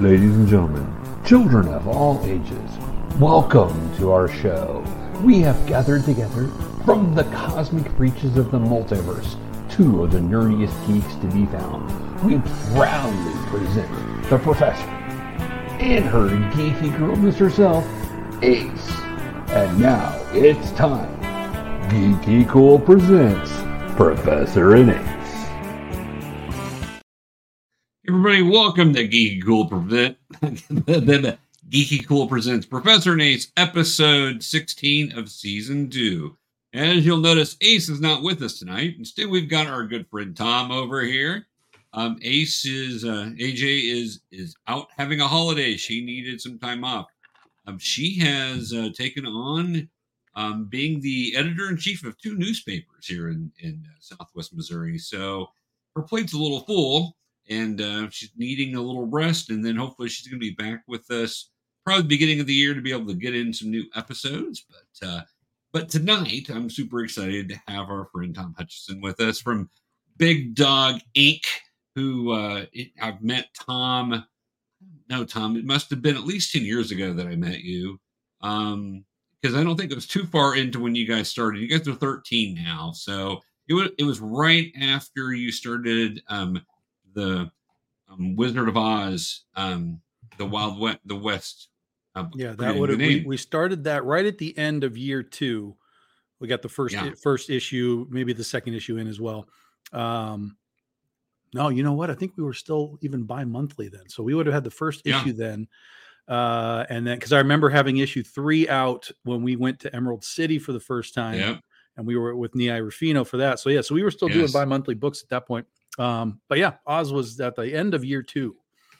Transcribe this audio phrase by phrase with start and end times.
[0.00, 0.90] Ladies and gentlemen,
[1.26, 2.70] children of all ages,
[3.18, 4.82] welcome to our show.
[5.22, 6.46] We have gathered together
[6.86, 9.36] from the cosmic reaches of the multiverse
[9.70, 11.90] two of the nerdiest geeks to be found.
[12.24, 12.38] We
[12.72, 14.88] proudly present the professor
[15.78, 17.86] and her geeky girlness herself,
[18.42, 18.90] Ace.
[19.50, 21.14] And now it's time.
[21.90, 23.50] Geeky KOOL presents
[23.96, 25.09] Professor and Ace.
[28.50, 30.18] Welcome to Geeky KOOL Present.
[31.70, 36.36] Geeky KOOL presents Professor Ace, episode 16 of season two.
[36.74, 38.96] As you'll notice, Ace is not with us tonight.
[38.98, 41.46] Instead, we've got our good friend Tom over here.
[41.92, 45.76] Um, Ace is uh, AJ is is out having a holiday.
[45.76, 47.06] She needed some time off.
[47.68, 49.88] Um, she has uh, taken on
[50.34, 54.98] um, being the editor in chief of two newspapers here in in uh, Southwest Missouri.
[54.98, 55.50] So
[55.94, 57.16] her plate's a little full
[57.50, 59.50] and uh, she's needing a little rest.
[59.50, 61.50] And then hopefully she's going to be back with us
[61.84, 64.64] probably beginning of the year to be able to get in some new episodes.
[64.68, 65.22] But uh,
[65.72, 69.68] but tonight I'm super excited to have our friend Tom Hutchison with us from
[70.16, 71.42] Big Dog Ink.
[71.96, 72.66] Who uh,
[73.02, 74.24] I've met Tom.
[75.08, 77.98] No, Tom, it must have been at least ten years ago that I met you.
[78.40, 79.04] Um,
[79.42, 81.60] because I don't think it was too far into when you guys started.
[81.60, 86.60] You guys are 13 now, so it was it was right after you started um,
[87.14, 87.50] the
[88.10, 90.00] um, Wizard of Oz, um,
[90.38, 91.68] the Wild West, the West.
[92.14, 92.98] Uh, yeah, that would have.
[92.98, 95.76] We, we, started that right at the end of year two.
[96.40, 97.10] We got the first yeah.
[97.22, 99.48] first issue, maybe the second issue in as well.
[99.92, 100.56] Um,
[101.54, 102.10] no, you know what?
[102.10, 105.02] I think we were still even bi-monthly then, so we would have had the first
[105.04, 105.20] yeah.
[105.20, 105.68] issue then.
[106.26, 110.24] Uh, and then because I remember having issue three out when we went to Emerald
[110.24, 111.60] City for the first time, yep.
[111.96, 113.58] and we were with Nia Rufino for that.
[113.58, 114.36] So yeah, so we were still yes.
[114.36, 115.66] doing bi-monthly books at that point.
[115.98, 118.56] Um, but yeah, Oz was at the end of year two.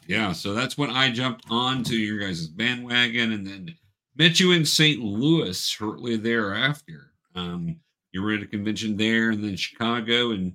[0.06, 3.75] Yeah, so that's when I jumped onto your guys' bandwagon and then
[4.16, 5.00] met you in St.
[5.00, 7.12] Louis shortly thereafter.
[7.34, 7.76] Um,
[8.12, 10.54] you were at a convention there and then Chicago and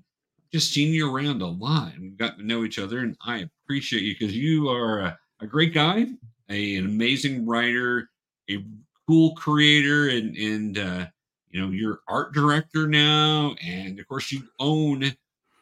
[0.51, 2.99] just seen you around a lot and got to know each other.
[2.99, 6.05] And I appreciate you because you are a, a great guy,
[6.49, 8.09] a, an amazing writer,
[8.49, 8.63] a
[9.07, 11.05] cool creator, and and uh,
[11.49, 15.13] you know you're art director now, and of course you own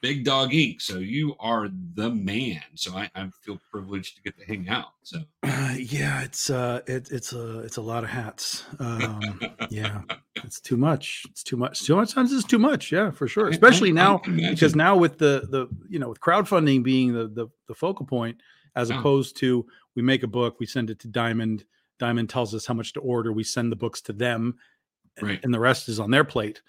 [0.04, 0.82] Big Dog Ink.
[0.82, 2.62] So you are the man.
[2.76, 4.90] So I, I feel privileged to get to hang out.
[5.04, 8.66] So uh, yeah, it's uh, it, it's a it's a lot of hats.
[8.80, 10.02] Um, yeah,
[10.36, 11.24] it's too much.
[11.30, 11.86] It's too much.
[11.86, 12.92] Too much times is too much.
[12.92, 13.48] Yeah, for sure.
[13.48, 17.48] Especially I, now because now with the the you know with crowdfunding being the the,
[17.70, 18.42] the focal point
[18.76, 19.66] as opposed to
[19.96, 21.64] we make a book, we send it to Diamond.
[21.98, 23.32] Diamond tells us how much to order.
[23.32, 24.58] We send the books to them,
[25.22, 25.40] right.
[25.44, 26.62] and the rest is on their plate.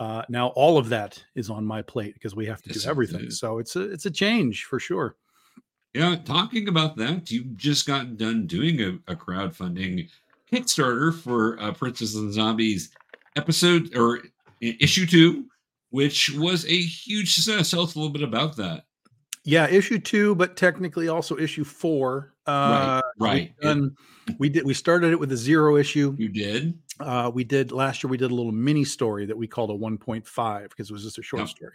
[0.00, 2.90] Uh, now all of that is on my plate because we have to yes, do
[2.90, 3.30] everything.
[3.30, 5.16] So it's a it's a change for sure.
[5.92, 10.08] Yeah, talking about that, you just got done doing a, a crowdfunding
[10.50, 12.92] Kickstarter for uh, Princess and Zombies
[13.36, 14.20] episode or
[14.62, 15.46] issue two,
[15.90, 17.70] which was a huge success.
[17.70, 18.84] Tell us a little bit about that.
[19.44, 22.32] Yeah, issue two, but technically also issue four.
[22.46, 23.60] Uh, right, right.
[23.60, 23.96] Done,
[24.38, 24.64] we did.
[24.64, 26.14] We started it with a zero issue.
[26.18, 26.78] You did.
[27.00, 28.10] Uh, we did last year.
[28.10, 31.18] We did a little mini story that we called a 1.5 because it was just
[31.18, 31.48] a short yep.
[31.48, 31.72] story.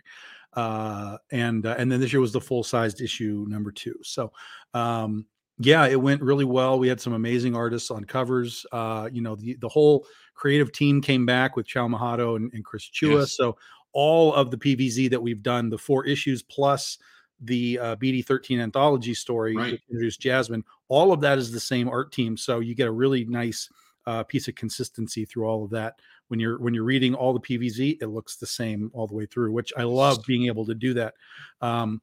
[0.53, 3.95] Uh, and uh, and then this year was the full sized issue number two.
[4.03, 4.31] So
[4.73, 5.25] um,
[5.59, 6.79] yeah, it went really well.
[6.79, 8.65] We had some amazing artists on covers.
[8.71, 12.63] Uh, you know, the the whole creative team came back with Chow Mahato and, and
[12.63, 13.21] Chris Chua.
[13.21, 13.33] Yes.
[13.33, 13.57] So
[13.91, 16.97] all of the PVZ that we've done, the four issues plus
[17.41, 19.79] the uh, BD13 anthology story, right.
[19.89, 20.63] introduced Jasmine.
[20.87, 23.69] All of that is the same art team, so you get a really nice
[24.07, 25.95] uh, piece of consistency through all of that.
[26.27, 29.25] When you're when you're reading all the PVZ, it looks the same all the way
[29.25, 31.13] through, which I love being able to do that.
[31.61, 32.01] Um,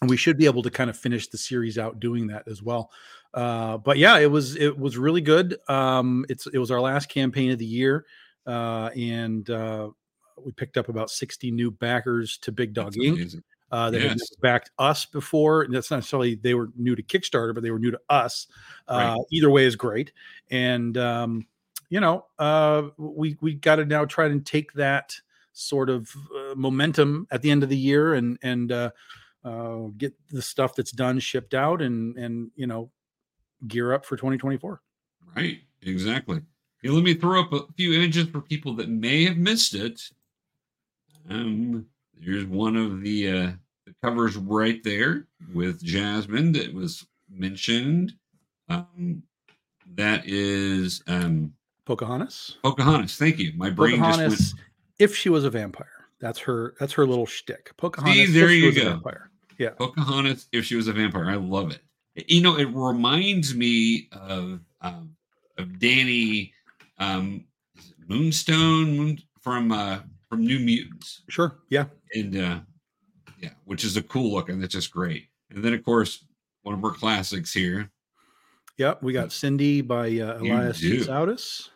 [0.00, 2.62] and we should be able to kind of finish the series out doing that as
[2.62, 2.90] well.
[3.32, 5.56] Uh, but yeah, it was it was really good.
[5.68, 8.04] Um, it's it was our last campaign of the year,
[8.46, 9.88] uh, and uh,
[10.44, 13.16] we picked up about 60 new backers to Big Dog That's Ink.
[13.18, 13.42] Amazing
[13.74, 14.10] uh, that yes.
[14.10, 15.62] had backed us before.
[15.62, 18.46] And that's not necessarily they were new to Kickstarter, but they were new to us.
[18.86, 19.26] Uh, right.
[19.32, 20.12] Either way is great.
[20.48, 21.48] And um,
[21.88, 25.16] you know, uh, we we got to now try and take that
[25.54, 28.90] sort of uh, momentum at the end of the year and and uh,
[29.44, 32.92] uh, get the stuff that's done shipped out and and you know
[33.66, 34.80] gear up for 2024.
[35.34, 35.58] Right.
[35.82, 36.40] Exactly.
[36.80, 40.00] Here, let me throw up a few images for people that may have missed it.
[41.28, 41.86] Um,
[42.20, 43.52] here's one of the uh,
[43.86, 48.14] the cover's right there with Jasmine that was mentioned.
[48.68, 49.22] Um,
[49.94, 51.52] that is um,
[51.84, 52.56] Pocahontas.
[52.62, 53.16] Pocahontas.
[53.16, 53.52] Thank you.
[53.56, 54.66] My brain Pocahontas, just went.
[54.98, 56.74] If she was a vampire, that's her.
[56.80, 57.76] That's her little shtick.
[57.76, 58.28] Pocahontas.
[58.28, 58.90] See, there you go.
[58.90, 59.30] vampire.
[59.58, 59.70] Yeah.
[59.70, 60.46] Pocahontas.
[60.52, 61.80] If she was a vampire, I love it.
[62.28, 65.16] You know, it reminds me of um,
[65.58, 66.52] of Danny
[66.98, 67.44] um,
[68.08, 69.98] Moonstone Moon, from uh,
[70.28, 71.22] from New Mutants.
[71.28, 71.58] Sure.
[71.68, 71.86] Yeah.
[72.14, 72.60] And uh,
[73.40, 75.28] yeah, which is a cool look, and it's just great.
[75.50, 76.24] And then, of course,
[76.62, 77.90] one of our classics here.
[78.78, 81.04] Yep, we got Cindy by uh, Elias do.
[81.04, 81.68] Sautis.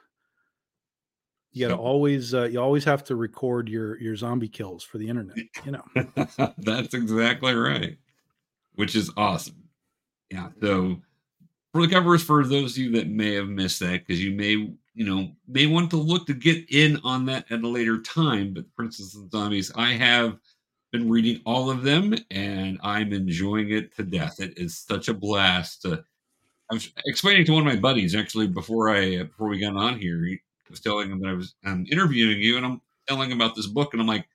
[1.52, 4.82] You got to So- always, uh, you always have to record your your zombie kills
[4.84, 5.36] for the internet.
[5.64, 6.52] You know.
[6.58, 7.96] That's exactly right,
[8.74, 9.68] which is awesome.
[10.30, 10.48] Yeah.
[10.60, 11.00] So
[11.72, 14.50] for the covers, for those of you that may have missed that, because you may,
[14.94, 18.52] you know, may want to look to get in on that at a later time.
[18.52, 20.38] But Princess and Zombies, I have
[20.92, 24.40] been reading all of them, and I'm enjoying it to death.
[24.40, 25.82] It is such a blast.
[25.82, 26.02] To,
[26.70, 29.98] I was explaining to one of my buddies actually before I before we got on
[29.98, 30.24] here.
[30.24, 30.40] He
[30.70, 33.66] was telling him that I was I'm interviewing you, and I'm telling him about this
[33.66, 34.26] book, and I'm like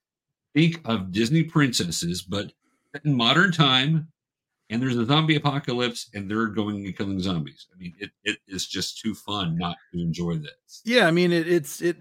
[0.53, 2.51] think of Disney princesses, but
[3.03, 4.07] in modern time,
[4.69, 7.67] and there's a zombie apocalypse, and they're going and killing zombies.
[7.73, 10.81] I mean, it, it is just too fun not to enjoy this.
[10.85, 11.97] Yeah, I mean it, it's it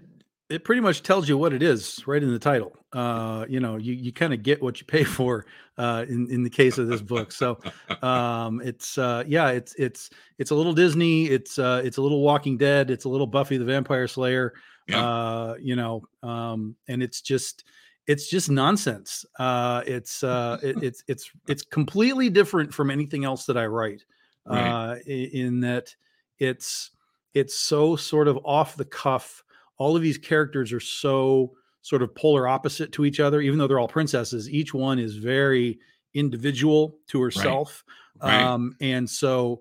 [0.49, 2.73] it pretty much tells you what it is right in the title.
[2.91, 5.45] Uh, you know, you you kind of get what you pay for
[5.77, 7.31] uh, in in the case of this book.
[7.31, 7.59] So
[8.01, 11.25] um, it's uh, yeah, it's it's it's a little Disney.
[11.25, 12.91] It's uh, it's a little Walking Dead.
[12.91, 14.53] It's a little Buffy the Vampire Slayer.
[14.87, 15.03] Yeah.
[15.05, 17.63] Uh, you know, um, and it's just
[18.05, 19.25] it's just nonsense.
[19.39, 24.03] Uh, it's uh, it, it's it's it's completely different from anything else that I write.
[24.45, 24.59] Right.
[24.59, 25.95] Uh, i- in that
[26.37, 26.91] it's
[27.33, 29.41] it's so sort of off the cuff.
[29.83, 31.51] All of these characters are so
[31.81, 34.49] sort of polar opposite to each other, even though they're all princesses.
[34.49, 35.77] Each one is very
[36.13, 37.83] individual to herself,
[38.21, 38.41] Right.
[38.41, 39.59] um, and so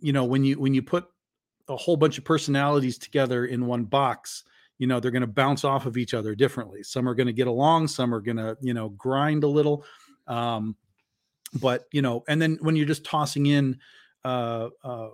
[0.00, 1.04] you know when you when you put
[1.68, 4.44] a whole bunch of personalities together in one box
[4.78, 7.32] you know they're going to bounce off of each other differently some are going to
[7.32, 9.84] get along some are going to you know grind a little
[10.28, 10.76] um
[11.60, 13.76] but you know and then when you're just tossing in
[14.24, 15.08] uh uh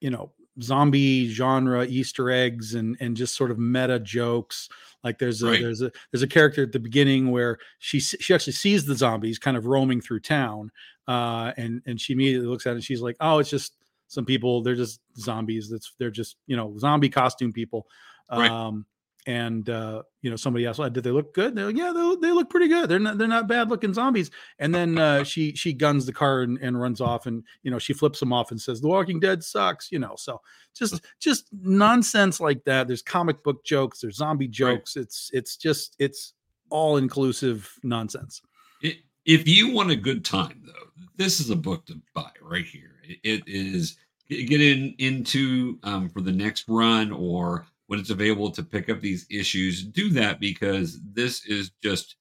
[0.00, 0.32] you know
[0.62, 4.68] zombie genre easter eggs and and just sort of meta jokes
[5.02, 5.60] like there's a Right.
[5.60, 9.38] there's a there's a character at the beginning where she she actually sees the zombies
[9.38, 10.70] kind of roaming through town
[11.08, 14.24] uh and and she immediately looks at it and she's like oh it's just some
[14.24, 17.86] people they're just zombies that's they're just you know zombie costume people
[18.30, 18.50] Right.
[18.50, 18.86] um
[19.26, 21.54] and uh you know somebody asked "Oh, did they look good?
[21.54, 22.88] They're like yeah they, they look pretty good.
[22.88, 24.30] They're not they're not bad looking zombies.
[24.58, 27.78] And then uh she she guns the car and, and runs off and you know
[27.78, 30.40] she flips them off and says the walking dead sucks you know so
[30.74, 32.86] just just nonsense like that.
[32.86, 34.96] There's comic book jokes there's zombie jokes.
[34.96, 36.34] It's it's just it's
[36.70, 38.42] all inclusive nonsense.
[38.82, 42.64] It, if you want a good time, though, this is a book to buy right
[42.64, 42.96] here.
[43.04, 43.96] It, it is
[44.28, 49.00] get in into um, for the next run or when it's available to pick up
[49.00, 49.84] these issues.
[49.84, 52.16] Do that because this is just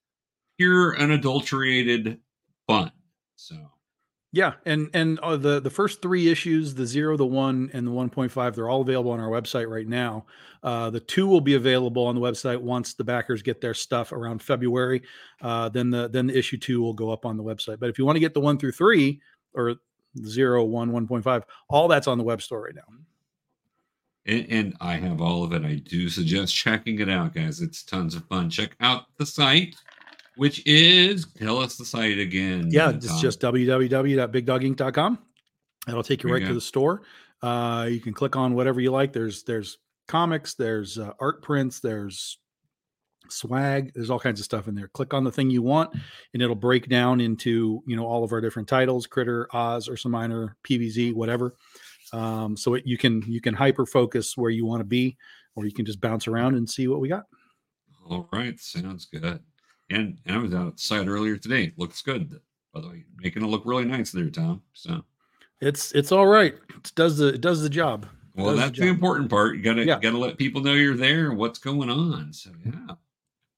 [0.57, 2.19] pure unadulterated
[2.67, 2.91] fun.
[3.35, 3.55] So
[4.31, 7.91] Yeah, and and uh, the the first three issues, the zero, the one, and the
[7.91, 10.27] one point five, they're all available on our website right now.
[10.61, 14.11] Uh, the two will be available on the website once the backers get their stuff
[14.11, 15.01] around February.
[15.41, 17.79] Uh, then the then the issue two will go up on the website.
[17.79, 19.21] But if you want to get the one through three
[19.55, 19.75] or
[20.23, 22.83] zero, one, one point five, all that's on the web store right now.
[24.25, 25.63] And, and I have all of it.
[25.65, 27.61] I do suggest checking it out, guys.
[27.61, 28.49] It's tons of fun.
[28.49, 29.75] Check out the site,
[30.37, 32.69] which is tell us the site again.
[32.71, 35.19] Yeah, it's just www.bigdogink.com.
[35.85, 37.01] That'll take you There right you to the store.
[37.41, 39.11] Uh, you can click on whatever you like.
[39.11, 39.77] There's there's
[40.07, 42.37] comics, there's uh, art prints, there's
[43.29, 43.91] swag.
[43.93, 44.87] There's all kinds of stuff in there.
[44.89, 45.93] Click on the thing you want,
[46.33, 50.09] and it'll break down into you know all of our different titles: Critter, Oz, Ursa
[50.09, 51.55] Minor, PVZ, whatever.
[52.13, 55.17] Um, so it, you can you can hyper focus where you want to be,
[55.55, 57.23] or you can just bounce around and see what we got.
[58.09, 59.39] All right, sounds good.
[59.89, 61.73] And, and I was outside earlier today.
[61.77, 62.39] Looks good,
[62.73, 63.03] by the way.
[63.21, 64.61] Making it look really nice there, Tom.
[64.73, 65.03] So,
[65.61, 66.55] It's it's all right.
[66.75, 68.05] It does the it does the job.
[68.35, 69.55] well, Does the that's the important part.
[69.55, 69.99] You gotta Yeah.
[69.99, 72.31] gotta let people know you're there and what's going on.
[72.33, 72.95] So, yeah.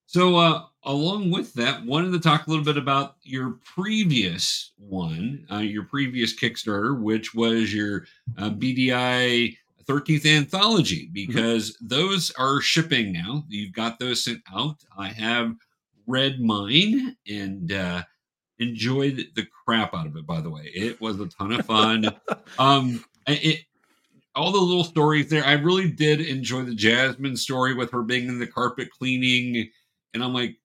[0.08, 5.46] So, uh, along with that, wanted to talk a little bit about your previous one,
[5.52, 8.06] uh, your previous Kickstarter, which was your
[8.38, 9.58] uh, BDI
[9.88, 13.44] 13th anthology, because those are shipping now.
[13.50, 14.78] You've got those sent out.
[14.98, 15.56] I have
[16.08, 18.04] read mine and uh,
[18.60, 20.26] enjoyed the crap out of it.
[20.26, 22.10] By the way, it was a ton of fun.
[22.60, 23.62] um, it
[24.36, 25.46] all the little stories there.
[25.46, 29.70] I really did enjoy the Jasmine story with her being in the carpet cleaning,
[30.16, 30.56] and I'm like,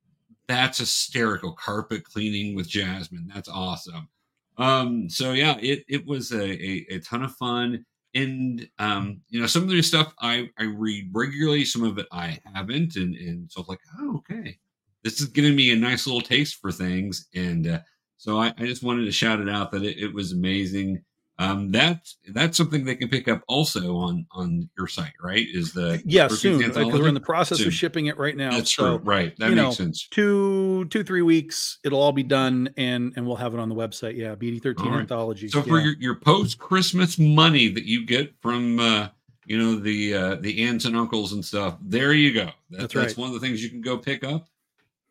[0.49, 1.53] that's hysterical.
[1.53, 3.29] Carpet cleaning with Jasmine.
[3.33, 4.09] That's awesome.
[4.57, 7.85] Um, so yeah, it it was a, a, a ton of fun.
[8.15, 12.07] And um, you know, some of the stuff I, I read regularly, some of it
[12.11, 14.59] I haven't, and and so like, oh, okay
[15.03, 17.79] this is giving me a nice little taste for things and uh,
[18.17, 21.03] so I, I just wanted to shout it out that it, it was amazing
[21.41, 25.47] um, that's that's something they can pick up also on on your site, right?
[25.51, 27.69] Is the yeah soon because we're in the process Soon.
[27.69, 28.51] of shipping it right now.
[28.51, 29.35] That's so true, right?
[29.39, 30.07] That makes know, sense.
[30.11, 33.75] two two three weeks it'll all be done and and we'll have it on the
[33.75, 34.17] website.
[34.17, 35.01] Yeah, BD thirteen right.
[35.01, 35.49] anthology.
[35.49, 39.09] So for your, your post Christmas money that you get from uh,
[39.47, 42.51] you know the uh, the aunts and uncles and stuff, there you go.
[42.69, 43.19] That, That's that's right.
[43.19, 44.47] one of the things you can go pick up.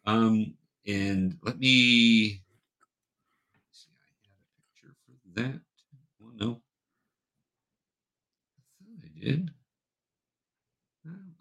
[0.05, 0.53] Um,
[0.86, 2.43] and let me
[3.71, 3.89] see.
[3.98, 5.59] I had a picture for that.
[6.19, 6.53] Well, no, I
[8.77, 9.52] thought I did.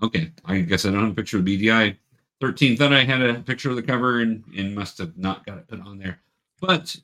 [0.02, 1.96] Okay, I guess I don't have a picture of BDI
[2.40, 2.76] 13.
[2.76, 5.68] Thought I had a picture of the cover and and must have not got it
[5.68, 6.20] put on there.
[6.60, 6.96] But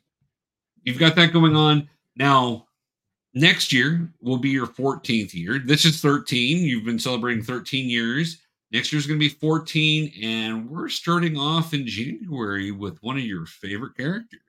[0.85, 2.67] you've got that going on now.
[3.37, 5.59] Next year will be your 14th year.
[5.59, 6.59] This is 13.
[6.59, 8.39] You've been celebrating 13 years.
[8.71, 13.25] Next year's going to be 14, and we're starting off in January with one of
[13.25, 14.41] your favorite characters.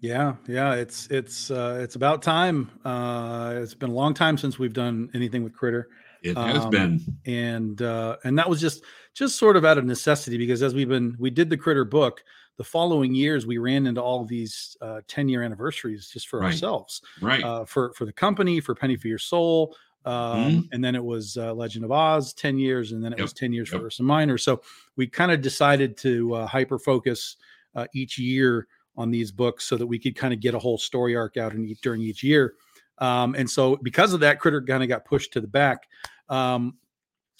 [0.00, 2.70] Yeah, yeah, it's it's uh it's about time.
[2.84, 5.88] Uh it's been a long time since we've done anything with Critter.
[6.20, 7.18] It has Um, been.
[7.24, 10.88] And uh and that was just just sort of out of necessity because as we've
[10.88, 12.22] been we did the Critter book,
[12.58, 16.44] the following years we ran into all these uh 10 year anniversaries just for Right.
[16.44, 17.02] ourselves.
[17.20, 17.42] Right.
[17.42, 19.74] Uh for for the company, for Penny for Your Soul.
[20.04, 20.70] Um, Mhm.
[20.72, 23.32] and then it was uh, Legend of Oz 10 years, and then it Yep, was
[23.34, 23.82] 10 years yep.
[23.82, 24.38] for Ursa Minor.
[24.38, 24.62] So
[24.96, 27.36] we kind of decided to uh, hyper focus
[27.74, 30.76] uh, each year on these books so that we could kind of get a whole
[30.76, 32.54] story arc out in each, during each year.
[32.98, 35.88] Um, and so because of that, Critter kind of got pushed to the back.
[36.28, 36.76] Um,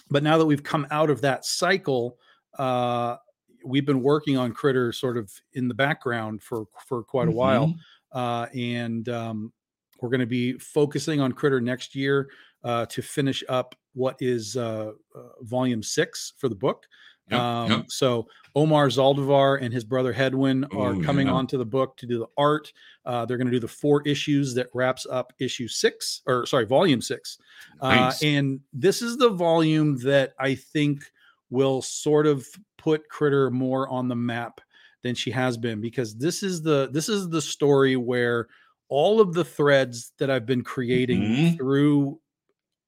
[0.09, 2.17] but now that we've come out of that cycle,
[2.59, 3.17] uh,
[3.65, 7.67] we've been working on Critter sort of in the background for for quite a while,
[7.67, 7.77] Mhm.
[8.13, 9.53] uh, and um,
[10.01, 12.31] we're going to be focusing on Critter next year
[12.63, 16.87] uh, to finish up what is uh, uh, volume six for the book.
[17.31, 17.85] Yep, um, yep.
[17.91, 21.35] So Omar Zaldivar and his brother Hedwin are Oh, coming yeah.
[21.35, 22.73] onto the book to do the art.
[23.05, 26.65] Uh, they're going to do the four issues that wraps up issue six, or sorry,
[26.67, 27.39] volume six.
[27.81, 31.03] Uh, and this is the volume that I think
[31.51, 34.61] will sort of put Critter more on the map
[35.03, 38.49] than she has been because this is the this is the story where
[38.89, 41.57] all of the threads that I've been creating Mhm.
[41.57, 42.21] through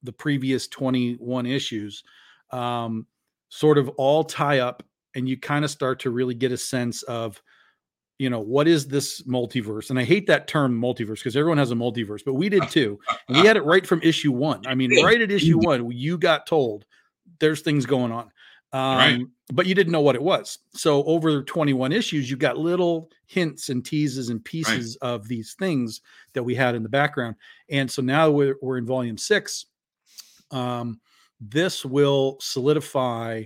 [0.03, 2.03] the previous 21 issues
[2.51, 3.07] um,
[3.51, 4.83] sort of all tie up
[5.15, 7.43] and you kind of start to really get a sense of
[8.19, 9.91] you know what is this multiverse?
[9.91, 12.99] And i hate that term multiverse because everyone has a multiverse but we did too.
[13.29, 14.67] And we had it right from issue one.
[14.67, 16.87] I mean right at issue one you got told
[17.39, 18.31] there's things going on.
[18.73, 19.21] Um, Right.
[19.53, 20.59] but you didn't know what it was.
[20.75, 26.03] So over 21 issues you got little hints and teases and pieces of these things
[26.35, 27.35] that we had in the background.
[27.69, 29.67] And so now we're, we're in volume six.
[30.53, 31.01] Um,
[31.41, 33.45] this will solidify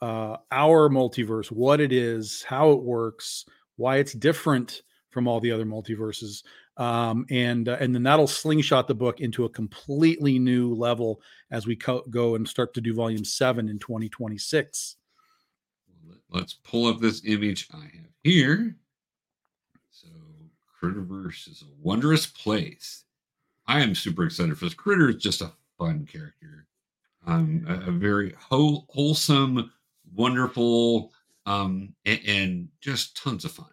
[0.00, 3.44] uh, our multiverse, what it is, how it works,
[3.76, 6.42] why it's different from all the other multiverses,
[6.76, 11.20] um, and uh, and then that'll slingshot the book into a completely new level
[11.52, 14.96] as we co- go and start to do volume seven in 2026.
[16.30, 18.76] Let's pull up this image I have here.
[19.92, 20.08] So,
[20.82, 23.04] Critterverse is a wondrous place.
[23.68, 24.74] I am super excited for this.
[24.74, 26.66] Critter is just a fun character,
[27.26, 29.72] um, a, a very whole, wholesome,
[30.12, 31.12] wonderful,
[31.46, 33.68] um, and, and just tons of fun.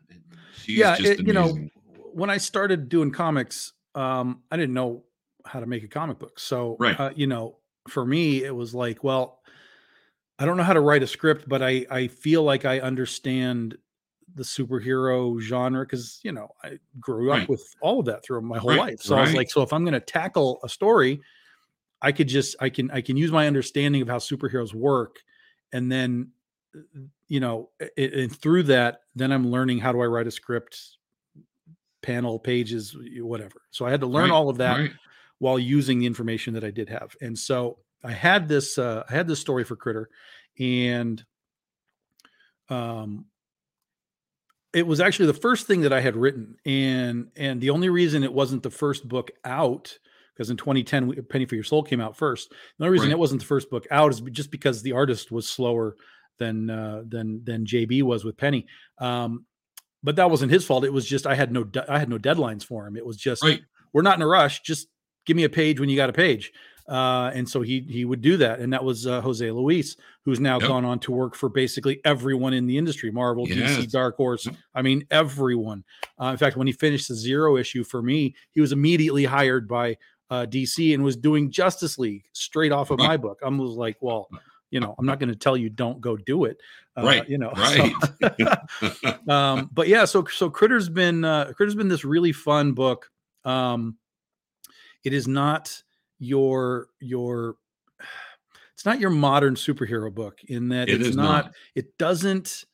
[0.51, 1.65] She's yeah, just it- you know,
[2.13, 5.05] when I started doing comics, um, I didn't know
[5.46, 6.39] how to make a comic book.
[6.39, 6.98] So, Right.
[6.98, 9.41] uh, you know, for me, it was like, well,
[10.39, 13.77] I don't know how to write a script, but I I feel like I understand
[14.34, 17.50] the superhero genre because you know I grew up Right.
[17.50, 19.01] with all of that through my whole Right, life.
[19.01, 21.22] So I was like, so if I'm going to tackle a story,
[22.01, 25.17] I could just I can I can use my understanding of how superheroes work,
[25.72, 26.31] and then
[27.27, 30.98] you know, a- and through that, then I'm learning how do I write a script,
[32.01, 33.62] panel, pages, whatever.
[33.72, 34.91] So I had to learn Right, all of that right.
[35.39, 37.15] while using the information that I did have.
[37.22, 40.10] And so I had this uh, I had this story for Critter,
[40.60, 41.24] and
[42.70, 43.25] um,
[44.74, 48.24] it was actually the first thing that I had written, and and the only reason
[48.24, 49.98] it wasn't the first book out
[50.33, 52.50] because in 2010 Penny for Your Soul came out first.
[52.77, 53.13] The only reason Right.
[53.13, 55.95] it wasn't the first book out is just because the artist was slower
[56.39, 58.65] than uh, than than JB was with Penny.
[59.00, 59.45] Um,
[60.03, 60.83] but that wasn't his fault.
[60.85, 62.95] It was just I had no de- I had no deadlines for him.
[62.97, 63.61] It was just Right.
[63.93, 64.61] we're not in a rush.
[64.61, 64.88] Just
[65.25, 66.51] give me a page when you got a page.
[66.89, 69.95] Uh, and so he he would do that, and that was uh, Jose Luis,
[70.25, 70.67] who's now Yep.
[70.67, 73.77] gone on to work for basically everyone in the industry: Marvel, Yes.
[73.77, 74.47] DC, Dark Horse.
[74.47, 74.55] Yep.
[74.73, 75.83] I mean, everyone.
[76.19, 79.67] Uh, in fact, when he finished the Zero issue for me, he was immediately hired
[79.67, 79.95] by
[80.31, 83.39] uh, DC and was doing Justice League straight off of my book.
[83.45, 84.27] I was like, well,
[84.71, 86.57] you know, I'm not going to tell you don't go do it.
[86.97, 87.89] Uh, Right, You know, so-
[88.21, 89.27] Right.
[89.29, 93.11] um, but yeah, so so Critter's been uh, Critter's been this really fun book.
[93.45, 93.97] Um,
[95.03, 95.83] it is not
[96.19, 97.57] your your
[98.73, 101.53] it's not your modern superhero book in that It it's is not, not.
[101.75, 102.65] it doesn't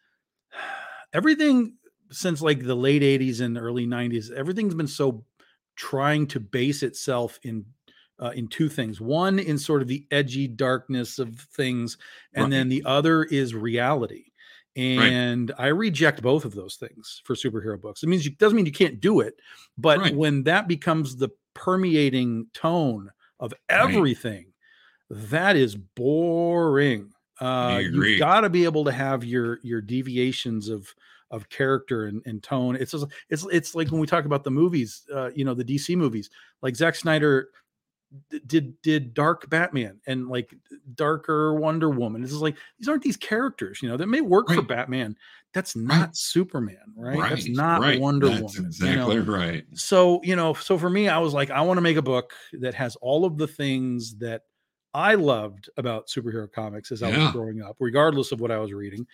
[1.14, 1.74] everything
[2.12, 5.26] since like the late 80s and early 90s everything's been so
[5.78, 7.66] trying to base itself in
[8.20, 11.98] uh, in two things one in sort of the edgy darkness of things
[12.34, 12.54] and Right.
[12.54, 14.26] then the other is reality
[14.76, 18.66] and i reject both of those things for superhero books it means you doesn't mean
[18.66, 19.36] you can't do it
[19.78, 20.12] but Right.
[20.12, 24.08] when that becomes the permeating tone of Right.
[24.10, 24.54] everything
[25.10, 30.94] that is boring uh you've got to be able to have your your deviations of
[31.32, 34.52] of character and, and tone it's just, it's it's like when we talk about the
[34.52, 36.30] movies uh you know the dc movies
[36.62, 37.50] like Zack snyder
[38.46, 40.56] did did dark batman and like
[40.96, 44.62] darker wonder woman it's like these aren't these characters you know that may work for
[44.62, 45.14] batman
[45.54, 48.00] that's not superman right, that's not right.
[48.00, 49.10] wonder That's woman you know?
[49.12, 49.66] Exactly right.
[49.74, 52.32] so you know so for me i was like i want to make a book
[52.62, 54.44] that has all of the things that
[54.94, 57.26] i loved about superhero comics as i Yeah.
[57.26, 59.06] was growing up regardless of what i was reading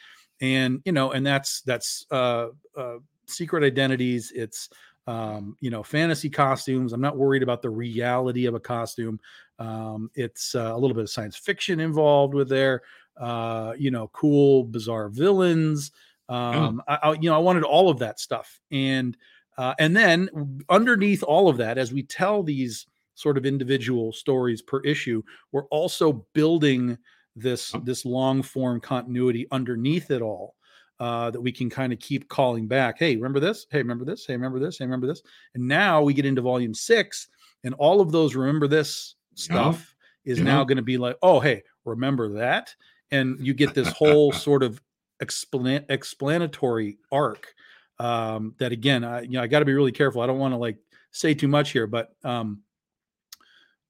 [0.44, 2.98] and you know and that's that's uh, uh
[3.28, 4.32] secret identities.
[4.36, 4.70] It's
[5.08, 6.92] um you know fantasy costumes.
[6.92, 9.20] I'm not worried about the reality of a costume.
[9.58, 12.82] Um it's uh, a little bit of science fiction involved with there.
[13.18, 15.92] Uh you know cool bizarre villains.
[16.28, 18.60] Um I, I you know i wanted all of that stuff.
[18.70, 19.18] And
[19.58, 24.64] uh, and then underneath all of that, as we tell these sort of individual stories
[24.64, 25.22] per issue,
[25.52, 26.98] we're also building
[27.36, 27.80] this Oh.
[27.80, 30.56] this long form continuity underneath it all
[31.00, 33.00] uh, that we can kind of keep calling back.
[33.00, 33.66] Hey, remember this?
[33.72, 34.26] Hey, remember this?
[34.26, 34.78] Hey, remember this?
[34.78, 35.22] Hey, remember this?
[35.56, 37.28] And now we get into volume six,
[37.64, 40.46] and all of those remember this stuff is Yeah.
[40.46, 42.74] now going to be like, oh, hey, remember that?
[43.12, 44.82] And you get this whole sort of
[45.22, 47.54] explan- explanatory arc
[48.00, 50.52] um that again i you know i got to be really careful i don't want
[50.52, 50.78] to like
[51.12, 52.60] say too much here but um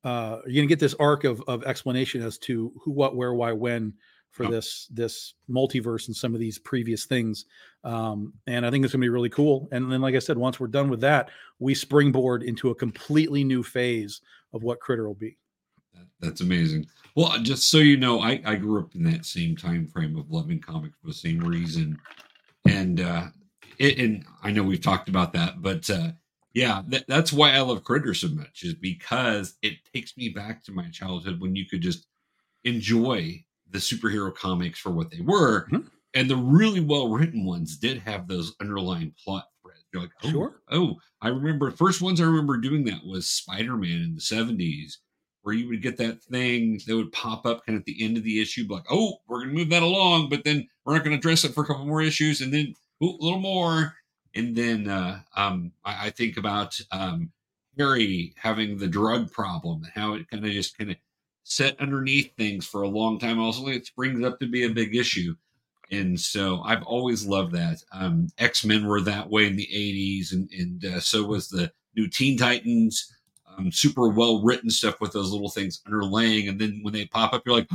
[0.03, 3.51] uh you're gonna get this arc of of explanation as to who what where why
[3.51, 3.93] when
[4.31, 4.51] for Yep.
[4.51, 7.45] this this multiverse and some of these previous things
[7.83, 10.59] um and i think it's gonna be really cool and then like i said once
[10.59, 14.21] we're done with that we springboard into a completely new phase
[14.53, 15.37] of what critter will be
[15.93, 16.87] That, that's amazing.
[17.15, 20.31] Well, just so you know, I, I grew up in that same time frame of
[20.31, 21.99] loving comics for the same reason,
[22.67, 23.27] and uh,
[23.77, 26.13] it, and I know we've talked about that, but uh,
[26.53, 30.63] yeah, that, that's why I love Critter so much is because it takes me back
[30.65, 32.05] to my childhood when you could just
[32.63, 35.89] enjoy the superhero comics for what they were, Mhm.
[36.13, 39.83] and the really well written ones did have those underlying plot threads.
[39.91, 40.61] You're like, oh, Sure.
[40.71, 44.99] oh, I remember first ones I remember doing that was Spider Man in the '70s
[45.41, 48.15] where you would get that thing that would pop up kind of at the end
[48.15, 51.03] of the issue, like, oh, we're going to move that along, but then we're not
[51.03, 53.93] going to address it for a couple more issues, and then ooh, a little more,
[54.35, 57.31] and then uh, um, I, I think about um,
[57.77, 60.97] Harry having the drug problem and how it kind of just kind of
[61.43, 63.39] set underneath things for a long time.
[63.39, 65.35] Also, it springs up to be a big issue.
[65.91, 67.83] And so I've always loved that.
[67.91, 71.71] Um, X Men were that way in the 80s, and, and uh, so was the
[71.95, 73.13] new Teen Titans
[73.57, 76.49] um, super well written stuff with those little things underlaying.
[76.49, 77.67] And then when they pop up, you're like,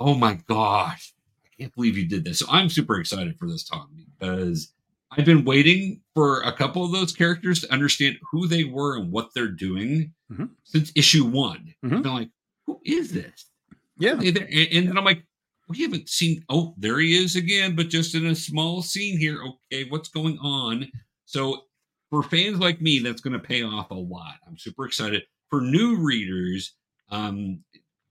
[0.00, 2.40] oh my gosh, I can't believe you did this.
[2.40, 4.73] So I'm super excited for this, Tom, because
[5.16, 9.10] I've been waiting for a couple of those characters to understand who they were and
[9.10, 10.50] what they're doing Mhm.
[10.64, 11.74] since issue one.
[11.84, 11.96] Mhm.
[11.96, 12.30] I've been like,
[12.66, 13.46] who is this?
[13.98, 15.24] yeah And then- and then I'm like,
[15.68, 16.44] we haven't seen.
[16.48, 19.42] Oh, there he is again, but just in a small scene here.
[19.42, 20.90] Okay, what's going on?
[21.26, 21.66] So
[22.10, 24.36] for fans like me, that's going to pay off a lot.
[24.46, 25.22] I'm super excited.
[25.48, 26.74] For new readers,
[27.10, 27.62] um,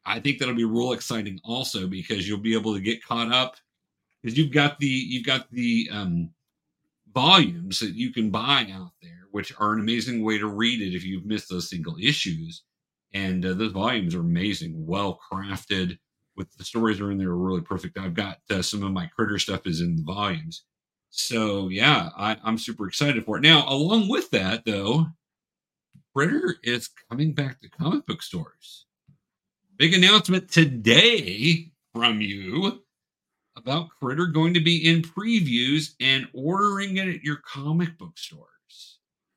[0.05, 3.55] I think that'll be real exciting also because you'll be able to get caught up
[4.21, 6.29] because you've got the you've got the um,
[7.13, 10.95] volumes that you can buy out there, which are an amazing way to read it
[10.95, 12.63] if you've missed those single issues.
[13.13, 15.97] And uh, those volumes are amazing, well crafted.
[16.35, 17.97] With the stories are in there really perfect.
[17.97, 20.63] I've got uh, some of my critter stuff is in the volumes.
[21.11, 23.41] So yeah, I, I'm super excited for it.
[23.41, 25.07] Now, along with that, though,
[26.15, 28.85] Critter is coming back to comic book stores.
[29.77, 32.82] Big announcement today from you
[33.55, 38.49] about Critter going to be in previews and ordering it at your comic book stores.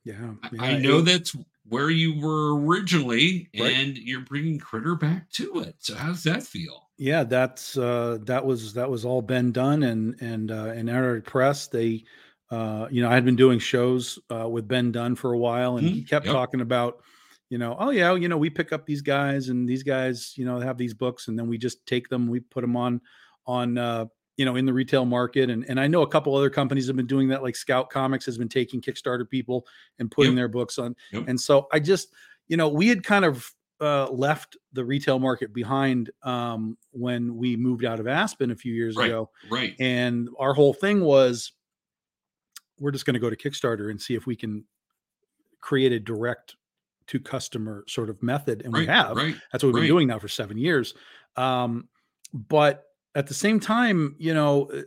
[0.04, 1.34] yeah, I- yeah, I know it- that's
[1.68, 3.72] where you were originally, Right.
[3.74, 5.76] and you're bringing Critter back to it.
[5.80, 6.82] So how's that feel?
[6.98, 11.26] yeah that's uh that was that was all been done and and uh and Antarctic
[11.30, 12.02] Press they
[12.50, 15.76] uh you know i had been doing shows uh with ben dunn for a while
[15.76, 16.32] and he Mhm, kept yep.
[16.34, 17.02] talking about
[17.50, 20.46] you know oh yeah you know we pick up these guys and these guys you
[20.46, 22.98] know have these books and then we just take them we put them on
[23.46, 24.04] on uh
[24.36, 26.96] you know in the retail market and and i know a couple other companies have
[26.96, 29.66] been doing that like scout comics has been taking kickstarter people
[29.98, 30.36] and putting Yep.
[30.36, 31.24] their books on Yep.
[31.28, 32.12] and so i just
[32.48, 37.56] you know, we had kind of uh, left the retail market behind um, when we
[37.56, 39.06] moved out of Aspen a few years Right.
[39.06, 39.74] ago, Right.
[39.80, 41.50] and our whole thing was
[42.78, 44.64] we're just going to go to Kickstarter and see if we can
[45.60, 46.54] create a direct
[47.08, 48.80] to customer sort of method, and right.
[48.82, 49.16] we have.
[49.16, 49.34] Right.
[49.50, 49.80] That's what we've Right.
[49.88, 50.94] been doing now for seven years.
[51.36, 51.88] Um,
[52.32, 52.84] but
[53.16, 54.82] at the same time, you know, uh,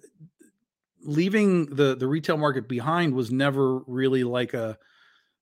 [1.02, 4.78] leaving the the retail market behind was never really like a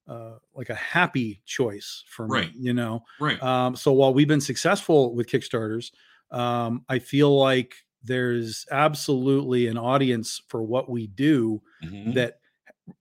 [0.07, 2.33] uh, like a happy choice for me.
[2.39, 2.51] Right.
[2.55, 3.41] You know, Right.
[3.43, 5.91] um, so while we've been successful with Kickstarters,
[6.31, 7.73] um, I feel like
[8.03, 12.13] there's absolutely an audience for what we do Mhm.
[12.13, 12.39] that,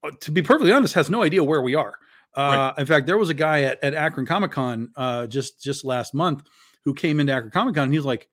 [0.02, 1.94] uh, to be perfectly honest, has no idea where we are.
[2.34, 5.84] Uh, In fact, there was a guy at, at Akron Comic Con uh, just just
[5.84, 6.42] last month
[6.84, 7.84] who came into Akron Comic Con.
[7.84, 8.28] and He's like,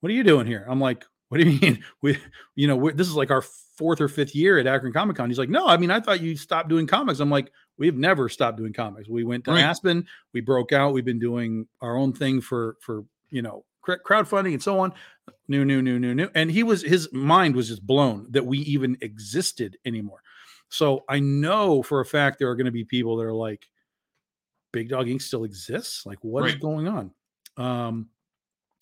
[0.00, 1.84] "What are you doing here?" I'm like, "What do you mean?
[2.02, 2.18] We,
[2.54, 5.38] you know, this is like our fourth or fifth year at Akron Comic Con." He's
[5.38, 8.58] like, "No, I mean, I thought you stopped doing comics." I'm like, "We've never stopped
[8.58, 9.08] doing comics.
[9.08, 9.62] We went to Right.
[9.62, 13.94] Aspen, we broke out, we've been doing our own thing for for you know cr-
[14.06, 14.92] crowdfunding and so on."
[15.48, 16.28] New, new, new, new, new.
[16.34, 20.20] And he was his mind was just blown that we even existed anymore.
[20.68, 23.68] So I know for a fact there are going to be people that are like,
[24.72, 25.20] Big Dog Ink.
[25.20, 26.04] still exists.
[26.06, 26.60] Like, what is Right.
[26.60, 27.12] going on?
[27.56, 28.08] Um,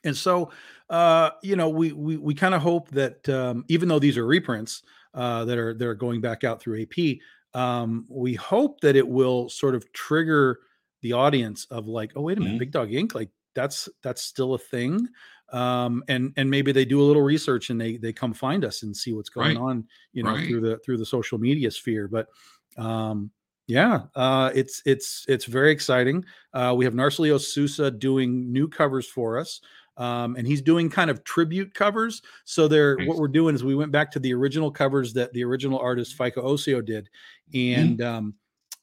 [0.05, 0.51] and so,
[0.90, 4.27] uh, you know, we we we kind of hope that um, even though these are
[4.27, 4.83] reprints
[5.14, 7.21] uh, that are that are going back out through AP,
[7.55, 10.61] um, we hope that it will sort of trigger
[11.03, 12.59] the audience of like, oh wait a minute, Mhm.
[12.59, 13.14] Big Dog Ink.
[13.14, 15.09] Like that's that's still a thing.
[15.53, 18.83] Um, and and maybe they do a little research and they they come find us
[18.83, 19.57] and see what's going Right.
[19.57, 20.45] on, you know, Right.
[20.45, 22.09] through the through the social media sphere.
[22.09, 22.29] But
[22.77, 23.31] um,
[23.67, 26.25] yeah, uh, it's it's it's very exciting.
[26.53, 29.61] Uh, we have Narcelio Sousa doing new covers for us.
[29.96, 32.20] Um, and he's doing kind of tribute covers.
[32.44, 33.09] So they're Nice.
[33.09, 36.14] what we're doing is we went back to the original covers that the original artist
[36.16, 37.09] FICO Ossio did.
[37.52, 37.80] Mm-hmm.
[37.80, 38.35] And um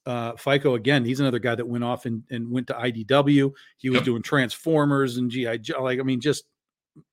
[0.06, 3.52] uh FICO again, he's another guy that went off and, and went to IDW.
[3.78, 4.06] He was Yep.
[4.06, 6.46] doing Transformers and GI Joe, like I mean, just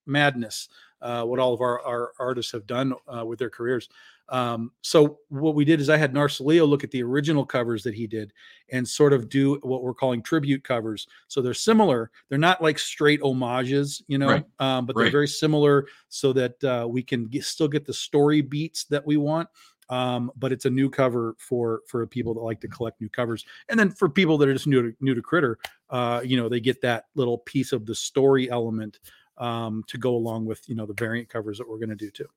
[0.06, 0.68] madness.
[1.00, 3.88] Uh, what all of our, our artists have done uh, with their careers.
[4.30, 7.94] Um, so what we did is I had Narcelio look at the original covers that
[7.94, 8.32] he did
[8.70, 11.06] and sort of do what we're calling tribute covers.
[11.28, 12.10] So they're similar.
[12.28, 14.44] They're not like straight homages, you know, Right.
[14.58, 15.12] um, but they're Right.
[15.12, 19.16] very similar so that uh, we can get, still get the story beats that we
[19.16, 19.48] want.
[19.90, 23.46] Um, but it's a new cover for for people that like to collect new covers,
[23.70, 26.46] and then for people that are just new to new to Critter, uh, you know,
[26.46, 29.00] they get that little piece of the story element
[29.38, 32.10] um, to go along with you know the variant covers that we're going to do
[32.10, 32.28] too.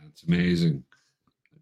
[0.00, 0.84] That's amazing.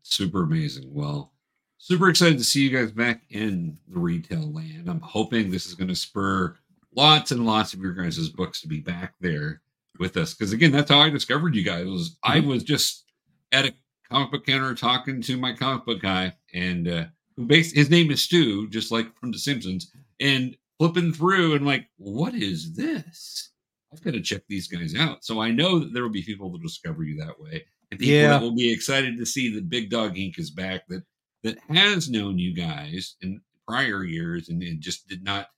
[0.07, 0.93] Super amazing.
[0.93, 1.33] Well,
[1.79, 4.89] super excited to see you guys back in the retail land.
[4.89, 6.57] I'm hoping this is going to spur
[6.95, 9.63] lots and lots of your guys' books to be back there
[9.99, 10.35] with us.
[10.35, 11.87] Because again, that's how I discovered you guys.
[11.87, 12.47] Was I Mhm.
[12.49, 13.05] was just
[13.51, 13.75] at a
[14.11, 18.11] comic book counter talking to my comic book guy, and uh, who based his name
[18.11, 19.91] is Stu, just like from The Simpsons,
[20.21, 23.51] and flipping through and like, what is this?
[23.93, 25.25] I've got to check these guys out.
[25.25, 27.65] So I know that there will be people that discover you that way
[27.95, 28.29] and people Yeah.
[28.29, 30.39] that will be excited to see that Big Dog Ink.
[30.39, 31.03] is back that
[31.43, 35.49] that has known you guys in prior years and, just did not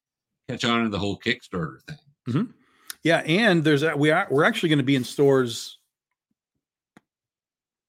[0.49, 1.79] catch on to the whole Kickstarter
[2.27, 2.53] thing.
[3.03, 5.79] Yeah, and there's a, we are we're actually going to be in stores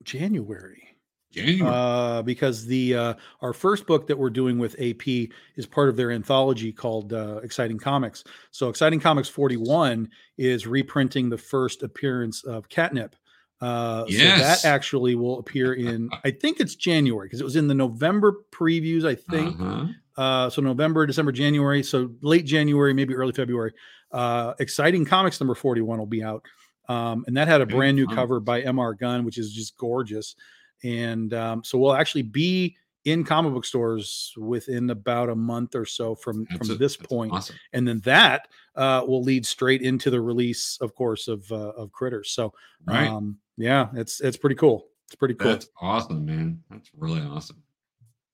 [0.03, 0.83] January.
[1.31, 1.71] January.
[1.71, 5.07] uh, because the uh, our first book that we're doing with AP
[5.55, 8.23] is part of their anthology called uh, Exciting Comics.
[8.51, 13.15] So Exciting Comics 41 is reprinting the first appearance of Catnip.
[13.61, 14.61] Uh, Yes.
[14.61, 17.73] So that actually will appear in I think it's January because it was in the
[17.73, 19.05] November previews.
[19.05, 19.85] I think Uh-huh.
[20.21, 21.81] uh, so November, December, January.
[21.83, 23.73] So late January, maybe early February.
[24.11, 26.45] Uh, Exciting Comics number 41 will be out.
[26.89, 30.35] Um, and that had a brand new cover by MR Gunn, which is just gorgeous.
[30.83, 35.85] And um, so we'll actually be in comic book stores within about a month or
[35.85, 37.33] so from That's from a- this point.
[37.33, 37.55] Awesome.
[37.73, 41.91] And then that uh, will lead straight into the release, of course, of uh, of
[41.91, 42.31] Critters.
[42.31, 42.53] So
[42.85, 43.07] Right.
[43.09, 44.87] um, yeah, it's it's pretty cool.
[45.05, 45.51] It's pretty cool.
[45.51, 46.61] That's awesome, man.
[46.69, 47.63] That's really awesome.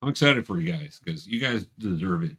[0.02, 2.36] I'm excited for you guys because you guys deserve it.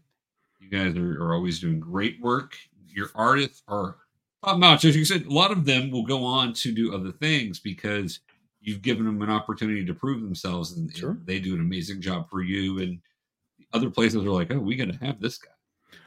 [0.61, 2.57] You guys are, are always doing great work.
[2.89, 3.97] Your artists are
[4.45, 4.85] top notch.
[4.85, 8.21] As you said, a lot of them will go on to do other things because
[8.61, 12.29] you've given them an opportunity to prove themselves and, and they do an amazing job
[12.29, 12.81] for you.
[12.81, 12.99] And
[13.73, 15.51] other places are like, oh, we got to have this guy.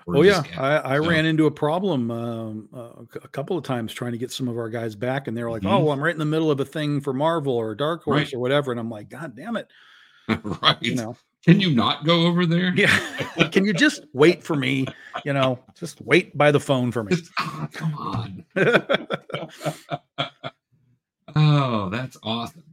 [0.09, 0.41] Oh yeah.
[0.57, 4.17] I, I So- ran into a problem um, uh, a couple of times trying to
[4.17, 5.71] get some of our guys back, and they're like, Mhm.
[5.71, 8.17] "Oh, well, I'm right in the middle of a thing for Marvel or Dark Horse
[8.17, 8.33] Right.
[8.33, 9.67] or whatever," and I'm like, "God damn it!"
[10.61, 10.77] right.
[10.81, 12.73] You know, Can you not go over there?
[12.75, 12.97] yeah.
[13.51, 14.85] Can you just wait for me?
[15.25, 17.15] You know, just wait by the phone for me.
[17.15, 18.45] Just, ah, come on.
[21.35, 22.63] oh, that's awesome.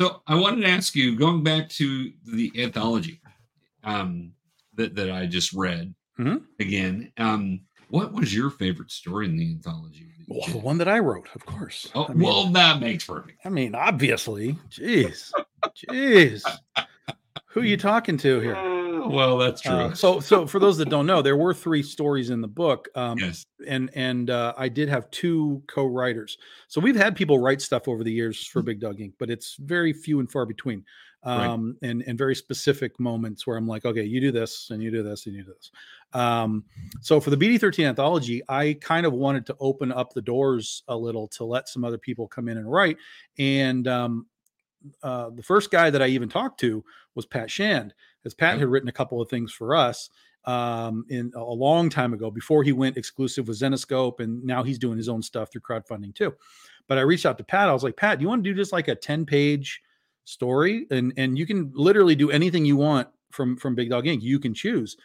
[0.00, 3.20] So I wanted to ask you, going back to the anthology
[3.84, 4.32] um,
[4.74, 6.42] that that I just read, Mhm.
[6.60, 7.12] again.
[7.16, 10.06] Um, what was your favorite story in the anthology?
[10.26, 11.90] Well, the one that I wrote, of course.
[11.94, 13.40] Oh, I mean, well, that makes perfect.
[13.44, 14.58] I mean, obviously.
[14.70, 15.30] Jeez.
[15.76, 16.42] Jeez.
[17.48, 18.56] Who are you talking to here?
[18.56, 19.72] Uh, well, that's true.
[19.72, 22.88] Uh, so, so for those that don't know, there were three stories in the book,
[22.94, 23.44] um, yes.
[23.66, 26.38] and and uh, I did have two co-writers.
[26.68, 29.56] So we've had people write stuff over the years for Big Dog Ink., but it's
[29.60, 30.84] very few and far between,
[31.24, 31.46] Right.
[31.46, 34.90] um, and and very specific moments where I'm like, okay, you do this, and you
[34.90, 35.70] do this, and you do this.
[36.12, 36.64] Um,
[37.00, 40.96] so for the BD13 anthology, I kind of wanted to open up the doors a
[40.96, 42.98] little to let some other people come in and write,
[43.38, 44.26] and um,
[45.02, 46.84] uh, the first guy that I even talked to
[47.14, 50.10] was Pat Shand, as Pat had written a couple of things for us
[50.44, 54.78] um, in a long time ago before he went exclusive with Zenescope, and now he's
[54.78, 56.34] doing his own stuff through crowdfunding too.
[56.86, 57.68] But I reached out to Pat.
[57.68, 59.80] I was like, Pat, do you want to do just like a ten page
[60.24, 64.22] story, and and you can literally do anything you want from from Big Dog Ink.
[64.22, 64.96] You can choose.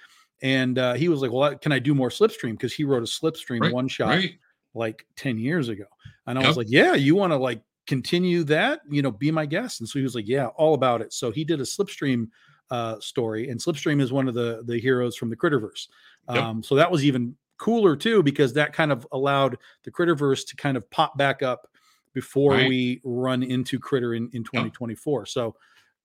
[0.42, 3.06] And uh, he was like, "Well, can I do more Slipstream?" Because he wrote a
[3.06, 4.40] Slipstream Right, one shot Right.
[4.74, 5.86] like 10 years ago.
[6.28, 6.48] And I Yep.
[6.48, 9.80] was like, yeah, you want to like continue that, you know, be my guest.
[9.80, 11.12] And so he was like, yeah, all about it.
[11.12, 12.28] So he did a Slipstream
[12.70, 15.88] uh, story and Slipstream is one of the, the heroes from the Critterverse.
[16.30, 16.38] Yep.
[16.38, 20.56] Um, so that was even cooler too, because that kind of allowed the Critterverse to
[20.56, 21.68] kind of pop back up
[22.14, 22.70] before Right.
[22.70, 25.26] we run into Critter in, in 2024.
[25.28, 25.56] So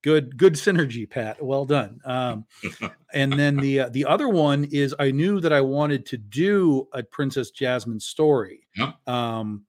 [0.02, 1.42] good, good synergy, Pat.
[1.42, 2.00] Well done.
[2.04, 2.44] Um,
[3.14, 6.88] and then the uh, the other one is I knew that I wanted to do
[6.92, 8.66] a Princess Jasmine story.
[8.76, 9.08] Yep.
[9.08, 9.64] Um,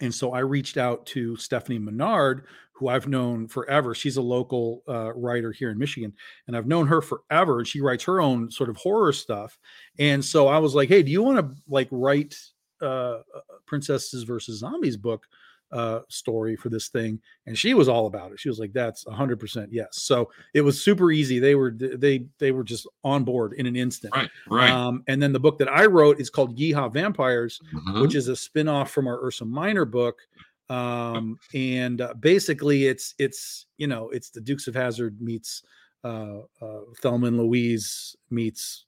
[0.00, 3.96] and so I reached out to Stephanie Menard, who I've known forever.
[3.96, 6.12] She's a local uh, writer here in Michigan,
[6.46, 7.58] and I've known her forever.
[7.58, 9.58] And she writes her own sort of horror stuff.
[9.98, 12.36] And so I was like, "Hey, do you want to like write
[12.80, 13.18] uh,
[13.66, 15.26] Princesses versus Zombies book
[15.72, 18.40] uh, story for this thing?" And she was all about it.
[18.40, 21.38] She was like, "That's hundred percent yes." So it was super easy.
[21.38, 24.14] They were they they were just on board in an instant.
[24.14, 24.30] Right.
[24.48, 24.70] Right.
[24.70, 28.00] Um, and then the book that I wrote is called Yeehaw Vampires, Uh-huh.
[28.02, 30.18] which is a spin-off from our Ursa Minor book.
[30.70, 35.62] Um, and uh, basically it's it's you know it's the Dukes of Hazzard meets
[36.04, 38.84] uh, uh, Thelma and Louise meets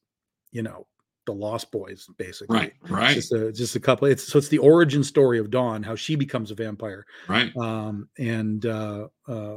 [0.53, 0.87] you know
[1.27, 2.57] the Lost Boys basically.
[2.57, 2.73] right.
[2.89, 3.15] Right.
[3.15, 4.09] Just a just a couple.
[4.09, 7.55] It's so it's the origin story of Dawn, how she becomes a vampire, right.
[7.57, 9.57] um, and uh, uh,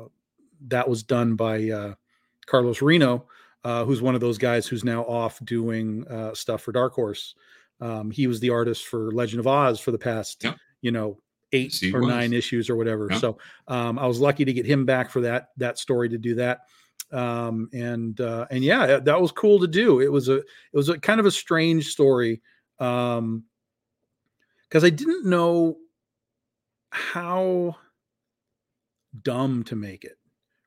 [0.67, 1.93] that was done by uh,
[2.45, 3.25] Carlos Reno,
[3.63, 7.35] uh, who's one of those guys who's now off doing uh, stuff for Dark Horse.
[7.81, 10.57] Um, he was the artist for Legend of Oz for the past, Yep.
[10.81, 11.17] you know,
[11.53, 12.09] eight or was.
[12.09, 13.07] nine issues or whatever.
[13.11, 13.19] Yep.
[13.19, 16.35] So um, I was lucky to get him back for that that story to do
[16.35, 16.61] that.
[17.13, 19.99] Um, and uh, and yeah, that was cool to do.
[20.01, 22.41] It was a it was a kind of a strange story
[22.79, 23.43] um,
[24.63, 25.77] because I didn't know
[26.91, 27.75] how
[29.21, 30.17] dumb to make it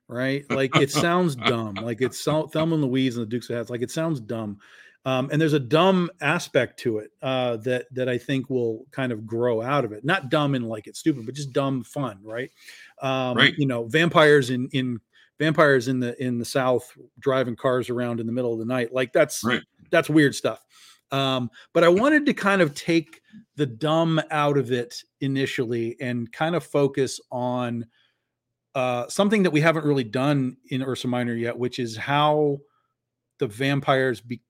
[0.07, 3.57] right like it sounds dumb like it's so, thelma and louise and the dukes of
[3.57, 3.69] Hazzard.
[3.69, 4.57] like it sounds dumb
[5.05, 9.11] um, and there's a dumb aspect to it uh, that that i think will kind
[9.11, 12.19] of grow out of it not dumb and like it's stupid but just dumb fun
[12.23, 12.51] right
[13.01, 13.53] um, Right.
[13.57, 14.99] you know vampires in in
[15.39, 18.93] vampires in the in the south driving cars around in the middle of the night
[18.93, 19.61] like that's Right.
[19.91, 20.63] that's weird stuff
[21.11, 23.21] um, but i wanted to kind of take
[23.55, 27.85] the dumb out of it initially and kind of focus on
[28.75, 32.59] uh, something that we haven't really done in Ursa Minor yet, which is how
[33.39, 34.41] the vampires be-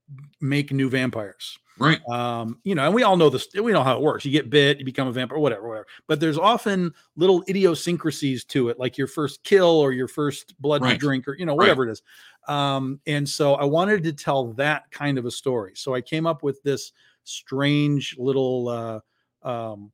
[0.41, 1.57] make new vampires.
[1.79, 1.99] Right.
[2.09, 3.47] Um, you know, and we all know this.
[3.53, 4.25] We know how it works.
[4.25, 5.85] You get bit, you become a vampire, whatever, whatever.
[6.07, 10.79] But there's often little idiosyncrasies to it, like your first kill or your first blood
[10.79, 10.99] to Right.
[10.99, 11.65] drink, or you know, Right.
[11.65, 12.01] whatever it is.
[12.47, 15.73] Um, and so I wanted to tell that kind of a story.
[15.75, 16.93] So I came up with this
[17.25, 18.99] strange little uh,
[19.47, 19.91] um,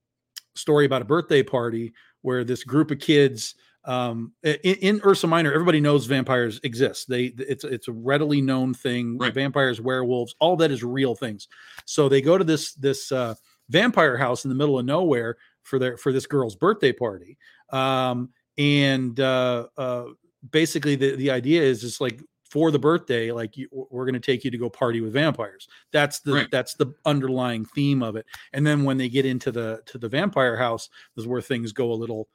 [0.55, 5.51] story about a birthday party where this group of kids um in, in ursa minor
[5.51, 7.09] everybody knows vampires exist.
[7.09, 9.17] They it's it's a readily known thing.
[9.17, 9.33] Right.
[9.33, 11.47] vampires werewolves all that is real things.
[11.85, 13.35] So they go to this this uh
[13.69, 17.37] vampire house in the middle of nowhere for their for this girl's birthday party.
[17.71, 20.05] Um and uh uh
[20.51, 24.19] basically the the idea is just like for the birthday like you, we're going to
[24.19, 25.67] take you to go party with vampires.
[25.91, 26.51] That's the Right.
[26.51, 28.27] that's the underlying theme of it.
[28.53, 31.91] And then when they get into the to the vampire house is where things go
[31.91, 32.29] a little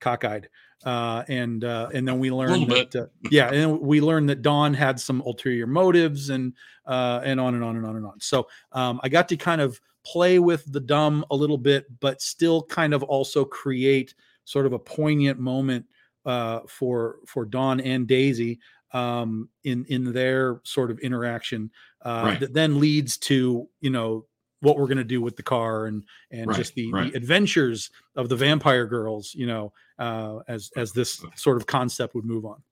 [0.00, 0.50] cockeyed
[0.84, 4.42] uh and uh and then we learn little that uh, yeah and we learn that
[4.42, 6.52] dawn had some ulterior motives and
[6.86, 9.60] uh and on and on and on and on so um i got to kind
[9.60, 14.66] of play with the dumb a little bit but still kind of also create sort
[14.66, 15.86] of a poignant moment
[16.26, 18.58] uh for for dawn and daisy
[18.92, 21.70] um in in their sort of interaction
[22.02, 22.40] uh Right.
[22.40, 24.26] that then leads to you know
[24.60, 27.10] what we're going to do with the car and and Right, just the, right.
[27.12, 32.14] the adventures of the vampire girls you know uh as as this sort of concept
[32.14, 32.62] would move on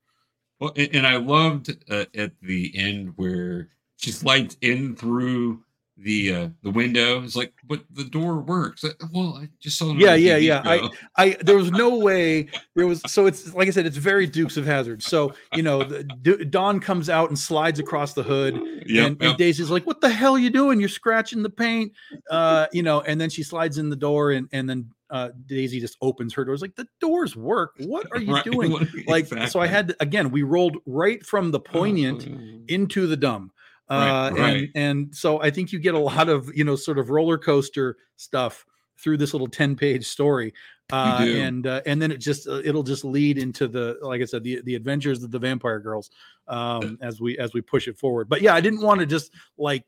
[0.59, 5.63] Well, and, I loved uh, at the end where she slides in through
[5.97, 7.21] the uh the window.
[7.21, 8.83] It's like, but the door works.
[9.13, 9.93] Well, I just saw.
[9.93, 10.63] Yeah, yeah, yeah.
[10.63, 10.89] show.
[11.17, 14.57] I there was no way there was so it's like I said, it's very Dukes
[14.57, 15.03] of Hazzard.
[15.03, 18.87] So you know, the, D- Dawn comes out and slides across the hood, Yep, and,
[18.89, 19.17] yep.
[19.21, 20.79] and Daisy's like, "What the hell are you doing?
[20.79, 21.93] You're scratching the paint,"
[22.31, 23.01] uh, you know.
[23.01, 26.43] And then she slides in the door, and and then uh, Daisy just opens her
[26.43, 27.71] doors like the doors work.
[27.77, 28.75] What are you Right, doing?
[29.07, 30.31] Like so, I had to, again.
[30.31, 33.51] We rolled right from the poignant Uh, into the dumb.
[33.89, 34.39] Uh, right.
[34.49, 37.37] and and so I think you get a lot of you know sort of roller
[37.37, 38.65] coaster stuff
[38.97, 40.53] through this little 10 page story
[40.93, 44.25] uh and uh, and then it just uh, it'll just lead into the like i
[44.25, 46.09] said the the adventures of the vampire girls
[46.47, 49.31] um as we as we push it forward but yeah i didn't want to just
[49.57, 49.83] like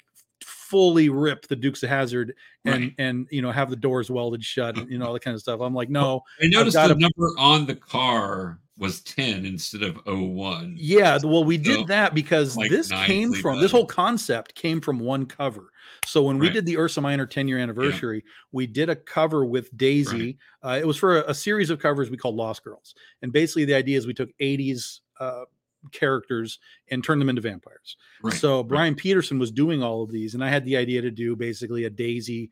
[0.69, 2.33] fully rip the Dukes of Hazzard
[2.65, 2.93] and Right.
[2.97, 5.41] and you know have the doors welded shut and you know all that kind of
[5.41, 10.01] stuff i'm like no I noticed the number on the car was 10 instead of
[10.05, 10.75] 01.
[10.77, 14.81] Yeah, well, we did So, that because like, this came from this whole concept came
[14.81, 15.71] from one cover.
[16.05, 19.75] So when we did the Ursa Minor 10 year anniversary, we did a cover with
[19.77, 20.37] Daisy.
[20.61, 23.63] Uh, it was for a, a series of covers we called Lost Girls, and basically
[23.63, 25.45] the idea is we took 80s uh,
[25.91, 27.97] characters and turn them into vampires.
[28.23, 28.33] Right.
[28.33, 28.67] So right.
[28.67, 31.85] Brian Peterson was doing all of these, and I had the idea to do basically
[31.85, 32.49] a Daisy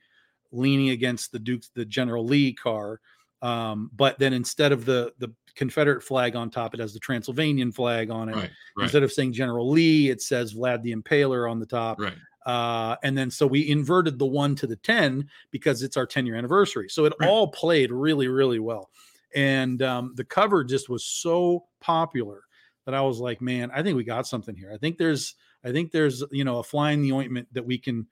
[0.52, 3.00] leaning against the Duke's the General Lee car.
[3.41, 7.72] Um, but then instead of the the Confederate flag on top, it has the Transylvanian
[7.72, 8.36] flag on it.
[8.36, 8.50] Right.
[8.78, 8.84] Right.
[8.84, 12.00] Instead of saying General Lee, it says Vlad the Impaler on the top.
[12.00, 12.15] right.
[12.46, 16.26] Uh, and then so we inverted the one to the 10 because it's our 10
[16.26, 16.89] year anniversary.
[16.89, 17.30] So it Right.
[17.30, 18.89] all played really, really well.
[19.34, 22.41] And um, the cover just was so popular
[22.86, 24.72] that I was like, man, I think we got something here.
[24.74, 27.78] I think there's, I think there's, you know, a fly in the ointment that we
[27.78, 28.08] can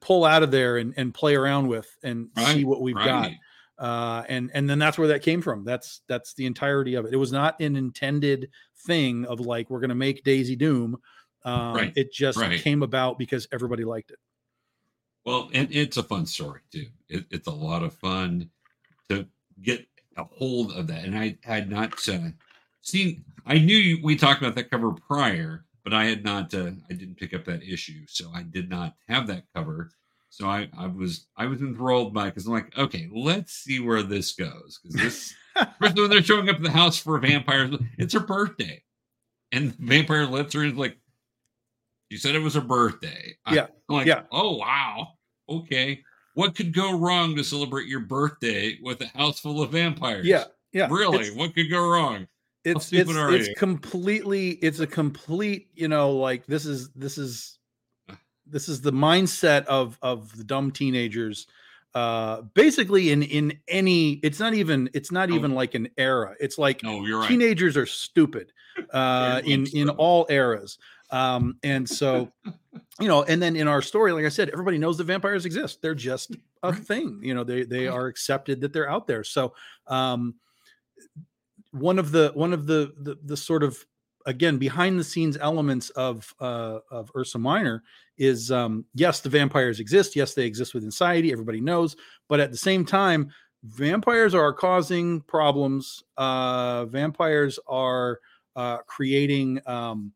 [0.00, 3.30] pull out of there and, and play around with and see what we've got
[3.78, 7.14] uh and and then that's where that came from that's that's the entirety of it
[7.14, 8.50] it was not an intended
[8.84, 10.96] thing of like we're going to make daisy doom
[11.44, 12.60] um Right, it just right.
[12.60, 14.18] came about because everybody liked it
[15.24, 16.86] Well, and it's a fun story too.
[17.08, 18.50] It, it's a lot of fun
[19.08, 19.26] to
[19.60, 21.04] get a hold of that.
[21.04, 22.30] And I had not uh,
[22.82, 23.24] seen.
[23.46, 26.52] I knew you, we talked about that cover prior, but I had not.
[26.52, 29.90] Uh, I didn't pick up that issue, so I did not have that cover.
[30.28, 34.02] So I, I was I was enthralled by because I'm like, okay, let's see where
[34.02, 35.34] this goes because this.
[35.54, 38.82] Especially when they're showing up at the house for vampires, it's her birthday,
[39.52, 40.96] and the vampire lets her in like.
[42.08, 43.36] You said it was her birthday.
[43.50, 44.22] Yeah, I'm like, yeah.
[44.32, 45.08] oh wow,
[45.46, 46.00] okay.
[46.32, 50.24] What could go wrong to celebrate your birthday with a house full of vampires?
[50.24, 51.28] yeah yeah really.
[51.32, 52.26] what could go wrong?
[52.64, 57.58] It's it's, it's completely it's a complete you know like this is this is
[58.46, 61.46] this is the mindset of of the dumb teenagers
[61.94, 65.34] uh basically in in any it's not even it's not No.
[65.34, 66.34] even like an era.
[66.40, 67.28] It's like No, you're right.
[67.28, 68.52] teenagers are stupid
[68.92, 70.78] uh in in all eras
[71.10, 72.32] um and so
[73.00, 75.82] you know and then in our story like i said everybody knows that vampires exist.
[75.82, 79.24] They're just a thing you know they they are accepted that they're out there.
[79.24, 79.52] So
[79.88, 80.34] um
[81.72, 83.84] one of the one of the the, the sort of
[84.26, 87.82] again behind the scenes elements of uh of ursa minor
[88.18, 90.14] is um yes the vampires exist.
[90.14, 91.32] Yes they exist within society.
[91.32, 91.96] Everybody knows.
[92.28, 93.32] But at the same time
[93.64, 96.04] vampires are causing problems.
[96.16, 98.20] Uh vampires are
[98.54, 100.12] uh creating um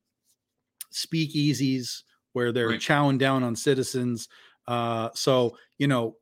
[0.92, 2.81] speakeasies where they're Right.
[2.81, 4.29] chowing down on citizens.
[4.69, 6.16] Uh so you know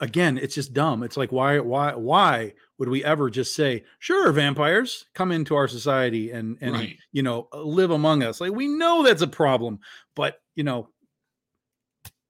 [0.00, 1.02] again it's just dumb.
[1.02, 5.68] It's like why why why would we ever just say sure vampires come into our
[5.68, 6.98] society and and Right.
[7.12, 9.78] you know uh, live among us like we know that's a problem
[10.16, 10.88] but you know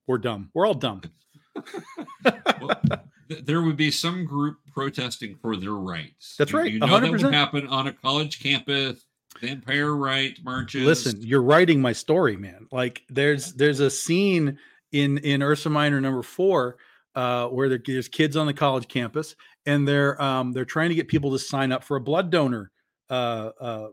[0.06, 1.00] we're dumb we're all dumb
[2.24, 2.80] Well,
[3.28, 6.34] th- there would be some group protesting for their rights.
[6.36, 7.22] That's right, You know that 100%.
[7.24, 9.04] would happen on a college campus.
[9.40, 10.84] Vampire right marches.
[10.84, 14.58] listen you're writing my story man like there's there's a scene
[14.92, 16.76] in in ursa minor number four
[17.14, 19.36] uh where there's kids on the college campus
[19.66, 22.70] and they're um they're trying to get people to sign up for a blood donor
[23.10, 23.88] uh uh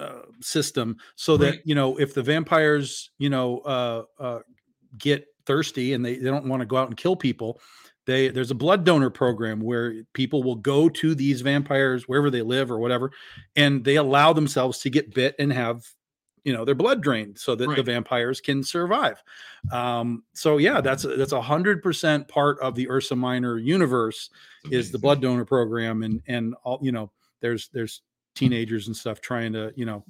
[0.00, 4.38] uh, system so that you know if the vampires you know uh, uh,
[4.96, 7.60] get thirsty and they, they don't want to go out and kill people
[8.06, 12.40] they there's a blood donor program where people will go to these vampires wherever they
[12.40, 13.10] live or whatever
[13.56, 15.84] and they allow themselves to get bit and have
[16.44, 19.22] you know their blood drained so that the vampires can survive
[19.72, 24.30] um so yeah that's that's a hundred percent part of the ursa minor universe
[24.70, 27.10] is the blood donor program and and all you know
[27.40, 28.02] there's there's
[28.34, 30.04] teenagers and stuff trying to you know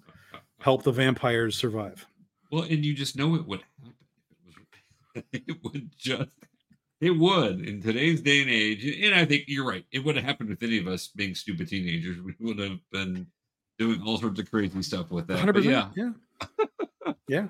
[0.60, 2.06] help the vampires survive
[2.50, 3.94] Well, and you just know it would happen.
[5.32, 6.28] It, it would just,
[7.00, 8.84] it would in today's day and age.
[8.84, 9.84] And I think you're right.
[9.92, 12.20] It would have happened with any of us being stupid teenagers.
[12.20, 13.26] We would have been
[13.80, 15.38] doing all sorts of crazy stuff with that.
[15.38, 15.64] 100%.
[15.64, 17.12] yeah, Yeah.
[17.28, 17.46] yeah.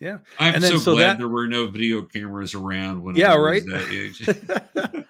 [0.00, 0.18] Yeah.
[0.38, 3.32] I'm And then so, so glad that- there were no video cameras around when Yeah,
[3.32, 3.62] I was right?
[3.66, 5.04] that age.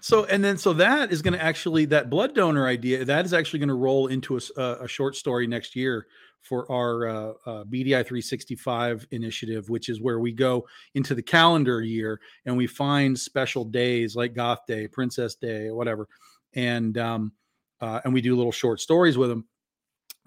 [0.00, 3.32] so and then so that is going to actually that blood donor idea that is
[3.32, 6.06] actually going to roll into a, a, short story next year
[6.40, 11.82] for our uh, uh, BDI 365 initiative, which is where we go into the calendar
[11.82, 16.08] year and we find special days like Goth Day, Princess Day, whatever,
[16.54, 17.32] and um,
[17.80, 19.44] uh, and we do little short stories with them.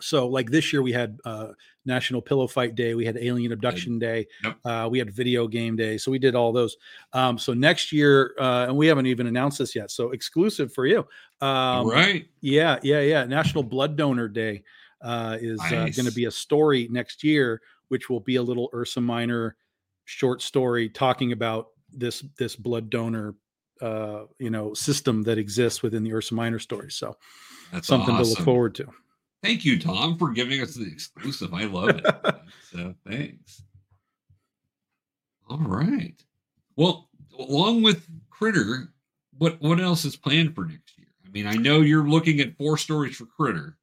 [0.04, 1.50] So like this year we had uh,
[1.86, 4.58] National Pillow Fight Day, we had Alien Abduction Day, Yep.
[4.66, 6.76] uh, we had Video Game Day, so we did all those.
[7.14, 10.86] Um, so next year, uh, and we haven't even announced this yet, so exclusive for
[10.86, 11.08] you.
[11.40, 12.26] Um, right.
[12.42, 13.24] Yeah, yeah, yeah.
[13.24, 14.64] National Blood Donor Day
[15.02, 18.70] uh, is uh, going to be a story next year, which will be a little
[18.74, 19.56] Ursa Minor
[20.06, 23.36] short story talking about this this blood donor,
[23.82, 26.92] uh, you know, system that exists within the Ursa Minor story.
[26.92, 27.16] So
[27.72, 28.88] That's something to look forward to.
[29.44, 31.54] Thank you, Tom, for giving us the exclusive.
[31.54, 32.06] I love it.
[32.72, 33.62] so thanks.
[35.50, 36.16] All right.
[36.78, 38.94] Well, along with Critter,
[39.38, 41.10] what what else is planned for next year?
[41.26, 43.78] I mean, I know you're looking at four stories for Critter.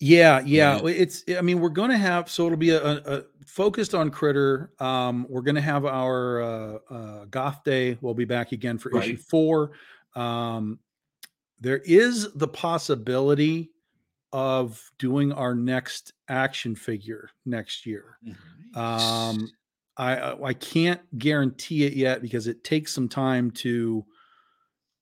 [0.00, 0.84] Yeah, yeah.
[0.84, 1.22] It's.
[1.38, 2.28] I mean, we're going to have.
[2.28, 4.72] So it'll be a, a, focused on critter.
[4.80, 7.96] Um, we're going to have our uh, uh, goth day.
[8.00, 9.70] We'll be back again for issue four.
[10.16, 10.80] Um,
[11.60, 13.70] there is the possibility
[14.32, 18.18] of doing our next action figure next year.
[18.74, 19.50] Um,
[19.96, 24.04] I I I can't guarantee it yet because it takes some time to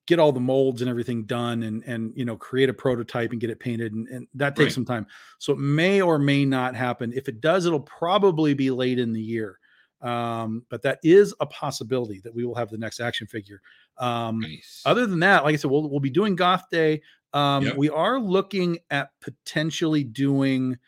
[0.06, 3.40] get all the molds and everything done and and you know create a prototype and
[3.40, 4.72] get it painted and, and that takes Right.
[4.74, 5.06] some time.
[5.38, 7.12] So it may or may not happen.
[7.14, 9.58] If it does, it'll probably be late in the year.
[10.02, 13.62] Um, but that is a possibility that we will have the next action figure.
[13.96, 14.82] Um, nice.
[14.84, 17.00] other than that, like I said, we'll we'll be doing Goth Day.
[17.34, 17.76] Um, Yep.
[17.76, 20.78] We are looking at potentially doing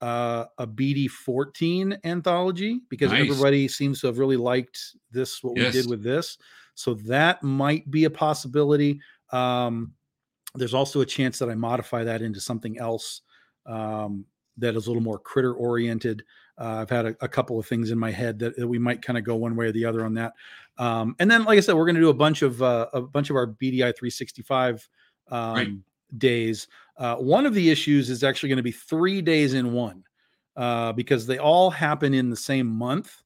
[0.00, 3.20] uh, a BD fourteen anthology because Nice.
[3.20, 6.38] everybody seems to have really liked this what we did with this.
[6.74, 9.00] So that might be a possibility.
[9.30, 9.92] Um,
[10.54, 13.20] there's also a chance that I modify that into something else
[13.66, 14.24] um,
[14.56, 16.24] that is a little more critter oriented.
[16.58, 19.02] Uh, I've had a, a couple of things in my head that, that we might
[19.02, 20.32] kind of go one way or the other on that.
[20.78, 23.02] Um, and then, like I said, we're going to do a bunch of uh, a
[23.02, 24.88] bunch of our BDI 365
[25.30, 25.68] um, Right.
[26.18, 26.68] Days.
[26.96, 30.04] Uh, one of the issues is actually going to be three days in one
[30.56, 33.22] uh, because they all happen in the same month.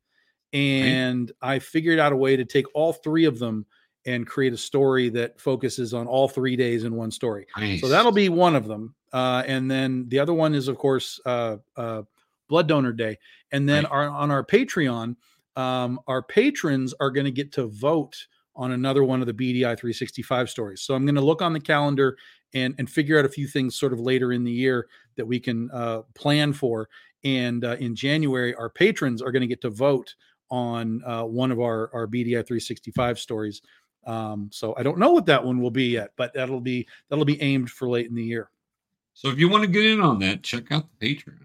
[0.53, 3.66] And I figured out a way to take all three of them
[4.07, 7.47] and create a story that focuses on all three days in one story.
[7.57, 7.80] nice.
[7.80, 8.95] So that'll be one of them.
[9.12, 12.03] Uh, and then the other one is, of course, uh, uh,
[12.49, 13.18] Blood Donor Day.
[13.51, 13.93] And then Right.
[13.93, 15.16] our, on our Patreon,
[15.57, 18.26] um, our patrons are going to get to vote
[18.57, 20.82] on another one of the BDI 365 stories.
[20.82, 22.16] So I'm going to look on the calendar
[22.55, 25.38] and and figure out a few things sort of later in the year that we
[25.38, 26.88] can uh, plan for.
[27.24, 30.14] And uh, in January, our patrons are going to get to vote
[30.50, 33.62] on uh, one of our our BDI 365 stories.
[34.07, 37.24] Um, so I don't know what that one will be yet, but that'll be that'll
[37.24, 38.50] be aimed for late in the year.
[39.14, 41.38] so if you want to get in on that, check out the Patreon.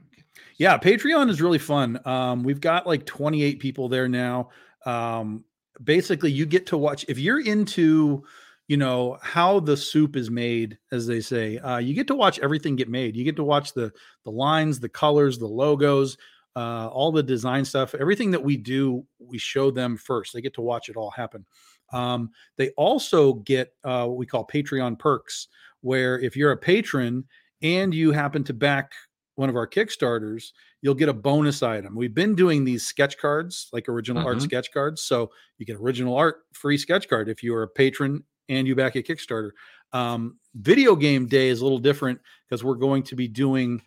[0.60, 1.99] Yeah, Patreon is really fun.
[2.05, 4.49] Um, we've got like 28 people there now.
[4.86, 5.45] Um,
[5.82, 8.26] basically, you get to watch if you're into,
[8.70, 11.58] you know, how the soup is made, as they say.
[11.58, 13.18] Uh, you get to watch everything get made.
[13.18, 13.92] You get to watch the
[14.26, 16.18] the lines, the colors, the logos,
[16.56, 17.96] uh, all the design stuff.
[17.96, 20.34] Everything that we do, we show them first.
[20.34, 21.46] They get to watch it all happen.
[21.92, 25.48] Um, they also get uh, what we call Patreon perks,
[25.82, 27.26] where if you're a patron
[27.64, 28.94] and you happen to back
[29.36, 30.52] one of our Kickstarters,
[30.82, 31.96] you'll get a bonus item.
[31.96, 34.44] We've been doing these sketch cards, like original art Mhm.
[34.44, 35.02] sketch cards.
[35.02, 38.95] So you get original art free sketch card if you're a patron and you back
[38.95, 39.52] a Kickstarter.
[39.93, 43.82] Um, video game day is a little different because we're going to be doing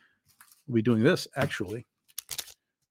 [0.67, 1.87] we'll be doing this actually.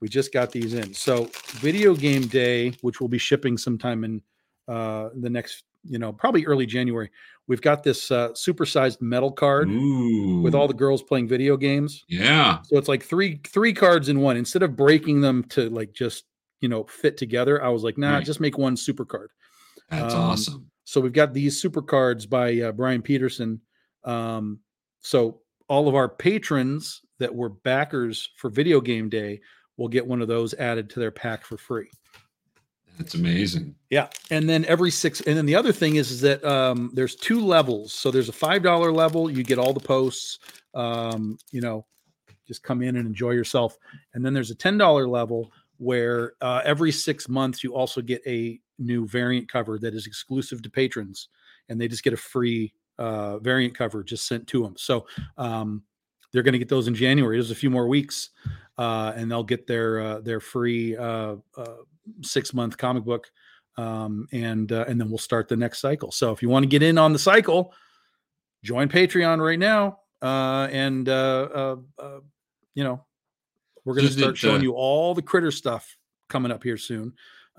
[0.02, 0.94] We just got these in.
[0.94, 4.22] So video game day, which will be shipping sometime in
[4.68, 7.10] uh, the next, you know, probably early January.
[7.48, 10.42] We've got this uh, supersized metal card Ooh.
[10.42, 12.04] with all the girls playing video games.
[12.08, 12.60] yeah.
[12.64, 14.38] So it's like three three cards in one.
[14.38, 16.24] Instead of breaking them to like just
[16.62, 18.26] you know fit together, I was like, nah, Right.
[18.26, 19.32] just make one super card.
[19.90, 20.71] That's Um, awesome.
[20.92, 23.62] So we've got these super cards by uh, Brian Peterson.
[24.04, 24.60] Um,
[25.00, 25.40] so
[25.70, 29.40] all of our patrons that were backers for Video Game Day
[29.78, 31.90] will get one of those added to their pack for free.
[32.98, 33.74] That's amazing.
[33.90, 37.16] Yeah, and then every six, and then the other thing is, is that um, there's
[37.16, 37.94] two levels.
[37.94, 40.40] So there's a five dollar level, you get all the posts.
[40.74, 41.86] Um, you know,
[42.46, 43.78] just come in and enjoy yourself.
[44.14, 48.22] And then there's a ten dollar level where uh, every six months you also get
[48.28, 51.30] a new variant cover that is exclusive to patrons,
[51.70, 54.76] and they just get a free uh, variant cover just sent to them.
[54.78, 55.08] So
[55.40, 55.82] um,
[56.32, 57.36] they're going to get those in January.
[57.36, 58.30] There's a few more weeks,
[58.78, 61.78] uh, and they'll get their uh, their free uh, uh,
[62.22, 63.32] six month comic book,
[63.78, 66.12] um, and and then we'll start the next cycle.
[66.12, 67.74] So if you want to get in on the cycle,
[68.64, 73.04] join Patreon right now, and you know
[73.86, 75.98] we're going to start showing you all the critter stuff
[76.30, 77.14] coming up here soon.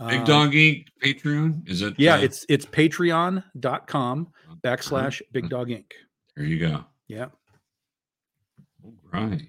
[0.09, 0.89] Big Um, Dog Ink.
[1.03, 1.95] Patreon is it?
[1.99, 4.29] Yeah, uh, it's it's patreon.com
[4.65, 5.93] backslash big dog ink.
[6.37, 6.45] there.
[6.45, 6.85] You go.
[7.09, 7.27] Yeah.
[8.85, 9.43] All right.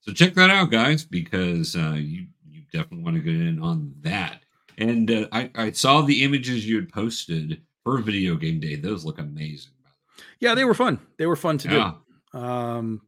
[0.00, 3.92] So check that out, guys, because uh, you you definitely want to get in on
[4.00, 4.42] that.
[4.78, 8.76] And uh, I I saw the images you had posted for video game day.
[8.76, 9.72] Those look amazing.
[10.40, 10.98] Yeah, they were fun.
[11.18, 11.92] They were fun to Yeah.
[12.32, 12.38] do.
[12.38, 13.02] Um,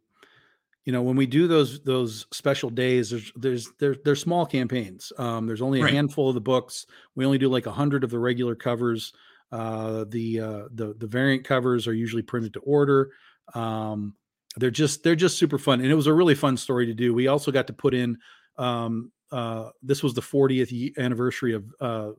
[0.85, 5.13] you know, when we do those those special days, there's there's there's they're small campaigns.
[5.19, 5.95] Um, there's only a Right.
[5.95, 6.87] handful of the books.
[7.15, 9.13] We only do like a hundred of the regular covers.
[9.51, 13.13] Uh, the uh, the the variant covers are usually printed to order.
[13.55, 14.15] Um,
[14.57, 17.15] they're just they're just super fun, and it was a really fun story to do.
[17.15, 18.19] We also got to put in.
[18.59, 22.11] Um, uh, this was the 40th anniversary of uh,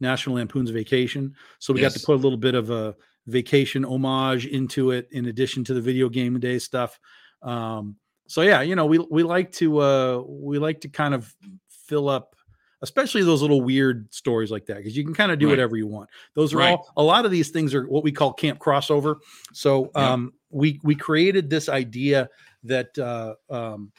[0.00, 2.94] National Lampoon's Vacation, so we got to put a little bit of a
[3.26, 6.98] vacation homage into it in addition to the video game day stuff
[7.42, 7.96] um
[8.28, 11.34] so yeah you know we we like to uh we like to kind of
[11.68, 12.34] fill up
[12.82, 15.52] especially those little weird stories like that because you can kind of do Right.
[15.52, 16.70] whatever you want those are Right.
[16.70, 19.16] all a lot of these things are what we call camp crossover
[19.52, 20.12] so Yeah.
[20.12, 22.28] um we we created this idea
[22.64, 23.92] that uh um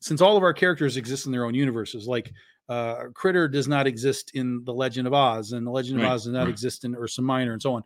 [0.00, 2.32] since all of our characters exist in their own universes like
[2.68, 6.12] uh critter does not exist in the legend of oz and the legend Right, of
[6.12, 6.48] oz does not right.
[6.48, 7.84] exist in ursa minor and so on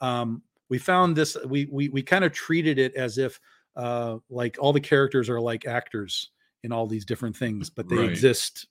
[0.00, 3.40] um, we found this we we we kind of treated it as if
[3.76, 6.30] uh, like all the characters are like actors
[6.62, 8.10] in all these different things, but they Right.
[8.10, 8.66] exist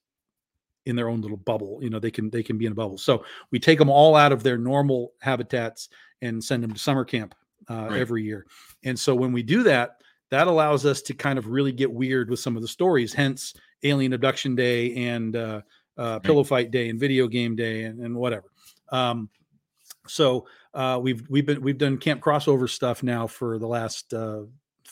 [0.85, 1.79] in their own little bubble.
[1.81, 2.97] You know, they can they can be in a bubble.
[2.97, 5.89] So we take them all out of their normal habitats
[6.21, 7.35] and send them to summer camp
[7.69, 7.99] uh, Right.
[7.99, 8.45] every year.
[8.83, 12.29] And so when we do that, that allows us to kind of really get weird
[12.29, 13.13] with some of the stories.
[13.13, 15.61] Hence, Alien Abduction Day and uh,
[15.97, 18.51] uh, Pillow Fight Day and Video Game Day and, and whatever.
[18.91, 19.29] Um,
[20.07, 24.43] so uh, we've we've been we've done camp crossover stuff now for the last uh,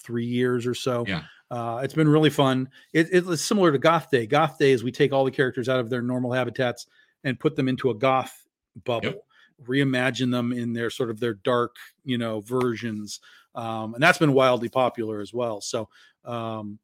[0.07, 1.03] three years or so.
[1.07, 1.23] Yeah.
[1.51, 2.69] Uh, it's been really fun.
[2.93, 4.25] It, it's similar to Goth Day.
[4.25, 6.87] Goth Day is we take all the characters out of their normal habitats
[7.23, 8.45] and put them into a goth
[8.85, 9.25] bubble,
[9.65, 13.19] reimagine them in their sort of their dark, you know, versions,
[13.55, 15.61] um, and that's been wildly popular as well.
[15.61, 15.89] So,
[16.25, 16.79] um,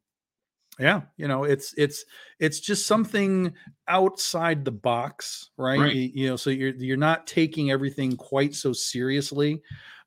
[0.80, 2.04] yeah, you know, it's it's
[2.40, 3.54] it's just something
[3.88, 5.80] outside the box, right?
[5.80, 5.96] Right.
[5.96, 9.62] You, you know, so you're you're not taking everything quite so seriously,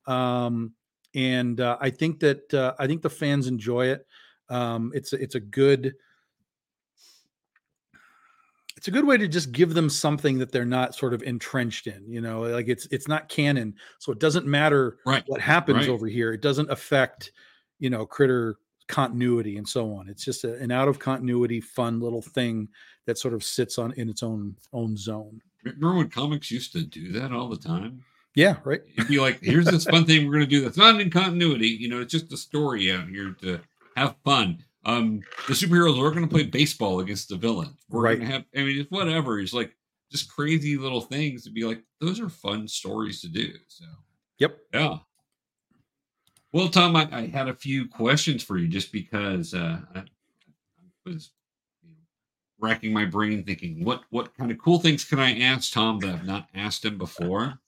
[0.07, 0.73] um,
[1.17, 4.07] and uh, I think that uh, I think the fans enjoy it.
[4.49, 5.95] Um, it's a- it's a good
[8.77, 11.87] it's a good way to just give them something that they're not sort of entrenched
[11.87, 12.07] in.
[12.07, 15.25] You know, like it's it's not canon, so it doesn't matter Right.
[15.27, 15.89] what happens Right.
[15.89, 16.33] over here.
[16.33, 17.33] It doesn't affect
[17.79, 18.57] you know critter
[18.89, 20.09] continuity and so on.
[20.09, 22.69] It's just a, an out of continuity, fun little thing
[23.07, 25.41] that sort of sits on in its own own zone.
[25.65, 28.05] Remember when comics used to do that all the time?
[28.37, 28.83] Yeah, right.
[28.97, 31.69] It'd be like, here's this fun thing we're going to do that's not in continuity.
[31.69, 33.59] You know, it's just a story out here to
[33.97, 34.63] have fun.
[34.85, 37.75] Um, the superheroes are going to play baseball against the villain.
[37.89, 38.19] We're Right.
[38.19, 39.41] going to have, I mean, it's whatever.
[39.41, 39.75] It's like
[40.13, 43.55] just crazy little things to be like, those are fun stories to do.
[43.69, 43.87] So,
[44.39, 44.59] Yep.
[44.75, 44.99] yeah.
[46.53, 50.05] Well, Tom, I, I had a few questions for you just because uh, I, I
[51.07, 51.31] was
[52.61, 56.15] racking my brain thinking, what what kind of cool things can I ask Tom that
[56.15, 57.59] I've not asked him before?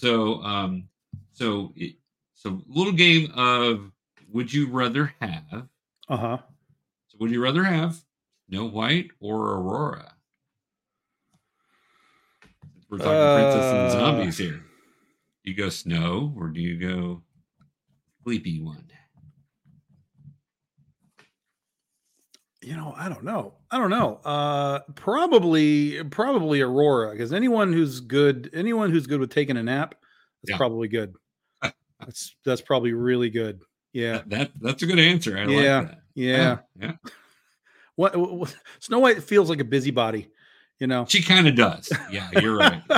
[0.00, 0.88] So, um,
[1.34, 1.96] so it,
[2.34, 3.92] so little game of
[4.32, 5.68] would you rather have?
[6.08, 6.38] Uh huh.
[7.08, 8.00] So, would you rather have
[8.48, 10.14] Snow White or Aurora?
[12.88, 14.64] We're talking princess and Uh, zombies here.
[15.44, 17.22] You go snow or do you go
[18.24, 18.86] sleepy one?
[22.62, 23.54] You know, I don't know.
[23.70, 24.20] I don't know.
[24.24, 29.94] Uh, probably, probably Aurora, because anyone who's good, anyone who's good with taking a nap,
[30.42, 30.56] that's Yeah.
[30.58, 31.14] probably good.
[32.00, 33.60] that's that's probably really good.
[33.92, 35.36] Yeah, That, that that's a good answer.
[35.38, 35.78] I Yeah.
[35.78, 35.98] like that.
[36.14, 36.58] yeah.
[36.78, 36.92] yeah.
[37.96, 40.28] What, what Snow White feels like a busybody,
[40.78, 41.04] you know.
[41.06, 41.92] She kind of does.
[42.10, 42.82] Yeah, you're right.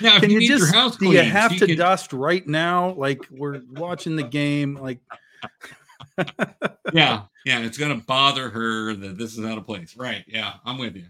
[0.00, 2.14] Now, if Can you, you need just your house do you have to can- dust
[2.14, 2.94] right now?
[2.94, 4.76] Like we're watching the game.
[4.76, 5.00] Like
[6.92, 9.96] yeah, yeah, it's gonna bother her that this is out of place.
[9.96, 10.24] Right?
[10.26, 11.06] Yeah, I'm with you.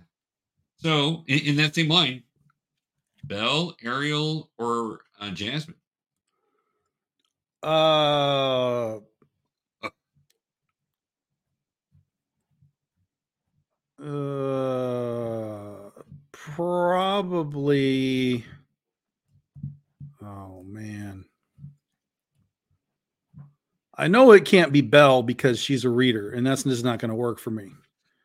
[0.78, 2.22] So, in, in that same line,
[3.24, 5.76] Belle, Ariel, or uh, Jasmine?
[7.62, 8.98] uh
[14.02, 15.90] uh
[16.32, 18.44] probably
[20.22, 21.24] oh man
[23.96, 27.08] I know it can't be Belle because she's a reader, and that's just not going
[27.08, 27.70] to work for me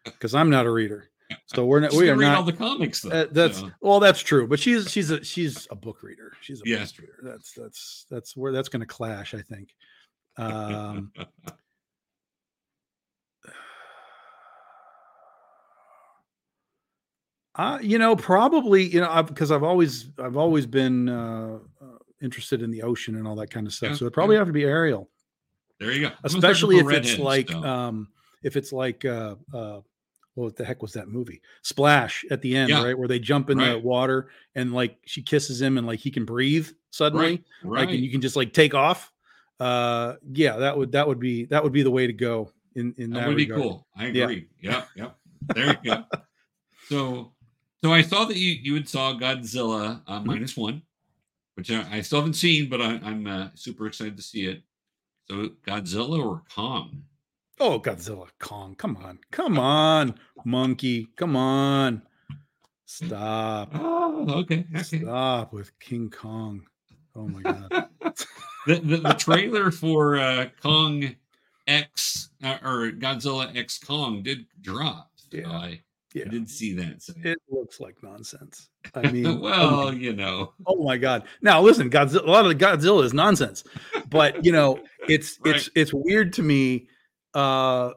[0.04, 1.10] because I'm not a reader.
[1.46, 1.94] So we're not.
[1.94, 2.38] We are read not.
[2.38, 3.10] all the comics though.
[3.12, 3.72] Uh, that's so.
[3.82, 6.34] well, that's true, but she's she's a she's a book reader.
[6.42, 7.20] She's a book reader.
[7.24, 9.34] That's that's that's where that's going to clash.
[9.34, 9.70] I think.
[10.38, 11.12] Um,
[17.56, 22.62] uh, you know, probably you know because I've always I've always been uh, uh, interested
[22.62, 23.92] in the ocean and all that kind of stuff.
[23.92, 24.42] Yeah, so it probably yeah.
[24.42, 25.10] have to be Ariel,
[25.82, 26.08] there you go.
[26.08, 28.08] I'm gonna start to especially if it's like um
[28.44, 29.82] if it's like uh uh
[30.36, 32.84] what the heck was that movie splash at the end Yeah.
[32.84, 36.10] right where they jump in the water and like she kisses him and like he
[36.10, 39.12] can breathe suddenly right, like and you can just like take off
[39.60, 42.94] uh yeah that would that would be that would be the way to go in
[42.98, 43.86] in that, that, would be cool.
[43.96, 44.24] I Yeah.
[44.24, 44.48] agree.
[44.62, 45.16] Yep, yep.
[45.54, 46.06] There you go.
[46.88, 47.34] so,
[47.84, 50.28] so I saw that you you had saw Godzilla uh, Mm-hmm.
[50.28, 50.82] minus one,
[51.56, 54.64] which I, I still haven't seen, but I, I'm uh, super excited to see it.
[55.32, 57.04] So, Godzilla or Kong?
[57.62, 62.02] oh godzilla kong come on come on monkey come on
[62.86, 64.66] stop Oh, okay.
[64.76, 65.00] okay.
[65.00, 66.64] stop with king kong
[67.16, 67.70] oh my god
[68.68, 71.16] the, the, the trailer for uh, Kong
[71.68, 75.12] X uh, or Godzilla X Kong did drop.
[75.32, 75.50] Yeah.
[75.50, 75.82] I,
[76.14, 76.24] Yeah.
[76.26, 77.02] I didn't see that.
[77.02, 77.14] So.
[77.24, 81.24] it looks like nonsense i mean oh my well, you know, Oh my god!
[81.42, 82.28] Now listen, Godzilla.
[82.28, 83.64] A lot of the Godzilla is nonsense,
[84.10, 85.56] but you know, it's Right.
[85.56, 86.88] it's it's weird to me.
[87.34, 87.92] Uh,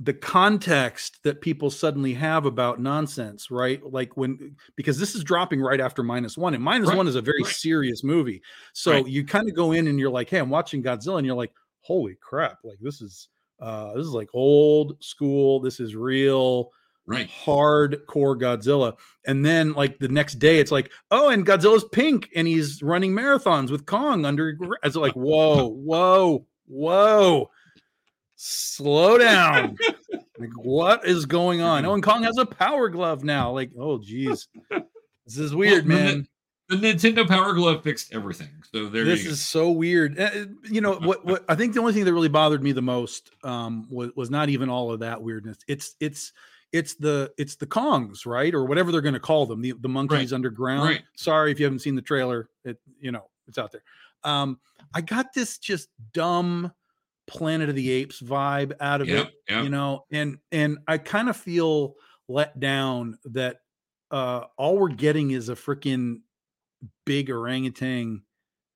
[0.00, 3.80] the context that people suddenly have about nonsense, right?
[3.84, 7.14] Like when because this is dropping right after minus one, and minus Right, one is
[7.14, 7.52] a very right.
[7.54, 8.42] serious movie.
[8.72, 11.36] So you kind of go in and you're like, "Hey, I'm watching Godzilla," and you're
[11.36, 11.52] like,
[11.82, 12.58] "Holy crap!
[12.64, 13.28] Like this is
[13.60, 15.60] uh this is like old school.
[15.60, 16.70] This is real."
[17.06, 17.28] Right.
[17.44, 18.96] hardcore Godzilla.
[19.26, 23.12] And then like the next day, it's like, oh, and Godzilla's pink and he's running
[23.12, 24.56] marathons with Kong under.
[24.82, 27.50] It's like, whoa, whoa, whoa,
[28.36, 29.76] slow down.
[30.38, 31.84] like, what is going on?
[31.84, 33.52] Oh, and Kong has a power glove now.
[33.52, 34.48] Like, oh, geez,
[35.24, 36.28] this is weird, Well, man.
[36.68, 38.48] The Nintendo Power Glove fixed everything.
[38.72, 40.18] So there This is so weird.
[40.18, 41.22] Uh, uh, You know what?
[41.22, 44.30] What I think the only thing that really bothered me the most um, was was
[44.30, 45.58] not even all of that weirdness.
[45.68, 46.32] It's it's
[46.72, 49.88] it's the it's the Kongs, right, or whatever they're going to call them, the the
[49.88, 50.88] monkeys underground.
[50.88, 51.02] Right.
[51.16, 52.48] Sorry if you haven't seen the trailer.
[52.64, 53.82] It you know it's out there.
[54.24, 54.58] Um,
[54.94, 56.72] I got this just dumb
[57.26, 59.64] Planet of the Apes vibe out of Yep, it, yep.
[59.64, 61.94] you know, and and I kind of feel
[62.28, 63.58] let down that
[64.10, 66.20] uh all we're getting is a freaking
[67.04, 68.22] big orangutan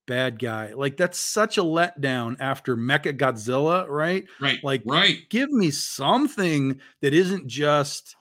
[0.07, 0.73] bad guy.
[0.73, 4.25] Like that's such a letdown after Mecha Godzilla, right?
[4.41, 4.63] right.
[4.63, 5.19] like- right.
[5.29, 8.15] Give me something that isn't just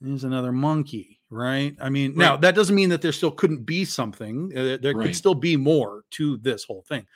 [0.00, 1.76] there's another monkey, right?
[1.80, 4.50] I mean, now that doesn't mean that there still couldn't be something.
[4.56, 5.06] Uh, there Right.
[5.08, 7.06] could still be more to this whole thing.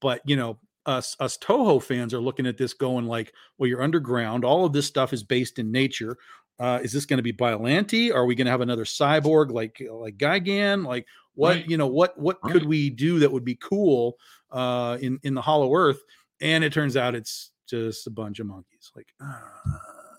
[0.00, 3.80] But, you know, us us Toho fans are looking at this going like, well, you're
[3.82, 4.44] underground.
[4.44, 6.18] All of this stuff is based in nature.
[6.58, 8.14] Uh, is this going to be Biollante?
[8.14, 10.86] Are we going to have another cyborg like like Gigan?
[10.86, 11.68] Like what Right.
[11.68, 14.16] you know what what could we do that would be cool
[14.52, 16.00] uh, in in the Hollow Earth?
[16.40, 18.92] And it turns out it's just a bunch of monkeys.
[18.94, 19.32] Like, uh,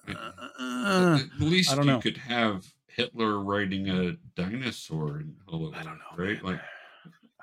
[0.10, 2.02] uh, At least I don't you know.
[2.02, 6.44] could have Hitler riding a dinosaur in Hollow I don't know, right?
[6.44, 6.60] man.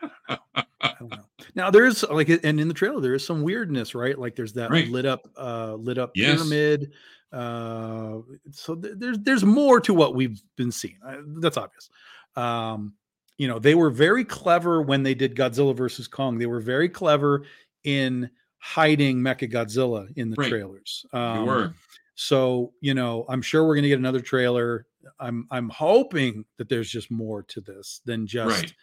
[0.00, 0.38] Like,
[0.80, 1.24] I don't know.
[1.54, 4.18] Now there's like, and in the trailer there is some weirdness, right?
[4.18, 4.88] Like there's that Right.
[4.88, 6.38] lit up, uh, lit up Yes.
[6.38, 6.92] pyramid.
[7.32, 8.18] Uh,
[8.50, 10.98] so th- there's there's more to what we've been seeing.
[11.04, 11.88] Uh, that's obvious.
[12.36, 12.94] Um,
[13.38, 16.38] you know, they were very clever when they did Godzilla versus Kong.
[16.38, 17.44] They were very clever
[17.84, 20.48] in hiding Mecha Godzilla in the Right.
[20.50, 21.04] trailers.
[21.12, 21.74] Um, were.
[22.14, 24.86] so you know, I'm sure we're going to get another trailer.
[25.18, 28.74] I'm I'm hoping that there's just more to this than just Right.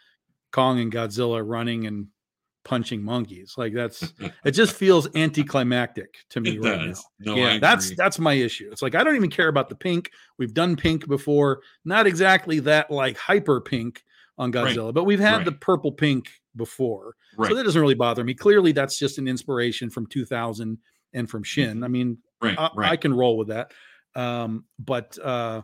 [0.52, 2.08] Kong and Godzilla running and
[2.64, 3.54] punching monkeys.
[3.56, 4.12] Like that's
[4.44, 7.04] it just feels anticlimactic to me It right does.
[7.18, 7.34] now.
[7.34, 8.68] No, yeah, that's that's my issue.
[8.72, 10.10] It's like I don't even care about the pink.
[10.38, 14.02] We've done pink before, not exactly that like hyper pink
[14.38, 14.74] on Right.
[14.76, 17.14] Godzilla, but we've had the purple pink before.
[17.36, 17.48] right.
[17.48, 18.34] So that doesn't really bother me.
[18.34, 20.78] Clearly that's just an inspiration from 2000
[21.12, 21.84] and from Shin.
[21.84, 22.56] I mean, right.
[22.58, 23.72] I, I can roll with that.
[24.14, 25.62] Um, but uh,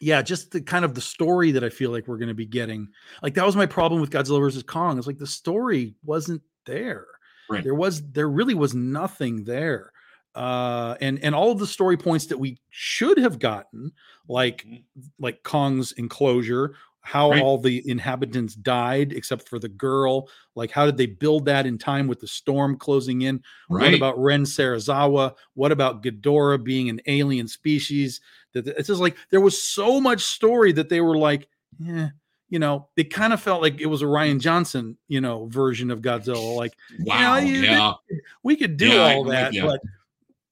[0.00, 2.46] yeah, just the kind of the story that I feel like we're going to be
[2.46, 2.88] getting.
[3.22, 4.98] Like that was my problem with Godzilla versus Kong.
[4.98, 7.06] It's like the story wasn't there.
[7.48, 7.62] Right.
[7.64, 9.92] There was there really was nothing there.
[10.34, 13.92] Uh, and and all of the story points that we should have gotten,
[14.28, 14.84] like Mhm.
[15.18, 16.74] like Kong's enclosure,
[17.06, 17.40] how Right.
[17.40, 20.28] all the inhabitants died except for the girl.
[20.56, 23.44] Like, how did they build that in time with the storm closing in?
[23.70, 23.84] Right.
[23.84, 25.34] What about Ren Serizawa?
[25.54, 28.20] What about Ghidorah being an alien species?
[28.54, 31.48] That it's just like there was so much story that they were like,
[31.78, 32.08] yeah,
[32.48, 35.92] you know, it kind of felt like it was a Rian Johnson, you know, version
[35.92, 36.56] of Godzilla.
[36.56, 37.36] Like, Wow.
[37.36, 37.68] you know,
[38.10, 38.16] yeah.
[38.42, 39.64] we could do Yeah, all agree, that, yeah.
[39.66, 39.80] but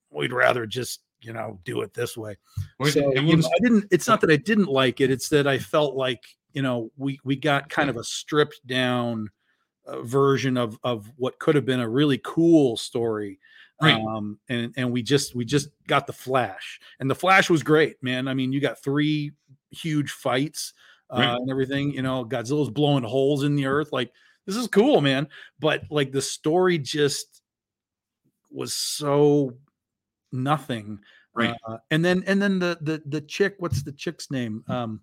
[0.09, 2.37] we'd rather just, you know, do it this way.
[2.79, 3.87] Wait, So, and you know, I didn't.
[3.91, 5.11] It's not that I didn't like it.
[5.11, 6.23] It's that I felt like
[6.55, 9.29] you know we we got kind of a stripped down
[9.85, 13.39] uh, version of of what could have been a really cool story.
[13.81, 14.01] Right.
[14.01, 18.01] Um, and and we just we just got the Flash, and the Flash was great,
[18.01, 18.27] man.
[18.27, 19.33] I mean, you got three
[19.69, 20.73] huge fights
[21.09, 21.35] uh, Right.
[21.35, 21.91] and everything.
[21.91, 23.91] You know, Godzilla's blowing holes in the earth.
[23.91, 24.11] Like
[24.45, 25.27] this is cool, man.
[25.59, 27.41] But like the story just
[28.49, 29.53] was so
[30.31, 30.99] nothing
[31.33, 31.53] Right.
[31.67, 34.63] uh, and then and then the the the chick, what's the chick's name?
[34.69, 35.01] Um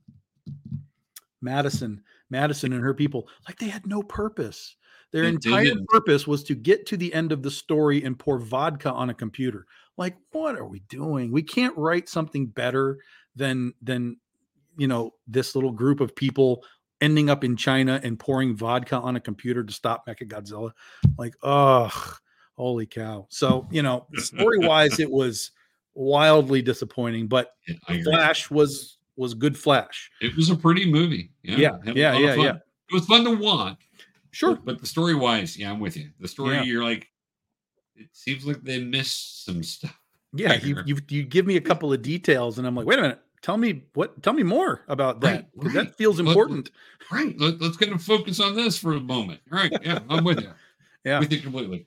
[1.43, 4.76] Madison, Madison and her people, like they had no purpose.
[5.11, 5.88] Their They entire didn't.
[5.88, 9.14] purpose was to get to the end of the story and pour vodka on a
[9.14, 9.66] computer.
[9.99, 11.30] Like, what are we doing?
[11.30, 12.99] We can't write something better
[13.36, 14.16] than than
[14.78, 16.64] you know this little group of people
[17.03, 20.70] ending up in China and pouring vodka on a computer to stop Mechagodzilla.
[21.18, 22.16] Like, ugh,
[22.55, 23.26] holy cow.
[23.28, 25.51] So, you know, story wise, it was
[25.95, 28.05] wildly disappointing, but Yeah, I agree.
[28.05, 30.10] Flash was was good Flash.
[30.20, 31.30] It was a pretty movie.
[31.42, 31.56] Yeah.
[31.56, 32.54] Yeah, yeah, yeah, yeah.
[32.90, 33.78] It was fun to watch.
[34.30, 34.54] Sure.
[34.54, 36.10] But, but the story wise, yeah, I'm with you.
[36.20, 36.62] The story, Yeah.
[36.62, 37.08] you're like,
[37.96, 39.96] it seems like they missed some stuff.
[40.34, 43.02] Yeah, you, you you give me a couple of details, and I'm like, wait a
[43.02, 45.74] minute, tell me what, tell me more about that Right, right.
[45.74, 46.70] that feels important.
[47.10, 47.38] Right.
[47.38, 49.40] Let, let's kind of focus on this for a moment.
[49.52, 49.70] All right.
[49.84, 50.48] Yeah, I'm with you.
[51.04, 51.18] Yeah.
[51.18, 51.84] With you completely.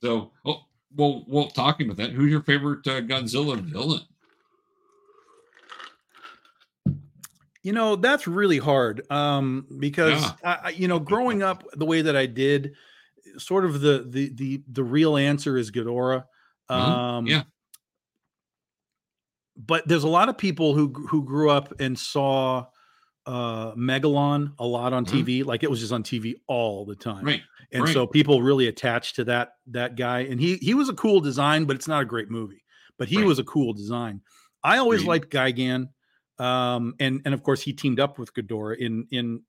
[0.00, 0.60] So, oh,
[0.94, 4.02] well, well, talking about that, who's your favorite uh, Godzilla villain?
[7.66, 10.60] You know, that's really hard um, because Yeah.
[10.66, 12.74] I, you know, growing up the way that I did,
[13.38, 16.24] sort of the the the the real answer is Ghidorah.
[16.70, 16.74] Mhm.
[16.76, 17.42] Um, Yeah.
[19.56, 22.66] But there's a lot of people who who grew up and saw
[23.26, 25.24] uh Megalon a lot on Mhm.
[25.24, 27.24] TV, like it was just on TV all the time.
[27.24, 27.42] Right.
[27.72, 27.92] and right.
[27.92, 31.64] so people really attached to that that guy and he he was a cool design
[31.64, 32.62] but it's not a great movie
[32.96, 33.26] but he Right.
[33.26, 34.20] was a cool design
[34.62, 35.08] i always Agreed.
[35.08, 35.88] liked Gigan
[36.38, 39.42] um and and of course he teamed up with Ghidorah in in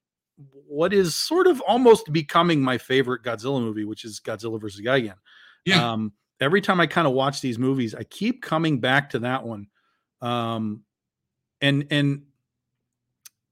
[0.67, 5.15] what is sort of almost becoming my favorite Godzilla movie which is Godzilla versus Gigan
[5.65, 5.91] Yeah.
[5.91, 9.43] um every time i kind of watch these movies i keep coming back to that
[9.43, 9.67] one
[10.21, 10.83] um
[11.61, 12.21] and and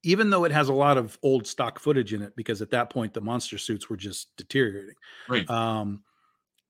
[0.04, 2.92] even though it has a lot of old stock footage in it because at that
[2.92, 4.96] point the monster suits were just deteriorating
[5.28, 5.50] right.
[5.50, 6.04] um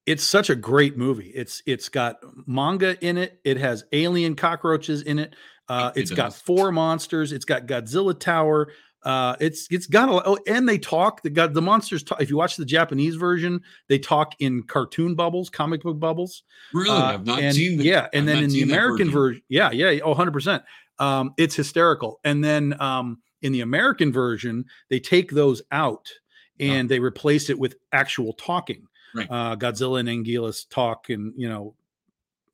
[0.06, 1.32] it's such a great movie.
[1.34, 3.39] It's it's got manga in it.
[3.43, 5.36] It has alien cockroaches in it.
[5.68, 7.32] Uh It it's got four monsters.
[7.32, 8.72] It's got godzilla tower.
[9.03, 12.30] Uh it's it's got a oh and they talk the god the monsters talk if
[12.30, 16.43] you watch the japanese version they talk in cartoon bubbles comic book bubbles.
[16.74, 16.89] Really?
[16.89, 19.41] uh, I've not and, seen the yeah and I've then in the american version.
[19.49, 20.64] yeah yeah oh 100%
[20.99, 22.20] um it's hysterical.
[22.24, 26.12] And then um in the american version they take those out
[26.60, 29.28] and they replace it with actual talking Right.
[29.30, 31.74] uh godzilla and anguillus talk and you know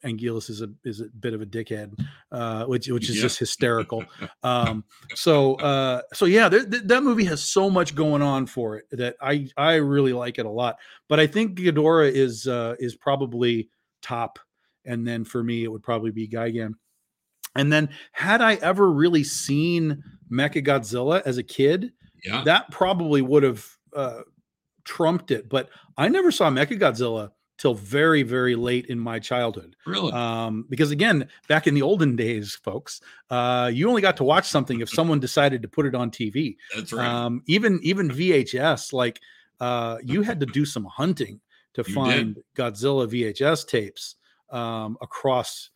[0.05, 1.93] anguillus is a is a bit of a dickhead
[2.31, 3.21] uh which which is Yeah.
[3.23, 4.03] just hysterical
[4.43, 4.83] um
[5.15, 8.85] so uh so yeah there, th- that movie has so much going on for it
[8.91, 12.95] that i i really like it a lot but i think Ghidorah is uh is
[12.95, 13.69] probably
[14.01, 14.39] top
[14.85, 16.73] and then for me it would probably be Gigan
[17.55, 20.01] and then had i ever really seen
[20.31, 21.91] Mecha Godzilla as a kid
[22.23, 22.43] yeah.
[22.45, 24.21] that probably would have uh
[24.91, 29.75] trumped it but i never saw Mecha Godzilla till very very late in my childhood
[29.85, 30.11] really?
[30.13, 34.47] um, because again, back in the olden days, folks, uh, you only got to watch
[34.47, 36.55] something if someone decided to put it on TV.
[36.75, 37.07] That's right.
[37.07, 39.19] Um, even even VHS, like
[39.59, 41.39] uh, you had to do some hunting
[41.75, 44.15] to You find Godzilla VHS tapes
[44.49, 45.69] um, across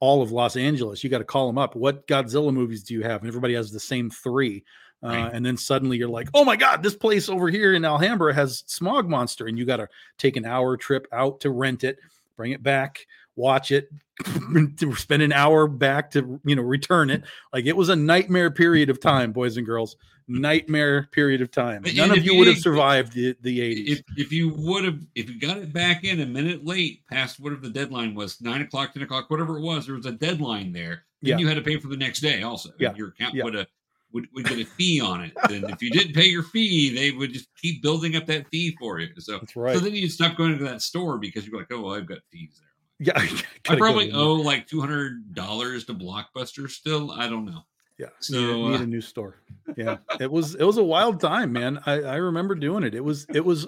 [0.00, 1.04] all of Los Angeles.
[1.04, 1.76] You got to call them up.
[1.76, 3.20] What Godzilla movies do you have?
[3.20, 4.64] And everybody has the same three.
[5.02, 5.32] Uh, Right.
[5.32, 8.64] And then suddenly you're like, oh my God, this place over here in Alhambra has
[8.66, 9.46] Smog Monster.
[9.46, 9.88] And you got to
[10.18, 11.98] take an hour trip out to rent it,
[12.36, 13.88] bring it back, watch it,
[14.96, 17.22] spend an hour back to, you know, return it.
[17.52, 19.96] Like it was a nightmare period of time, boys and girls.
[20.28, 21.82] Nightmare period of time.
[21.84, 23.88] And None of you you would have survived the, the 80s.
[23.88, 27.40] if if you would have if you got it back in a minute late past
[27.40, 30.70] whatever the deadline was nine o'clock ten o'clock whatever it was there was a deadline
[30.72, 31.38] there then Yeah.
[31.38, 32.94] you had to pay for the next day also Yeah.
[32.94, 33.42] your account Yeah.
[33.42, 33.66] would have
[34.12, 37.10] would, would get a fee on it and if you didn't pay your fee they
[37.10, 39.74] would just keep building up that fee for you so That's right.
[39.74, 42.18] so then you'd stop going to that store because you're like oh well, i've got
[42.32, 42.60] fees
[42.98, 43.38] there yeah.
[43.68, 47.62] i probably owe like $200 to blockbuster still i don't know
[47.98, 49.36] Yeah, So, need, need uh, a new store.
[49.76, 51.80] Yeah, it was it was a wild time, man.
[51.86, 52.94] I, I remember doing it.
[52.94, 53.66] It was it was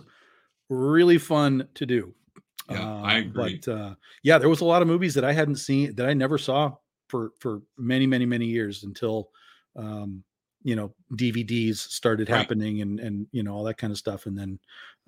[0.69, 2.15] really fun to do.
[2.71, 3.61] Yeah, I agree.
[3.65, 6.15] But uh, yeah, there was a lot of movies that I hadn't seen that I
[6.15, 6.75] never saw
[7.09, 9.29] for for many many many years until
[9.77, 10.25] um,
[10.65, 12.39] you know DVDs started Right.
[12.39, 14.59] happening and and you know all that kind of stuff and then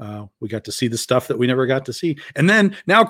[0.00, 2.76] uh we got to see the stuff that we never got to see and then
[2.86, 3.08] now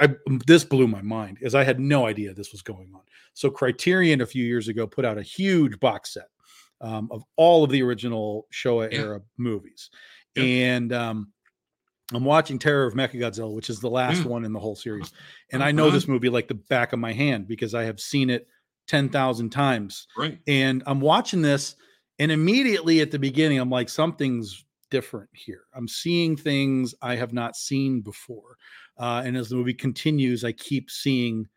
[0.00, 0.08] I,
[0.46, 3.00] this blew my mind as I had no idea this was going on
[3.34, 6.28] so Criterion a few years ago put out a huge box set
[6.80, 8.98] um, of all of the original Showa Yeah.
[9.00, 9.90] era movies
[10.36, 10.44] Yep.
[10.46, 11.32] and um
[12.14, 14.28] I'm watching Terror of Mechagodzilla which is the last Yeah.
[14.28, 15.10] one in the whole series
[15.50, 15.94] and I know Uh-huh.
[15.94, 18.46] this movie like the back of my hand because I have seen it
[18.88, 20.38] 10,000 times Right.
[20.46, 21.76] and I'm watching this,
[22.18, 25.62] and immediately at the beginning, I'm like, something's different here.
[25.74, 28.56] I'm seeing things I have not seen before.
[28.98, 31.48] Uh, and as the movie continues, I keep seeing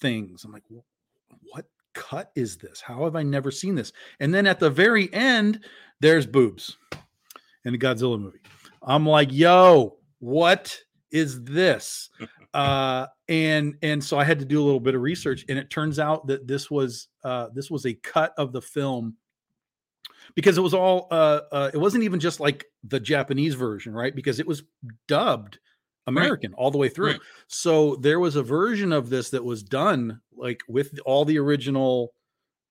[0.00, 0.44] things.
[0.44, 0.64] I'm like,
[1.52, 2.80] what cut is this?
[2.80, 3.92] How have I never seen this?
[4.20, 5.64] And then at the very end,
[6.00, 6.76] there's boobs
[7.64, 8.40] in the Godzilla movie.
[8.82, 10.78] I'm like, yo, what
[11.10, 12.10] is this?
[12.54, 15.68] uh and and so i had to do a little bit of research and it
[15.68, 19.14] turns out that this was uh this was a cut of the film
[20.34, 24.14] because it was all uh, uh it wasn't even just like the japanese version right
[24.14, 24.62] because it was
[25.08, 25.58] dubbed
[26.06, 27.20] american all the way through Right.
[27.48, 32.14] so there was a version of this that was done like with all the original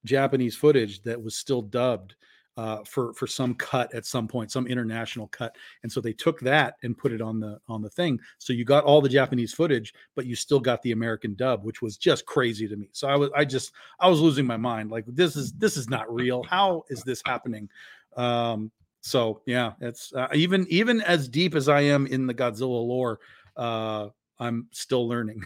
[0.06, 2.16] japanese footage that was still dubbed
[2.58, 6.40] uh, for for some cut at some point, some international cut, and so they took
[6.40, 8.20] that and put it on the on the thing.
[8.40, 11.82] So you got all the Japanese footage, but you still got the American dub, which
[11.82, 12.90] was just crazy to me.
[12.94, 14.90] So I was I just I was losing my mind.
[14.90, 16.44] Like this is this is not real.
[16.44, 17.70] How is this happening?
[18.16, 22.86] Um, so yeah, it's uh, even even as deep as I am in the Godzilla
[22.86, 23.20] lore,
[23.56, 24.08] uh,
[24.40, 25.44] I'm still learning.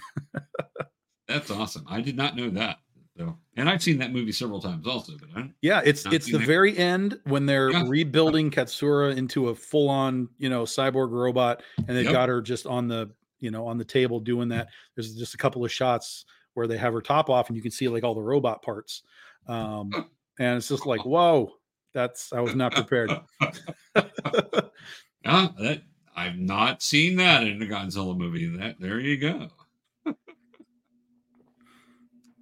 [1.28, 1.86] That's awesome.
[1.90, 2.78] I did not know that.
[3.22, 6.40] So, and I've seen that movie several times also, but I, Yeah, it's it's the
[6.40, 6.46] it.
[6.46, 7.84] very end when they're Yeah.
[7.88, 12.12] rebuilding Katsura into a full-on, you know, cyborg robot, and they've Yep.
[12.14, 14.70] got her just on the, you know, on the table doing that.
[14.96, 17.72] There's just a couple of shots where they have her top off, and you can
[17.72, 19.04] see like all the robot parts,
[19.48, 19.92] um,
[20.40, 21.54] and it's just like, whoa,
[21.94, 23.12] that's I was not prepared.
[25.24, 25.84] that
[26.16, 28.48] I've not seen that in a Godzilla movie.
[28.58, 29.50] That there you go.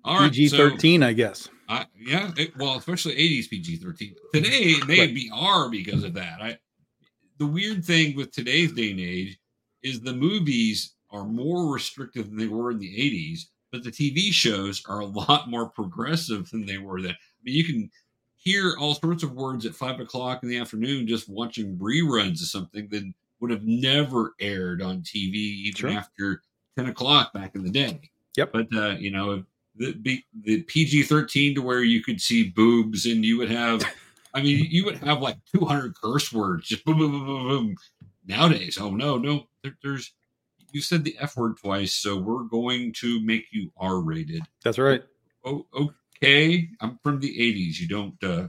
[0.03, 1.49] All right, PG so- thirteen, I guess.
[1.71, 4.15] I, yeah, it, well, especially 80s PG 13.
[4.33, 6.41] Today, it may be R because of that.
[6.41, 6.57] I,
[7.37, 9.37] the weird thing with today's day and age
[9.83, 13.41] is the movies are more restrictive than they were in the 80s,
[13.71, 17.11] but the TV shows are a lot more progressive than they were then.
[17.11, 17.91] I mean, you can
[18.35, 22.47] hear all sorts of words at five o'clock in the afternoon just watching reruns of
[22.47, 23.03] something that
[23.41, 25.89] would have never aired on TV even Sure.
[25.91, 26.41] after
[26.79, 27.99] 10 o'clock back in the day.
[28.37, 28.53] Yep.
[28.53, 29.43] But, uh, you know,
[29.79, 33.83] the the PG thirteen to where you could see boobs and you would have,
[34.33, 37.47] I mean, you would have like two hundred curse words just boom boom boom boom
[37.47, 37.75] boom.
[38.27, 40.13] Nowadays, oh no no, there, there's
[40.71, 44.43] you said the f word twice, so we're going to make you R rated.
[44.63, 45.03] That's right.
[45.43, 45.65] Oh
[46.21, 47.79] okay, I'm from the eighties.
[47.79, 48.23] You don't.
[48.23, 48.47] uh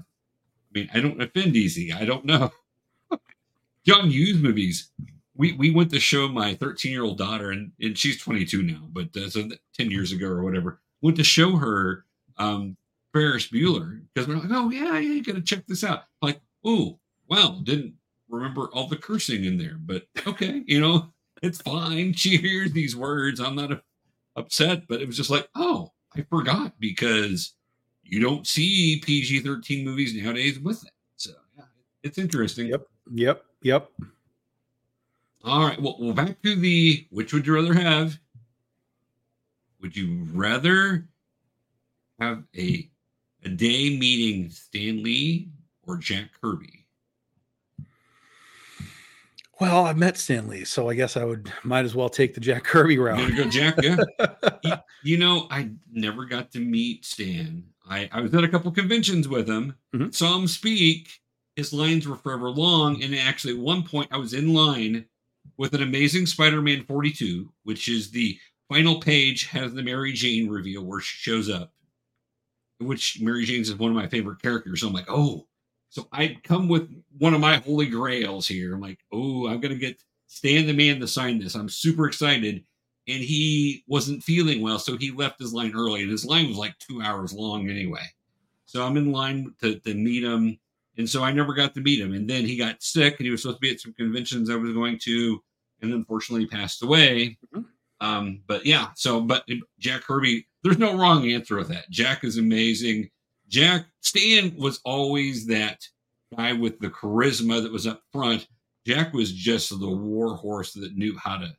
[0.70, 1.92] I mean, I don't offend easy.
[1.92, 2.52] I don't know.
[3.84, 4.90] John Hughes movies.
[5.34, 8.82] We, we went to show my 13 year old daughter, and, and she's 22 now,
[8.92, 12.04] but uh, so 10 years ago or whatever, went to show her
[12.38, 12.76] um,
[13.12, 16.04] Ferris Bueller because we're like, oh, yeah, yeah, you got to check this out.
[16.22, 16.98] Like, oh,
[17.28, 17.94] wow, didn't
[18.28, 22.12] remember all the cursing in there, but okay, you know, it's fine.
[22.16, 23.40] She hears these words.
[23.40, 23.76] I'm not uh,
[24.36, 27.54] upset, but it was just like, oh, I forgot because
[28.02, 30.92] you don't see PG 13 movies nowadays with it.
[31.16, 31.64] So, yeah,
[32.02, 32.66] it's interesting.
[32.68, 32.86] Yep.
[33.12, 33.44] Yep.
[33.62, 33.90] Yep.
[35.44, 35.80] All right.
[35.80, 38.18] Well, well, back to the which would you rather have?
[39.80, 41.06] Would you rather
[42.20, 42.88] have a
[43.44, 45.48] a day meeting Stan Lee
[45.84, 46.84] or Jack Kirby?
[49.60, 52.40] Well, I met Stan Lee, so I guess I would might as well take the
[52.40, 53.36] Jack Kirby route.
[53.36, 53.74] go Jack.
[53.82, 53.96] Yeah.
[54.64, 54.72] you,
[55.02, 57.64] you know, I never got to meet Stan.
[57.88, 60.14] I, I was at a couple conventions with him, Mhm.
[60.14, 61.10] saw him speak.
[61.56, 63.02] His lines were forever long.
[63.02, 65.04] And actually, at one point, I was in line
[65.58, 68.38] with an amazing Spider Man 42, which is the
[68.70, 71.72] final page, has the Mary Jane reveal where she shows up,
[72.78, 74.80] which Mary Jane's is one of my favorite characters.
[74.80, 75.46] So I'm like, oh,
[75.88, 78.74] so I'd come with one of my holy grails here.
[78.74, 81.56] I'm like, oh, I'm to get Stan the man to sign this.
[81.56, 82.64] I'm super excited
[83.08, 86.56] and he wasn't feeling well, so he left his line early, and his line was
[86.56, 88.04] like two hours long anyway.
[88.66, 90.58] So I'm in line to, to meet him,
[90.96, 92.14] and so I never got to meet him.
[92.14, 94.54] And then he got sick, and he was supposed to be at some conventions I
[94.54, 95.42] was going to,
[95.82, 97.36] and unfortunately passed away.
[97.52, 97.64] Mhm.
[98.00, 99.44] Um, but yeah, so but
[99.78, 101.90] Jack Kirby, there's no wrong answer with that.
[101.90, 103.10] Jack is amazing.
[103.48, 105.80] Jack Stan was always that
[106.36, 108.46] guy with the charisma that was up front.
[108.86, 111.52] Jack was just the war horse that knew how to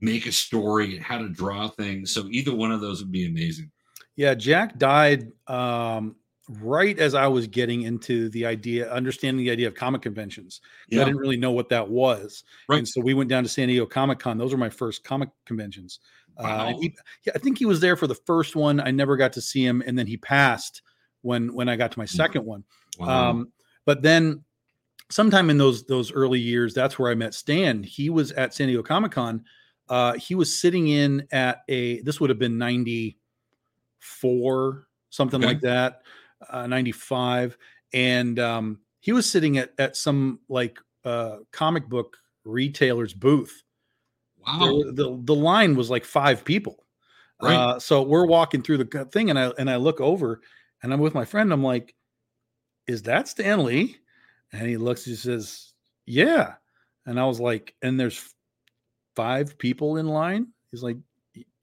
[0.00, 2.12] make a story and how to draw things.
[2.12, 3.70] So either one of those would be amazing.
[4.16, 6.16] Yeah, Jack died um,
[6.48, 10.60] right as I was getting into the idea, understanding the idea of comic conventions.
[10.90, 12.44] 'cause I didn't really know what that was.
[12.68, 12.78] Right.
[12.78, 14.38] And so we went down to San Diego Comic Con.
[14.38, 16.00] Those were my first comic conventions.
[16.38, 16.78] Uh, Wow.
[16.80, 16.94] he,
[17.26, 18.80] yeah, I think he was there for the first one.
[18.80, 20.82] I never got to see him, and then he passed
[21.22, 22.64] when when I got to my second one.
[22.98, 23.30] Wow.
[23.30, 23.52] Um,
[23.84, 24.44] but then
[25.10, 27.82] sometime in those those early years, that's where I met Stan.
[27.82, 29.44] He was at San Diego Comic Con.
[29.88, 35.46] Uh, he was sitting in at a this would have been 94, something Okay.
[35.54, 36.02] like that,
[36.48, 37.56] uh, 95.
[37.92, 43.62] And um, he was sitting at at some like uh comic book retailer's booth.
[44.46, 44.74] Wow.
[44.76, 46.84] were- the the line was like five people.
[47.40, 47.54] Right.
[47.54, 50.40] Uh, so we're walking through the thing, and I and I look over,
[50.82, 51.52] and I'm with my friend.
[51.52, 51.94] I'm like,
[52.88, 53.96] "Is that Stan Lee?"
[54.52, 55.04] And he looks.
[55.04, 55.72] He says,
[56.04, 56.54] "Yeah."
[57.06, 58.34] And I was like, "And there's
[59.14, 60.96] five people in line." He's like,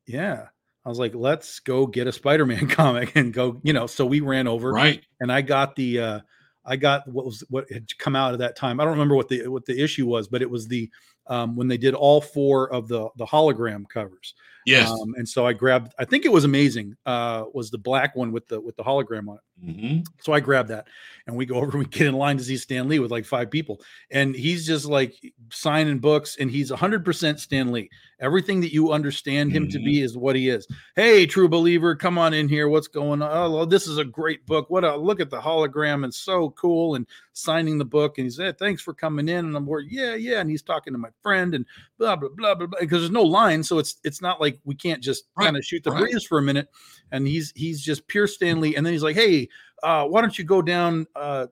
[0.05, 0.47] "Yeah."
[0.85, 3.87] I was like, "Let's go get a Spider-Man comic and go." You know.
[3.87, 5.03] So we ran over, right.
[5.19, 6.19] and I got the uh
[6.65, 8.79] I got what was what had come out at that time.
[8.79, 10.89] I don't remember what the what the issue was, but it was the
[11.27, 14.33] um when they did all four of the the hologram covers.
[14.65, 14.89] Yes.
[14.89, 18.31] Um, and so I grabbed I think it was amazing uh was the black one
[18.31, 19.75] with the with the hologram on it.
[19.75, 20.87] hmm So I grabbed that
[21.27, 23.49] and we go over, we get in line to see Stan Lee with like five
[23.51, 23.81] people.
[24.11, 25.13] And he's just like
[25.51, 27.89] signing books and he's 100% Stan Lee.
[28.19, 30.67] Everything that you understand him to be is what he is.
[30.95, 32.69] Hey, true believer, come on in here.
[32.69, 33.29] What's going on?
[33.31, 34.69] Oh, this is a great book.
[34.69, 36.95] What a look at the hologram and so cool.
[36.95, 38.17] And signing the book.
[38.17, 39.45] And he said, Thanks for coming in.
[39.45, 40.39] And I'm like, Yeah, yeah.
[40.39, 41.65] And he's talking to my friend and
[41.97, 42.79] blah, blah, blah, blah, blah.
[42.79, 43.63] Because there's no line.
[43.63, 46.01] So it's it's not like we can't just Right, kind of shoot the right.
[46.01, 46.67] breeze for a minute.
[47.11, 48.75] And he's he's just pure Stan Lee.
[48.75, 49.49] And then he's like, Hey,
[49.83, 51.47] uh, why don't you go down uh,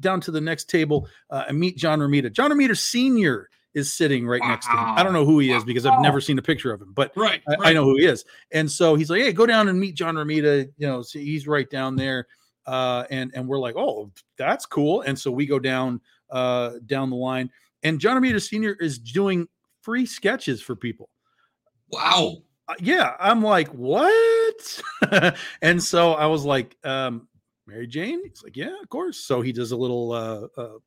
[0.00, 2.32] down to the next table uh, and meet John Romita?
[2.32, 4.78] John Romita Senior is sitting right next to him.
[4.78, 7.12] I don't know who he is because I've never seen a picture of him, but
[7.14, 7.42] Right.
[7.48, 8.24] I, I know who he is.
[8.50, 11.46] And so he's like, "Hey, go down and meet John Romita." You know, so he's
[11.46, 12.26] right down there,
[12.66, 16.00] uh, and and we're like, "Oh, that's cool." And so we go down
[16.30, 17.50] uh, down the line,
[17.82, 19.46] and John Romita Senior is doing
[19.82, 21.08] free sketches for people
[21.90, 22.42] Wow.
[22.68, 24.82] Uh, yeah i'm like what?
[25.62, 27.28] And so i was like um
[27.66, 28.22] mary jane?
[28.28, 29.18] He's like yeah of course.
[29.18, 30.78] So he does a little uh, uh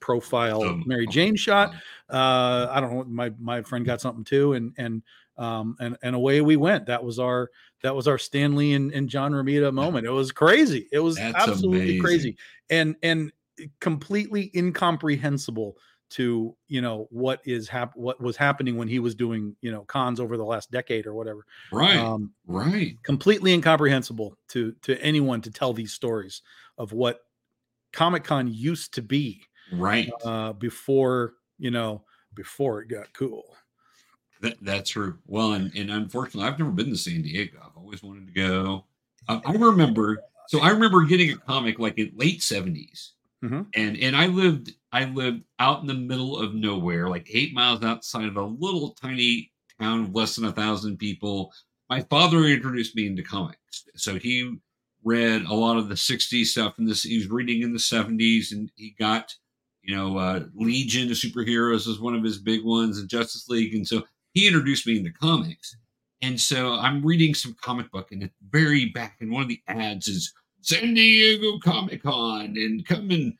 [0.00, 1.74] profile Um, mary jane shot.
[2.08, 5.02] uh i don't know my my friend got something too and and
[5.36, 6.86] um and and away we went.
[6.86, 7.50] That was our
[7.82, 10.06] that was our stan lee and, and john romita moment.
[10.06, 10.88] It was crazy.
[10.92, 12.00] It was That's absolutely amazing.
[12.02, 12.36] crazy
[12.68, 13.32] and and
[13.80, 15.76] completely incomprehensible
[16.10, 19.82] to you know what is hap- what was happening when he was doing you know
[19.84, 21.96] cons over the last decade or whatever Right.
[21.96, 22.96] um, right.
[23.02, 26.42] completely incomprehensible to to anyone to tell these stories
[26.78, 27.20] of what
[27.92, 29.42] Comic Con used to be
[29.72, 30.10] Right.
[30.24, 32.04] uh, before you know
[32.34, 33.56] before it got cool.
[34.40, 35.18] That, that's true.
[35.26, 37.58] Well, and, and unfortunately, I've never been to San Diego.
[37.62, 38.86] I've always wanted to go.
[39.28, 40.22] I, I remember.
[40.48, 43.12] So I remember getting a comic like in late 70s
[43.44, 43.66] Mhm.
[43.74, 47.82] and and I lived I lived out in the middle of nowhere, like eight miles
[47.82, 51.52] outside of a little tiny town of less than a thousand people.
[51.88, 54.58] My father introduced me into comics, so he
[55.02, 58.52] read a lot of the 60s stuff and this he was reading in the 70s
[58.52, 59.34] and he got
[59.82, 63.74] you know uh legion of superheroes was one of his big ones and justice league.
[63.74, 64.02] And so
[64.34, 65.76] he introduced me into comics.
[66.22, 69.62] And so i'm reading some comic book and the very back and one of the
[69.68, 73.32] ads is san diego comic con and come and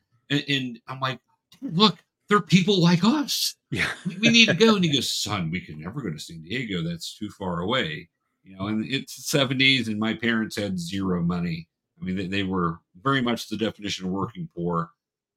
[0.48, 1.18] and i'm like
[1.62, 1.98] look
[2.28, 4.74] they're people like us Yeah, we- we need to go.
[4.76, 6.82] And he goes, son, we can never go to San Diego.
[6.82, 8.08] That's too far away.
[8.42, 11.68] You know, and it's the 70s, and my parents had zero money.
[12.00, 14.90] I mean, they, they were very much the definition of working poor.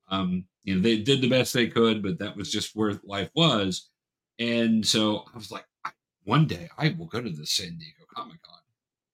[0.10, 3.30] Um, you know, they did the best they could, but that was just where life
[3.36, 3.90] was.
[4.40, 5.66] And so I was like,
[6.24, 8.58] one day I will go to the San Diego Comic Con.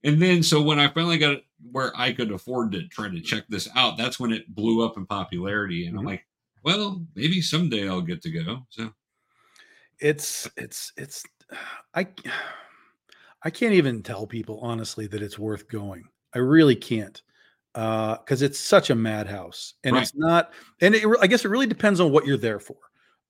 [0.04, 1.40] And then, so when I finally got
[1.72, 4.96] where I could afford to try to check this out, that's when it blew up
[4.96, 5.88] in popularity.
[5.88, 6.08] And I'm Mhm.
[6.10, 6.26] like,
[6.64, 8.66] well, maybe someday I'll get to go.
[8.70, 8.92] So,
[10.00, 11.24] it's it's it's
[11.94, 12.08] I
[13.44, 16.10] I can't even tell people honestly that it's worth going.
[16.34, 17.22] I really can't
[17.74, 20.04] because it's such a madhouse, and Right.
[20.04, 20.54] it's not.
[20.82, 22.78] And it, I guess it really depends on what you're there for.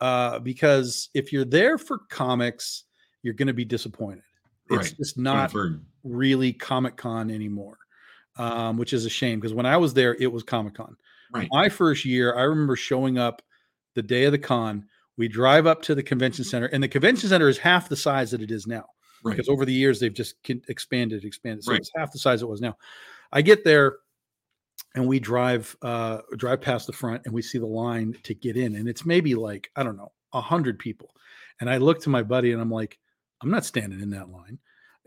[0.02, 2.86] Uh, because if you're there for comics,
[3.22, 4.24] you're going to be disappointed.
[4.70, 4.98] It's Right.
[4.98, 5.86] just not Confirmed.
[6.04, 7.78] really Comic Con anymore,
[8.38, 10.96] um, which is a shame because when I was there, it was Comic Con.
[11.34, 11.48] Right.
[11.52, 13.42] My first year, I remember showing up
[13.96, 14.86] the day of the con.
[15.18, 18.32] We drive up to the convention center, and the convention center is half the size
[18.32, 18.86] that it is now
[19.24, 19.34] Right.
[19.36, 20.36] because over the years they've just
[20.70, 21.64] expanded, expanded.
[21.66, 21.82] So Right.
[21.82, 22.78] it's half the size it was now.
[23.32, 23.98] I get there,
[24.96, 28.56] and we drive uh, drive past the front, and we see the line to get
[28.58, 31.12] in, and it's maybe like I don't know a hundred people.
[31.60, 32.98] And I look to my buddy, and I'm like,
[33.42, 34.58] I'm not standing in that line.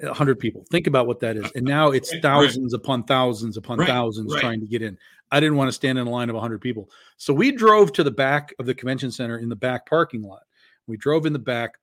[0.03, 0.65] A 100 people.
[0.71, 1.51] Think about what that is.
[1.55, 4.41] And now it's thousands upon thousands upon Right, thousands right.
[4.41, 4.99] trying to get in.
[5.33, 6.91] I didn't want to stand in a line of 100 people.
[7.17, 10.43] So we drove to the back of the convention center in the back parking lot.
[10.87, 11.79] We drove in the back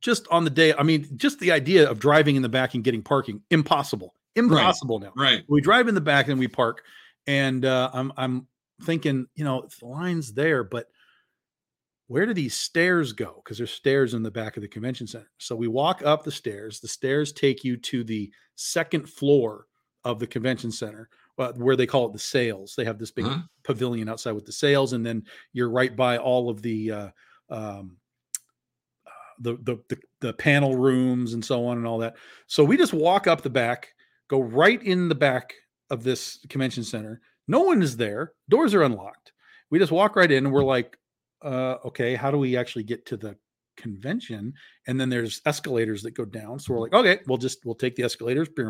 [0.00, 0.74] just on the day.
[0.74, 4.14] I mean, just the idea of driving in the back and getting parking, impossible.
[4.34, 5.12] Impossible now.
[5.16, 5.44] Right.
[5.48, 6.82] We drive in the back and we park.
[7.26, 8.46] And uh, I'm I'm
[8.82, 10.88] thinking, you know, the line's there, but
[12.08, 13.42] where do these stairs go?
[13.44, 15.30] Because there's stairs in the back of the convention center.
[15.38, 16.80] So we walk up the stairs.
[16.80, 19.66] The stairs take you to the second floor
[20.04, 22.74] of the convention center, uh, where they call it the sales.
[22.76, 23.42] They have this big Uh-huh.
[23.64, 27.10] pavilion outside with the sales, and then you're right by all of the uh,
[27.50, 27.96] um,
[29.06, 29.10] uh,
[29.40, 32.16] the, the the the panel rooms and so on and all that.
[32.46, 33.94] So we just walk up the back,
[34.28, 35.54] go right in the back
[35.90, 37.20] of this convention center.
[37.46, 38.32] No one is there.
[38.48, 39.32] Doors are unlocked.
[39.70, 40.98] We just walk right in, and we're like,
[41.42, 43.36] uh, okay, how do we actually get to the
[43.78, 44.52] convention?
[44.86, 46.58] And then there's escalators that go down.
[46.58, 48.48] So we're like, okay, we'll just we'll take the escalators.
[48.56, 48.66] We're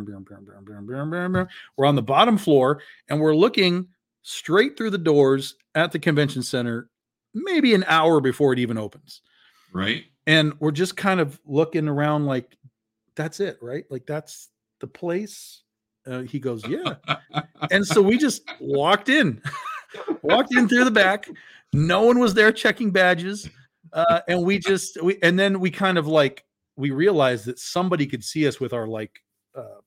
[1.86, 3.88] on the bottom floor, and we're looking
[4.22, 6.90] straight through the doors at the convention center,
[7.34, 9.22] maybe an hour before it even opens.
[9.72, 10.04] Right.
[10.26, 12.56] And we're just kind of looking around like,
[13.16, 13.84] that's it, right?
[13.90, 14.50] Like that's
[14.80, 15.62] the place.
[16.06, 16.96] Uh, he goes, yeah.
[17.70, 19.42] And so we just walked in,
[20.22, 21.28] walked in through the back.
[21.72, 23.48] No one was there checking badges.
[23.92, 26.44] Uh, and we just, we, and then we kind of like,
[26.76, 29.22] we realized that somebody could see us with our like
[29.54, 29.80] uh,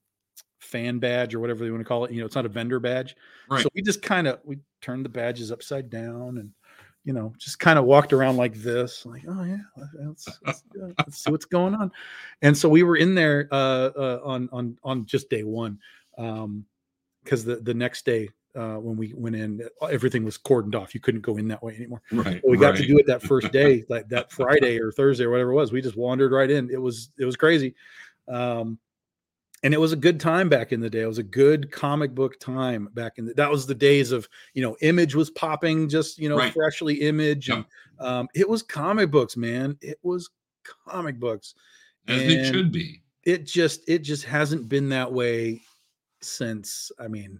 [0.59, 2.11] fan badge or whatever they want to call it.
[2.11, 3.15] You know, it's not a vendor badge.
[3.49, 3.63] Right.
[3.63, 6.51] So we just kind of, we turned the badges upside down and,
[7.03, 9.57] you know, just kind of walked around like this, like, oh yeah,
[10.05, 11.91] let's, let's, uh, let's see what's going on.
[12.43, 15.79] And so we were in there uh, uh, on on on just day one,
[16.19, 16.63] um,
[17.23, 20.93] because the the next day uh, when we went in, everything was cordoned off.
[20.93, 22.01] You couldn't go in that way anymore.
[22.11, 22.41] right.
[22.41, 25.29] But we got to do it that first day, like that Friday or Thursday or
[25.31, 25.71] whatever it was.
[25.71, 26.69] We just wandered right in.
[26.69, 27.75] It was it was crazy.
[28.27, 28.77] Um,
[29.63, 31.01] and it was a good time back in the day.
[31.01, 33.33] It was a good comic book time back in the.
[33.35, 36.51] That was the days of you know, Image was popping, just you know, Right.
[36.53, 37.57] freshly Image, Yep.
[37.99, 39.77] and um, it was comic books, man.
[39.81, 40.29] It was
[40.87, 41.53] comic books.
[42.07, 43.03] As it should be.
[43.23, 45.61] It just it just hasn't been that way
[46.21, 46.91] since.
[46.99, 47.39] I mean,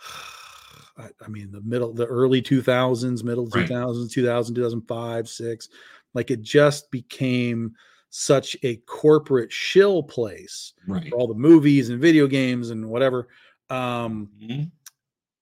[0.96, 3.68] I, I mean the middle, the early two thousands, middle two Right.
[3.68, 5.68] thousands, 2000, 2005, six.
[6.14, 7.74] Like it just became
[8.10, 11.04] such a corporate shill place Right.
[11.08, 13.28] for all the movies and video games and whatever.
[13.68, 14.72] Um, Mhm.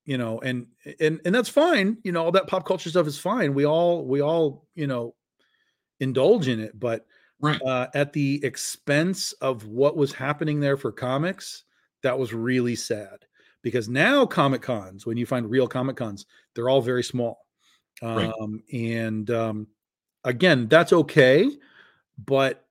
[0.05, 0.67] you know, and
[1.01, 1.99] and and that's fine.
[2.03, 3.55] You know, all that pop culture stuff is fine.
[3.55, 5.15] We all we all you know
[6.01, 7.07] indulge in it, but
[7.41, 7.63] Right.
[7.67, 11.65] uh, at the expense of what was happening there for comics,
[12.03, 13.27] that was really sad.
[13.63, 17.47] Because now Comic Cons, when you find real Comic Cons, they're all very small.
[18.03, 18.31] Right.
[18.41, 19.67] Um, and um,
[20.25, 21.51] again, that's okay,
[22.25, 22.65] but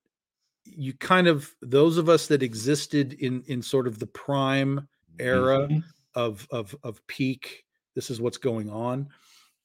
[0.63, 4.87] you kind of those of us that existed in in sort of the prime
[5.19, 5.83] era Mhm.
[6.15, 7.63] of of of peak
[7.95, 9.07] this is what's going on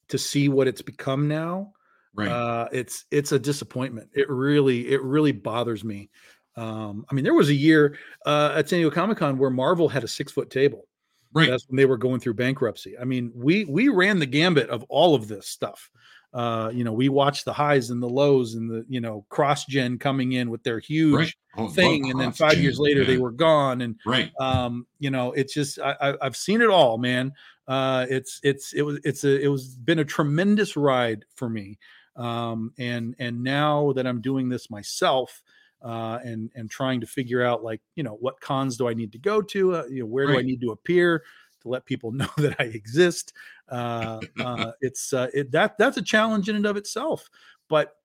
[0.08, 1.72] to see what it's become now
[2.14, 2.30] Right.
[2.30, 6.08] uh it's it's a disappointment it really it really bothers me
[6.56, 10.04] um i mean there was a year uh at san diego comic-con where marvel had
[10.04, 10.86] a six foot table
[11.34, 11.48] right.
[11.50, 14.82] that's when they were going through bankruptcy i mean we we ran the gambit of
[14.88, 15.90] all of this stuff
[16.34, 19.64] uh you know we watched the highs and the lows and the you know cross
[19.66, 21.34] gen coming in with their huge Right.
[21.58, 24.32] Oh, thing and then five years later they were gone and Right.
[24.40, 27.32] um you know it's just I, I i've seen it all man
[27.68, 31.78] uh it's it's it was it's a it was been a tremendous ride for me
[32.16, 35.42] um and and now that i'm doing this myself
[35.84, 39.12] uh and and trying to figure out like you know what cons do i need
[39.12, 39.76] to go to?
[39.76, 41.22] Uh, you know where do i need to appear
[41.60, 43.32] to let people know that i exist?
[43.68, 47.28] Uh, uh it's uh it, that that's a challenge in and of itself.
[47.68, 47.96] But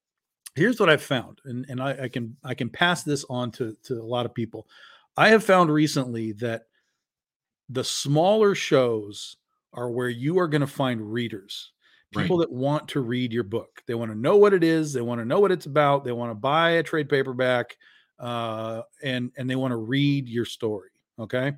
[0.58, 3.76] here's what I've found, and, and I, I can I can pass this on to,
[3.84, 4.68] to a lot of people.
[5.16, 6.64] I have found recently that
[7.70, 9.38] the smaller shows
[9.74, 11.72] are where you are going to find readers,
[12.12, 13.82] people that want to read your book.
[13.88, 16.12] They want to know what it is, they want to know what it's about, they
[16.12, 17.78] want to buy a trade paperback,
[18.20, 20.92] uh, and and they want to read your story.
[21.20, 21.54] Okay.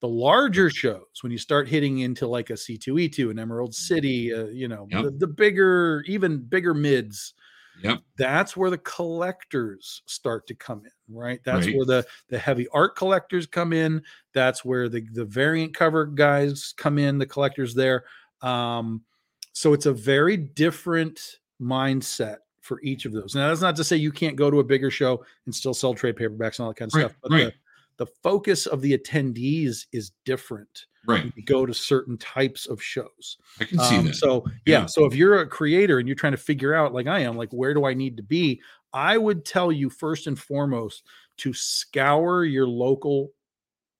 [0.00, 4.46] The larger shows, when you start hitting into like a C2E2, an Emerald City, uh,
[4.46, 5.04] you know, Yep.
[5.04, 7.34] the, the bigger, even bigger mids,
[7.74, 8.02] Yep.
[8.16, 11.74] that's where the collectors start to come in right that's Right.
[11.76, 14.02] where the the heavy art collectors come in
[14.34, 18.04] that's where the the variant cover guys come in the collectors there
[18.42, 19.04] um
[19.58, 23.96] so it's a very different mindset for each of those now that's not to say
[23.96, 26.76] you can't go to a bigger show and still sell trade paperbacks and all that
[26.76, 27.52] kind of Right, stuff but right.
[27.96, 31.32] the, the focus of the attendees is different Right.
[31.34, 34.14] you go to certain types of shows I can see um, that.
[34.16, 34.80] So yeah.
[34.80, 34.86] Yeah.
[34.86, 37.50] so if you're a creator and you're trying to figure out, like I am, like
[37.50, 38.60] where do I need to be?
[38.92, 41.04] I would tell you first and foremost
[41.38, 43.32] to scour your local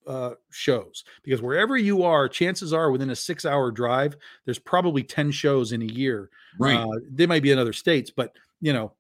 [0.09, 5.03] uh, shows because wherever you are, chances are within a six hour drive, there's probably
[5.03, 6.31] 10 shows in a year.
[6.59, 6.77] Right.
[6.77, 8.95] Uh, they might be in other states, but you know,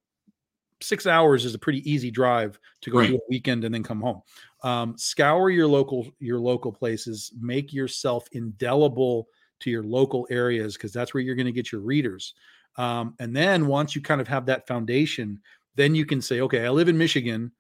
[0.80, 3.08] six hours is a pretty easy drive to go Right.
[3.08, 4.22] do a weekend and then come home.
[4.62, 9.28] Um, scour your local your local places, make yourself indelible
[9.60, 12.34] to your local areas because that's where you're going to get your readers.
[12.76, 15.40] Um, and then once you kind of have that foundation,
[15.74, 17.52] then you can say, okay, I live in Michigan.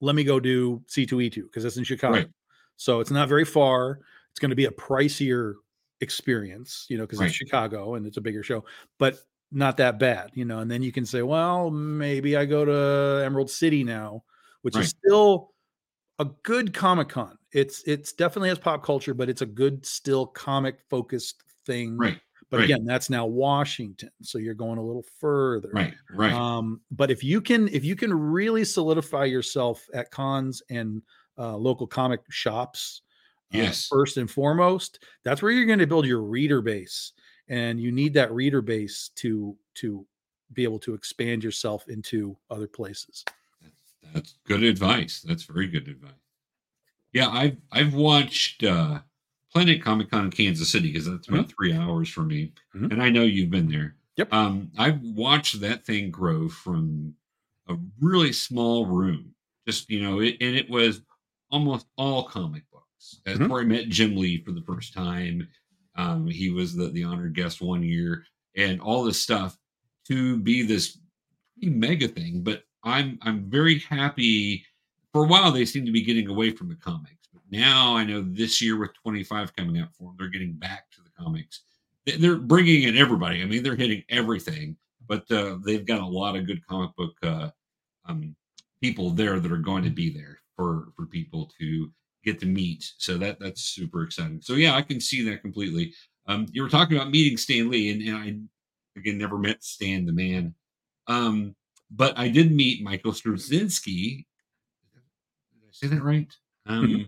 [0.00, 2.14] Let me go do C2E2 because that's in Chicago.
[2.14, 2.28] Right.
[2.76, 4.00] So it's not very far.
[4.30, 5.54] It's going to be a pricier
[6.00, 7.26] experience, you know, because Right.
[7.26, 8.64] it's Chicago and it's a bigger show,
[8.98, 9.18] but
[9.50, 10.60] not that bad, you know.
[10.60, 14.22] And then you can say, well, maybe I go to Emerald City now,
[14.62, 14.84] which Right.
[14.84, 15.54] is still
[16.20, 17.36] a good Comic Con.
[17.52, 21.96] It's it's definitely has pop culture, but it's a good still comic focused thing.
[21.96, 22.20] Right.
[22.50, 22.64] But right.
[22.64, 25.70] again, that's now Washington, so you're going a little further.
[25.72, 25.94] Right.
[26.10, 26.32] Right.
[26.32, 31.02] Um, but if you can, if you can really solidify yourself at cons and
[31.36, 33.02] uh, local comic shops,
[33.54, 33.86] uh, Yes.
[33.86, 37.12] first and foremost, that's where you're going to build your reader base,
[37.48, 40.06] and you need that reader base to to
[40.54, 43.24] be able to expand yourself into other places.
[43.62, 43.74] That's,
[44.14, 45.20] that's good advice.
[45.20, 46.12] That's very good advice.
[47.12, 49.00] Yeah, I've I've watched uh
[49.52, 52.92] Planet Comic Con in Kansas City because that's about three hours for me, Mhm.
[52.92, 53.96] and I know you've been there.
[54.16, 54.32] Yep.
[54.32, 57.14] Um, I've watched that thing grow from
[57.68, 59.34] a really small room,
[59.66, 61.02] just you know, it, and it was
[61.50, 63.20] almost all comic books.
[63.24, 63.48] That's Mhm.
[63.48, 65.48] where I met Jim Lee for the first time.
[65.94, 68.24] Um, he was the the honored guest one year,
[68.56, 69.58] and all this stuff
[70.08, 70.98] to be this
[71.54, 72.42] pretty mega thing.
[72.42, 74.64] But I'm I'm very happy.
[75.12, 77.17] For a while, they seem to be getting away from the comics, but
[77.50, 81.02] now I know this year with 25 coming out for them, they're getting back to
[81.02, 81.62] the comics.
[82.06, 83.42] They- They're bringing in everybody.
[83.42, 84.76] I mean, they're hitting everything,
[85.06, 87.50] but uh, they've got a lot of good comic book uh,
[88.06, 88.34] um,
[88.80, 91.90] people there that are going to be there for for people to
[92.24, 92.92] get to meet.
[92.98, 94.40] So that that's super exciting.
[94.42, 95.92] So yeah, I can see that completely.
[96.26, 98.16] Um, you were talking about meeting Stan Lee, and, and
[98.96, 100.54] I again never met Stan the man,
[101.06, 101.54] um,
[101.90, 104.24] but I did meet Michael Straczynski.
[105.52, 106.32] Did I say that right?
[106.66, 107.06] Um.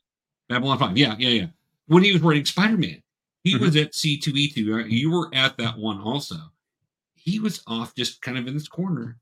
[0.51, 0.99] Babylon Five.
[0.99, 1.47] Yeah, yeah, yeah.
[1.87, 3.03] When he was writing Spider Man,
[3.45, 3.61] he Mhm.
[3.61, 4.85] was at C two E two.
[4.87, 6.37] You were at that one also.
[7.15, 9.19] He was off just kind of in this corner,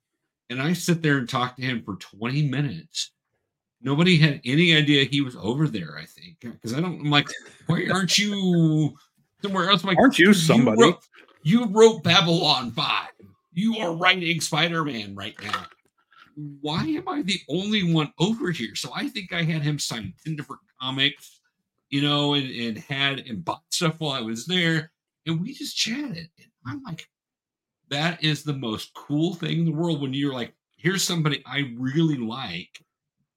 [0.50, 3.12] and I sit there and talk to him for twenty minutes.
[3.80, 5.96] Nobody had any idea he was over there.
[5.96, 7.00] I think because I don't.
[7.00, 7.28] I'm like,
[7.66, 8.96] why aren't you
[9.42, 9.82] somewhere else?
[9.82, 10.80] I'm like, Aren't you somebody?
[10.82, 10.98] wrote,
[11.42, 13.08] you wrote Babylon 5.
[13.52, 15.66] You are writing Spider Man right now.
[16.60, 18.74] Why am I the only one over here?
[18.74, 21.40] So I think I had him sign 10 different comics,
[21.90, 24.92] you know, and, and had and bought stuff while I was there.
[25.26, 26.28] And we just chatted.
[26.38, 27.08] And I'm like,
[27.90, 31.72] that is the most cool thing in the world when you're like, here's somebody I
[31.76, 32.84] really like,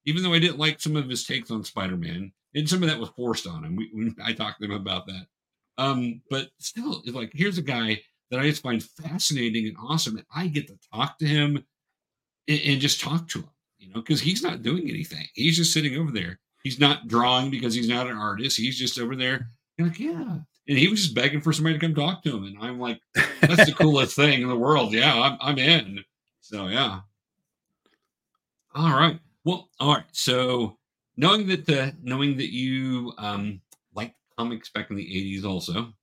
[0.06, 2.32] even though I didn't like some of his takes on Spider Man.
[2.54, 3.76] And some of that was forced on him.
[3.76, 5.26] We, I talked to him about that.
[5.78, 10.18] Um, but still, it's like here's a guy that I just find fascinating and awesome,
[10.18, 11.66] and I get to talk to him
[12.48, 13.50] and, and just talk to him,
[13.80, 15.26] you know, because he's not doing anything.
[15.34, 16.40] He's just sitting over there.
[16.64, 18.58] He's not drawing because he's not an artist.
[18.58, 20.40] He's just over there, and like, yeah.
[20.68, 23.00] And he was just begging for somebody to come talk to him, and I'm like,
[23.42, 24.94] that's the coolest thing in the world.
[24.94, 26.04] Yeah, I'm, I'm in.
[26.42, 27.00] So yeah.
[28.76, 29.20] All right.
[29.44, 30.06] Well, all right.
[30.12, 30.78] So
[31.18, 33.62] knowing that the knowing that you um
[33.96, 35.94] liked comics back in the 80s also,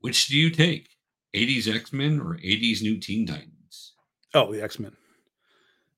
[0.00, 0.88] which do you take?
[1.34, 3.92] 80s X-Men or 80s New Teen Titans?
[4.34, 4.92] Oh, the X Men.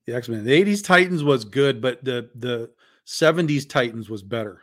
[0.05, 0.43] The X Men.
[0.43, 2.71] The '80s Titans was good, but the the
[3.05, 4.61] '70s Titans was better.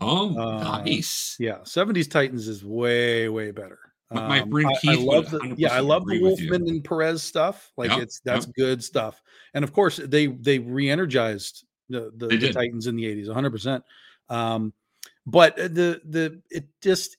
[0.00, 1.36] Oh, Uh, nice.
[1.38, 3.78] Yeah, '70s Titans is way way better.
[4.10, 6.30] My- my Um, friend I- I, Keith would love the yeah, I love the agree
[6.30, 6.50] with you.
[6.50, 7.72] Wolfman and Perez stuff.
[7.76, 9.20] Like Yep, it's that's good stuff.
[9.54, 12.52] And of course, they they re-energized the the, the.
[12.52, 13.50] Titans in the '80s, 100.
[13.50, 13.84] percent
[14.28, 14.72] Um,
[15.26, 17.16] but the the it just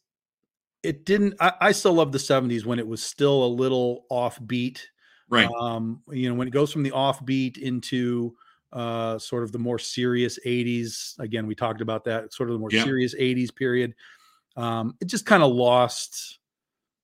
[0.84, 1.34] it didn't.
[1.42, 4.80] I, I still love the '70s when it was still a little offbeat
[5.30, 5.50] Right.
[5.60, 8.36] um you know when it goes from the offbeat into
[8.74, 12.60] uh sort of the more serious 80s again we talked about that sort of the
[12.60, 12.84] more Yeah.
[12.84, 13.94] serious 80s period
[14.56, 16.40] um it just kind of lost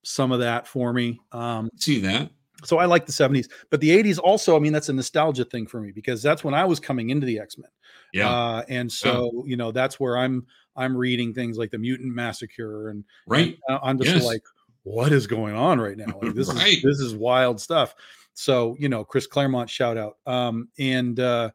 [0.04, 2.32] some of that for me um See that?
[2.64, 5.68] so i like the 70s but the 80s also i mean that's a nostalgia thing
[5.68, 7.70] for me because that's when i was coming into the x-men
[8.14, 8.30] Yeah.
[8.30, 10.46] uh and so you know that's where i'm
[10.76, 13.58] i'm reading things like the mutant massacre and right.
[13.68, 14.26] and I- I'm just Yes.
[14.26, 14.44] like,
[14.84, 16.20] what is going on right now?
[16.22, 16.78] Like, this Right.
[16.78, 17.96] is this is wild stuff.
[18.34, 20.18] So you know, Chris Claremont shout out.
[20.26, 21.52] Um, and uh,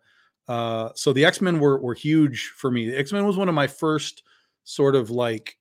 [0.49, 2.89] uh, so the X Men were were huge for me.
[2.91, 4.23] The X Men was one of my first
[4.65, 5.57] sort of like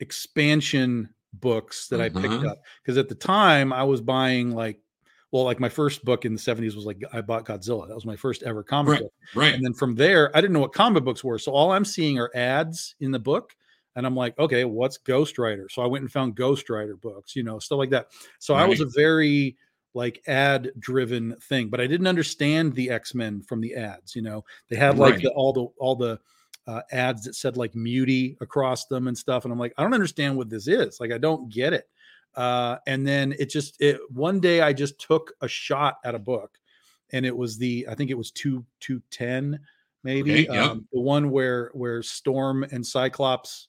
[0.00, 2.48] expansion books that I picked Uh-huh.
[2.50, 4.78] up because at the time I was buying like
[5.30, 7.88] well, like my first book in the 70s was like I bought Godzilla.
[7.88, 9.00] That was my first ever comic Right.
[9.00, 9.12] book.
[9.34, 9.54] Right.
[9.54, 11.38] And then from there, I didn't know what comic books were.
[11.38, 13.54] So all I'm seeing are ads in the book.
[13.94, 15.68] And I'm like, okay, what's Ghost Rider?
[15.70, 18.08] So I went and found Ghost Rider books, you know, stuff like that.
[18.38, 19.56] So I was a very
[19.94, 24.16] like ad driven thing, but I didn't understand the X Men from the ads.
[24.16, 25.22] You know, they had like Right.
[25.22, 26.18] the, all the all the
[26.66, 29.94] uh, ads that said like Muty across them and stuff, and I'm like, I don't
[29.94, 31.00] understand what this is.
[31.00, 31.88] Like, I don't get it.
[32.34, 36.18] Uh, and then it just it one day I just took a shot at a
[36.18, 36.58] book,
[37.10, 39.60] and it was the I think it was two two ten
[40.04, 43.68] maybe Okay, um, the one where where Storm and Cyclops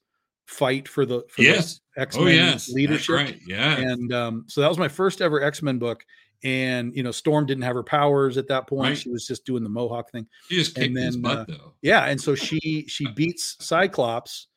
[0.54, 1.82] fight for the for Yes.
[1.96, 2.70] the X Oh Men yes.
[2.70, 3.40] Leadership right.
[3.46, 3.78] Yeah.
[3.78, 6.06] and um, so that was my first ever x-men book
[6.44, 8.98] and you know storm didn't have her powers at that point Right.
[8.98, 11.46] she was just doing the mohawk thing She just and kicked his then, butt uh,
[11.48, 11.74] though.
[11.82, 14.48] yeah and so she she beats cyclops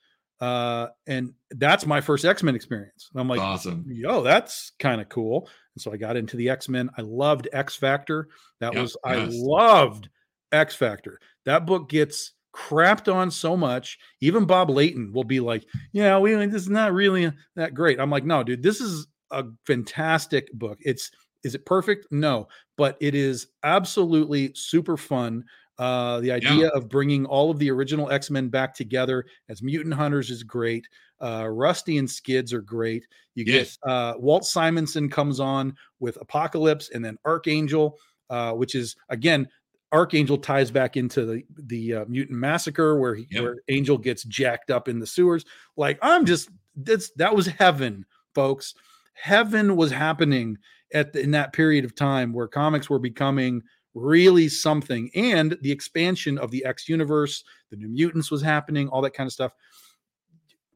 [0.41, 3.85] uh and that's my first x-men experience and i'm like awesome.
[3.89, 7.75] yo that's kind of cool and so i got into the x-men i loved x
[7.77, 8.29] factor
[8.61, 10.09] that Yep, was i loved
[10.53, 15.67] x factor that book gets crapped on so much even bob layton will be like
[15.93, 18.01] yeah we this is not really that great.
[18.01, 20.79] I'm like no dude this is a fantastic book.
[20.81, 21.11] It's
[21.45, 22.07] is it perfect?
[22.11, 25.45] No but it is absolutely super fun.
[25.79, 30.31] Uh the idea of bringing all of the original x-men back together as mutant hunters
[30.31, 30.87] is great.
[31.21, 33.07] Uh rusty and skids are great.
[33.35, 33.77] You Yes.
[33.85, 37.99] get uh walt simonson comes on with apocalypse and then archangel
[38.31, 39.47] uh which is again
[39.93, 43.43] archangel ties back into the the uh, mutant massacre where he, Yep.
[43.43, 45.45] where angel gets jacked up in the sewers
[45.77, 48.05] like i'm just that's that was heaven
[48.35, 48.75] folks
[49.15, 50.59] heaven was happening
[50.93, 53.63] at the, in that period of time where comics were becoming
[53.95, 59.01] really something and the expansion of the x universe the new mutants was happening all
[59.01, 59.53] that kind of stuff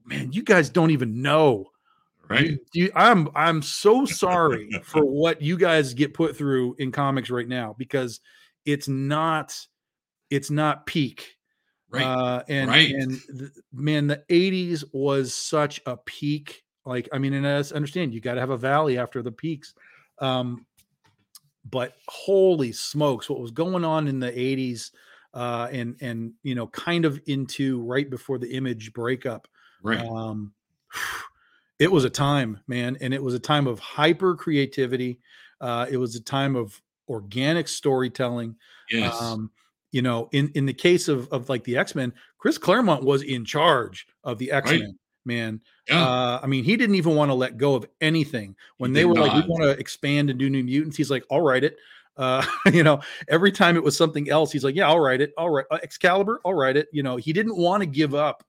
[0.07, 1.67] man you guys don't even know
[2.29, 2.51] Right.
[2.51, 7.29] you- you- i'm i'm so sorry for what you guys get put through in comics
[7.29, 8.21] right now because
[8.65, 9.57] it's not
[10.31, 11.37] it's not peak
[11.91, 12.05] Right.
[12.07, 12.91] uh, and Right.
[12.93, 16.65] and th- man, the '80s was such a peak.
[16.85, 19.33] Like, I mean, and I s- understand you got to have a valley after the
[19.33, 19.75] peaks.
[20.21, 20.67] Um,
[21.65, 24.93] but holy smokes, what was going on in the '80s,
[25.35, 29.49] uh, and and you know, kind of into right before the image breakup.
[29.83, 30.01] right.
[30.01, 30.55] Um,
[31.79, 35.21] it was a time, man, and it was a time of hyper creativity.
[35.61, 36.81] Uh, it was a time of
[37.11, 38.55] organic storytelling
[38.91, 39.21] yes.
[39.21, 39.51] um
[39.91, 43.45] you know in in the case of of like the x-men chris claremont was in
[43.45, 45.61] charge of the x-men man.
[45.89, 46.03] Yeah.
[46.03, 48.57] uh i mean he didn't even want to let go of anything.
[48.79, 51.25] When He they were like we want to expand and do new mutants he's like
[51.31, 51.77] i'll write it.
[52.17, 55.33] Uh you know every time it was something else he's like yeah i'll write it.
[55.37, 56.89] All right uh, excalibur i'll write it.
[56.93, 58.45] You know he didn't want to give up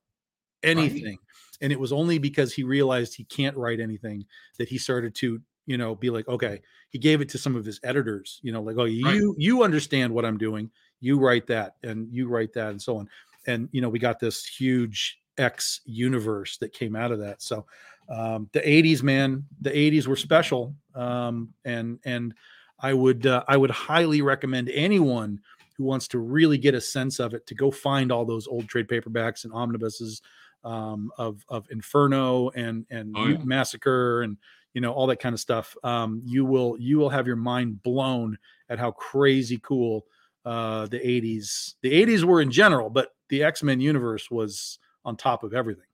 [0.63, 1.17] anything
[1.61, 4.25] and it was only because he realized he can't write anything
[4.57, 5.41] that he started to
[5.72, 6.56] you know be like okay
[6.89, 9.35] he gave it to some of his editors you know like oh you Right.
[9.38, 10.69] you understand what i'm doing
[10.99, 13.07] you write that and you write that and so on
[13.48, 14.98] and you know we got this huge
[15.38, 17.65] x universe that came out of that so
[18.10, 22.34] um the 80s man the 80s were special um and and
[22.80, 25.39] i would uh, i would highly recommend anyone
[25.77, 28.68] who wants to really get a sense of it to go find all those old
[28.68, 30.22] trade paperbacks and omnibuses
[30.64, 33.38] um of of inferno and and Oh, yeah.
[33.43, 34.38] massacre and
[34.73, 37.81] you know all that kind of stuff um you will you will have your mind
[37.84, 38.38] blown
[38.69, 40.06] at how crazy cool
[40.45, 45.43] uh the 80s the 80s were in general but the x-men universe was on top
[45.43, 45.85] of everything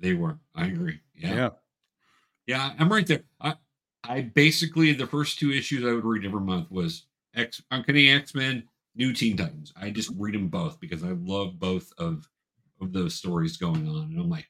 [0.00, 0.38] They were.
[0.54, 1.00] I agree.
[1.14, 1.34] Yeah.
[1.34, 1.50] yeah
[2.46, 3.22] Yeah, I'm right there.
[3.40, 3.54] I,
[4.04, 8.34] I basically the first two issues I would read every month was X Uncanny X
[8.34, 8.64] Men,
[8.96, 9.72] New Teen Titans.
[9.80, 12.28] I just read them both because I love both of
[12.80, 14.49] of those stories going on, and I'm like,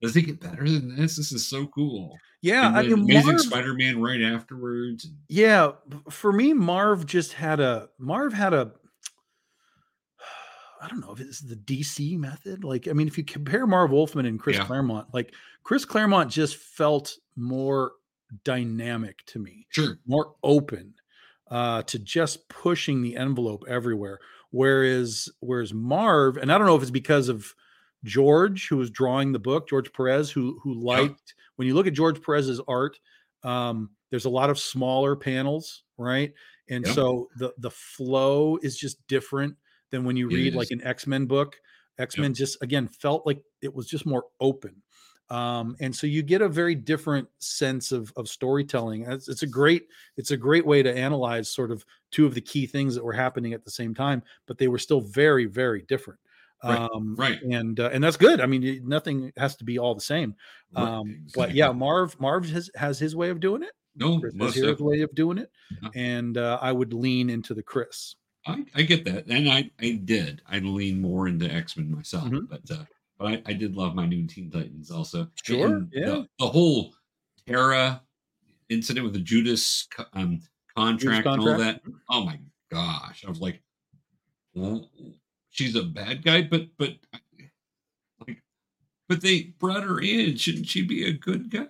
[0.00, 1.16] does it get better than this?
[1.16, 2.16] This is so cool.
[2.42, 5.10] yeah i mean Amazing Marv- Spider-Man right afterwards.
[5.28, 5.72] yeah
[6.10, 8.72] for me marv just had a marv had a
[10.82, 13.90] i don't know if it's the dc method like i mean if you compare marv
[13.90, 14.64] wolfman and chris Yeah.
[14.64, 15.34] claremont like
[15.64, 17.92] chris claremont just felt more
[18.44, 19.98] dynamic to me Sure.
[20.06, 20.94] more open
[21.50, 24.18] uh, to just pushing the envelope everywhere.
[24.50, 27.54] Whereas, whereas Marv, and I don't know if it's because of
[28.04, 31.94] George, who was drawing the book, George Perez, who who liked when you look at
[31.94, 32.98] George Perez's art,
[33.42, 36.32] um, there's a lot of smaller panels, right?
[36.68, 36.94] And Yeah.
[36.94, 39.56] so the the flow is just different
[39.90, 40.54] than when you It read is.
[40.54, 41.60] like an X Men book.
[41.98, 44.82] X Men just again felt like it was just more open
[45.30, 49.02] um, and so you get a very different sense of of storytelling.
[49.02, 52.40] It's, it's a great it's a great way to analyze sort of two of the
[52.40, 55.82] key things that were happening at the same time, but they were still very very
[55.82, 56.18] different.
[56.64, 57.40] Right, Um, right.
[57.42, 58.40] and uh, and that's good.
[58.40, 60.34] I mean, nothing has to be all the same.
[60.76, 61.70] Right, Um, but yeah.
[61.72, 64.86] Marv Marv has has his way of doing it, No, Chris Hera's definitely.
[64.98, 65.50] way of doing it,
[65.94, 68.16] and uh, I would lean into the Chris.
[68.46, 70.42] I, I get that, and I I did.
[70.48, 72.48] I lean more into X Men myself, Mhm.
[72.48, 72.84] but uh,
[73.18, 75.28] but I, I did love my new Teen Titans also.
[75.44, 76.06] Sure, And yeah.
[76.06, 76.92] The, the whole
[77.46, 78.02] Terra
[78.68, 80.40] incident with the Judas um,
[80.76, 81.82] contract, and all that.
[82.10, 82.40] Oh my
[82.70, 83.24] gosh!
[83.24, 83.62] I was like,
[84.54, 84.90] well,
[85.58, 86.94] she's a bad guy, but but
[88.26, 88.42] like,
[89.08, 90.36] but they brought her in.
[90.36, 91.66] Shouldn't she be a good guy?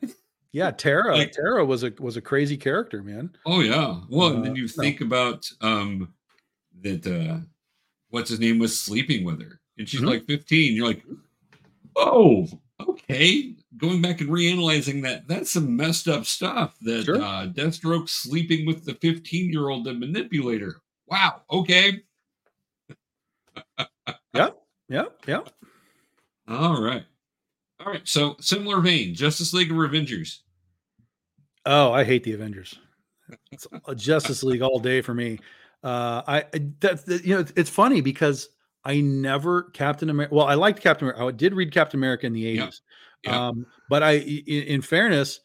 [0.52, 1.16] Yeah, Terra.
[1.16, 3.31] Like- Terra was a was a crazy character, man.
[3.47, 4.01] Oh yeah.
[4.09, 4.82] Well, and Uh, then you no.
[4.82, 6.12] think about um
[6.82, 7.40] that uh
[8.10, 10.06] what's his name was sleeping with her, and she's Mhm.
[10.06, 10.74] like 15.
[10.74, 11.05] You're like,
[11.97, 12.47] oh,
[12.81, 13.55] okay.
[13.77, 16.77] Going back and reanalyzing that, that's some messed up stuff.
[16.81, 17.23] That Sure.
[17.23, 20.77] uh Deathstroke sleeping with the 15 year old to manipulate her.
[21.06, 21.43] Wow.
[21.51, 22.02] Okay.
[24.35, 24.51] Yeah,
[24.89, 25.05] yeah.
[25.26, 25.40] Yeah.
[26.48, 27.05] All right.
[27.80, 28.06] All right.
[28.06, 30.43] So similar vein, Justice League of Avengers?
[31.66, 32.78] Oh, I hate the Avengers.
[33.52, 35.39] It's a Justice League all day for me.
[35.85, 36.44] Uh, I
[36.80, 38.48] that, that- you know it's, it's funny because
[38.86, 40.35] I never Captain America.
[40.35, 41.26] Well, I liked Captain America.
[41.26, 42.80] I did read Captain America in the Yep, eighties,
[43.24, 43.35] yep.
[43.35, 45.40] um, but I, i- in fairness,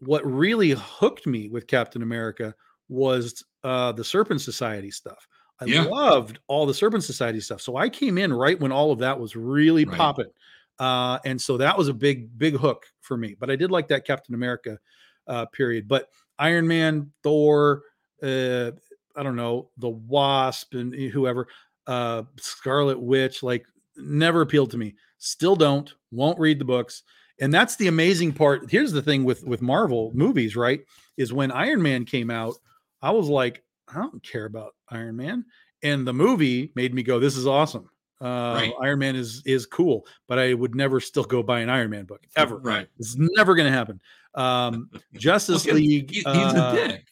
[0.00, 2.52] what really hooked me with Captain America
[2.88, 5.24] was uh, the Serpent Society stuff.
[5.60, 5.84] I Yeah.
[5.84, 7.60] loved all the Serpent Society stuff.
[7.60, 9.96] So I came in right when all of that was really Right.
[9.96, 10.30] popping.
[10.78, 13.36] Uh, and so that was a big, big hook for me.
[13.38, 14.78] But I did like that Captain America
[15.26, 15.86] uh, period.
[15.88, 17.82] But Iron Man, Thor,
[18.22, 18.72] uh,
[19.16, 21.46] I don't know, the Wasp, and whoever,
[21.86, 23.64] uh, Scarlet Witch, like
[23.96, 24.96] never appealed to me.
[25.18, 25.94] Still don't.
[26.10, 27.04] Won't read the books.
[27.40, 28.70] And that's the amazing part.
[28.70, 30.84] Here's the thing with with Marvel movies, right?
[31.16, 32.54] Is when Iron Man came out,
[33.00, 35.44] I was like, I don't care about Iron Man,
[35.82, 37.88] and the movie made me go, "This is awesome."
[38.20, 38.72] Uh, Right.
[38.82, 42.04] Iron Man is is cool, but I would never still go buy an Iron Man
[42.04, 42.56] book ever.
[42.58, 42.88] Right.
[42.98, 44.00] It's never going to happen.
[44.34, 47.06] Um, Justice Look, League, he- he's uh, a dick.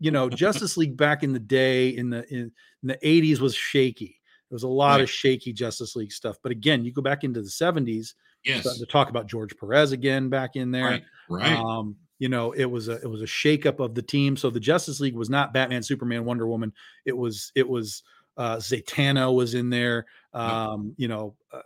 [0.00, 2.50] you know, Justice League back in the day in the in,
[2.82, 4.20] in the 80s was shaky.
[4.50, 5.02] There was a lot Right.
[5.02, 6.36] of shaky Justice League stuff.
[6.42, 8.78] But again, you go back into the 70s, Yes.
[8.78, 10.84] to talk about George Perez again back in there.
[10.84, 11.04] Right.
[11.28, 11.56] Right.
[11.58, 14.36] Um, you know, it was a it was a shakeup of the team.
[14.36, 16.72] So the Justice League was not Batman, Superman, Wonder Woman.
[17.04, 18.02] It was it was
[18.36, 20.06] uh Zatanna was in there.
[20.32, 21.60] Um, you know, uh,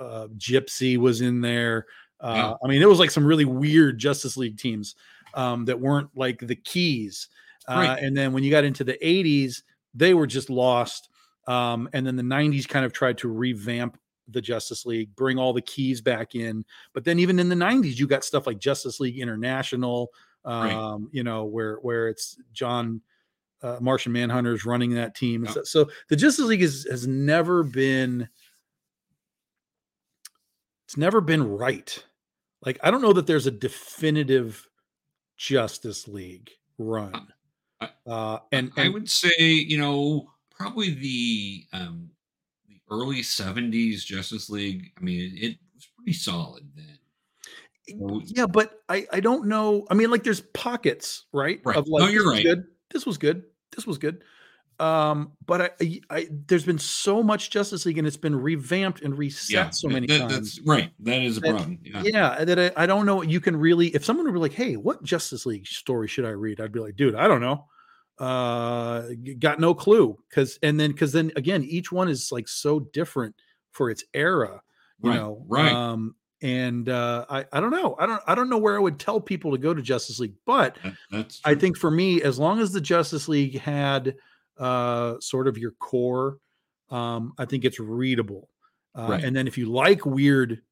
[0.00, 1.86] uh, uh, Gypsy was in there.
[2.20, 2.54] Uh.
[2.62, 4.94] I mean, it was like some really weird Justice League teams
[5.34, 7.28] um, that weren't like the keys.
[7.68, 8.02] Uh, Right.
[8.02, 9.62] And then when you got into the 80s,
[9.94, 11.08] they were just lost.
[11.46, 15.52] Um, and then the 90s kind of tried to revamp the Justice League, bring all
[15.52, 16.64] the keys back in.
[16.92, 20.10] But then even in the 90s, you got stuff like Justice League International,
[20.44, 21.08] um, Right.
[21.12, 23.00] you know, where where it's John
[23.62, 25.44] uh, Martian Manhunter's running that team.
[25.44, 25.50] Yeah.
[25.52, 25.66] stuff.
[25.66, 28.28] So the Justice League is, has never been
[30.86, 32.04] it's never been right.
[32.64, 34.68] Like I don't know that there's a definitive
[35.36, 37.28] Justice League run.
[38.06, 42.10] Uh, and, I would say, you know, probably the um
[42.92, 44.92] early 70s Justice League.
[44.98, 46.98] I mean, it was pretty solid then.
[47.88, 49.86] So- yeah, but I I don't know.
[49.90, 51.60] I mean, like there's pockets, right?
[51.64, 51.76] Right.
[51.76, 52.44] Of No, like you're this was right.
[52.44, 52.64] good.
[52.92, 53.42] This was good.
[53.74, 54.22] This was good.
[54.80, 59.02] Um, but I, I, I there's been so much Justice League and it's been revamped
[59.02, 60.32] and reset so many that- times.
[60.32, 60.90] That's right.
[61.00, 61.78] That is a That- problem.
[61.82, 62.02] Yeah.
[62.04, 64.76] yeah that I, I don't know you can really if someone would be like hey
[64.76, 67.66] what justice league story should i read i'd be like dude i don't know
[68.18, 69.02] uh
[69.38, 73.34] got no clue because and then because then again each one is like so different
[73.72, 74.60] for its era
[75.00, 75.72] you Right, know right.
[75.72, 78.98] um and uh i i don't know i don't i don't know where i would
[79.00, 82.38] tell people to go to justice league but That- that's I think for me, as
[82.38, 84.14] long as the Justice League had
[84.58, 86.38] uh, sort of your core,
[86.90, 88.48] um, I think it's readable.
[88.94, 89.24] Uh, Right.
[89.24, 90.62] And then if you like weird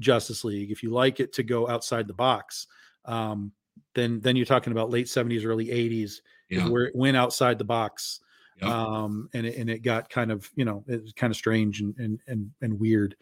[0.00, 2.66] Justice League, if you like it to go outside the box,
[3.04, 3.52] um,
[3.94, 6.68] then then you're talking about late 70s, early 80s, is yeah.
[6.68, 8.20] where it went outside the box.
[8.60, 8.70] Yep.
[8.70, 11.80] Um, and it, and it got kind of you know it was kind of strange
[11.80, 13.14] and and and, and weird.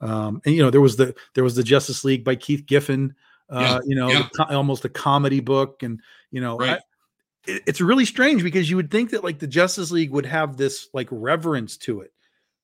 [0.00, 3.14] Um, and you know there was the there was the Justice League by Keith Giffen.
[3.50, 4.28] Uh, Yeah, you know, yeah.
[4.36, 6.00] co- almost a comedy book, and
[6.30, 6.80] you know, I- Right.
[7.46, 10.56] it- it's really strange because you would think that like the Justice League would have
[10.56, 12.12] this like reverence to it,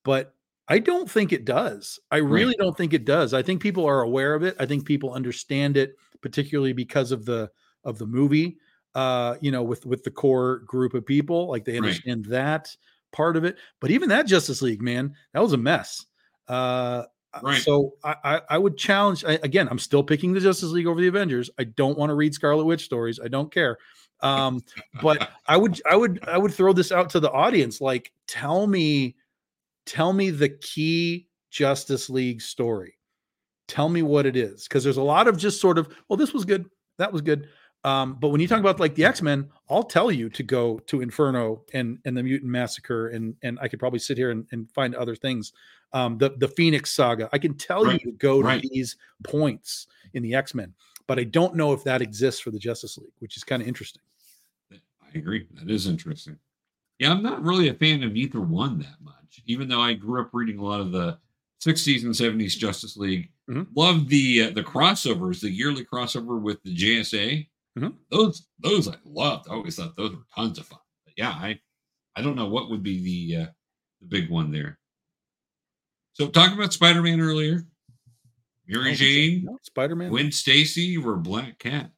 [0.04, 0.34] but
[0.68, 1.98] I don't think it does.
[2.12, 3.34] I really don't think it does.
[3.34, 4.54] I think people are aware of it.
[4.60, 7.50] I think people understand it, particularly because of the
[7.84, 8.56] of the movie.
[8.94, 11.88] Uh, you know, with with the core group of people, like they Right.
[11.88, 12.74] understand that
[13.12, 13.56] part of it.
[13.80, 16.06] But even that Justice League, man, that was a mess.
[16.48, 17.04] Uh,
[17.42, 17.62] Right.
[17.62, 19.68] So I, I, I would challenge I, again.
[19.70, 21.48] I'm still picking the Justice League over the Avengers.
[21.58, 23.20] I don't want to read Scarlet Witch stories.
[23.22, 23.78] I don't care.
[24.20, 24.62] Um,
[25.00, 27.80] but I would I would I would throw this out to the audience.
[27.80, 29.14] Like, tell me,
[29.86, 32.94] tell me the key Justice League story.
[33.68, 36.34] Tell me what it is, because there's a lot of just sort of, well, this
[36.34, 36.66] was good,
[36.98, 37.48] that was good.
[37.82, 40.78] Um, but when you talk about like the X Men, I'll tell you to go
[40.80, 44.46] to Inferno and and the Mutant Massacre, and and I could probably sit here and,
[44.52, 45.52] and find other things.
[45.92, 48.62] Um, the the Phoenix Saga, I can tell Right, you to go right.
[48.62, 50.74] to these points in the X Men,
[51.06, 53.66] but I don't know if that exists for the Justice League, which is kind of
[53.68, 54.02] interesting.
[54.72, 55.46] I agree.
[55.54, 56.38] That is interesting.
[56.98, 60.20] Yeah, I'm not really a fan of either one that much, even though I grew
[60.20, 61.18] up reading a lot of the
[61.64, 63.30] 60s and 70s Justice League.
[63.48, 63.66] Mhm.
[63.74, 67.48] Loved the uh, the crossovers, the yearly crossover with the JSA.
[67.80, 67.96] Mhm.
[68.10, 69.48] Those those I loved.
[69.48, 70.80] I always thought those were tons of fun.
[71.04, 71.58] But yeah, I
[72.16, 73.46] I don't know what would be the uh,
[74.00, 74.78] the big one there.
[76.12, 77.62] So talking about Spider-Man earlier,
[78.66, 80.10] Mary Jane, Spider Man.
[80.10, 81.90] Gwen Stacy, or Black Cat.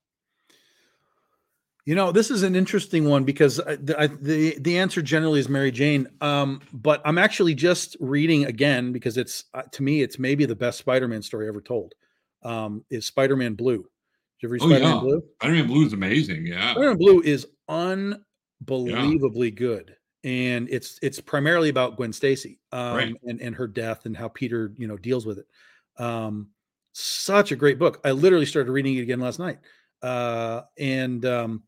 [1.84, 5.40] You know, this is an interesting one because I- the I, the the answer generally
[5.40, 6.06] is Mary Jane.
[6.20, 10.54] Um, but I'm actually just reading again because it's uh, to me it's maybe the
[10.54, 11.94] best Spider-Man story ever told.
[12.44, 13.84] Um, is Spider-Man Blue?
[14.42, 15.00] You ever read Oh, Spider-Man yeah.
[15.00, 15.22] Blue?
[15.40, 16.46] Spider-Man Blue is amazing.
[16.46, 16.72] Yeah.
[16.72, 23.14] Spider-Man Blue is unbelievably good, and it's it's primarily about Gwen Stacy um, Right.
[23.24, 25.46] and and her death and how Peter you know deals with it.
[26.02, 26.48] Um,
[26.92, 28.00] such a great book.
[28.04, 29.58] I literally started reading it again last night,
[30.02, 31.62] uh, and um,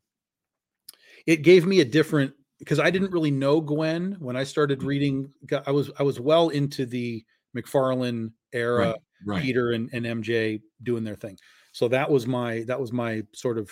[1.27, 4.89] it gave me a different because I didn't really know Gwen when I started Mm-hmm.
[4.89, 5.33] reading.
[5.67, 7.25] I was I was well into the
[7.57, 8.87] McFarlane era.
[8.89, 8.97] Right.
[9.27, 9.43] Right.
[9.43, 11.39] Peter and, and MJ doing their thing.
[11.75, 13.69] So that was my that was my sort of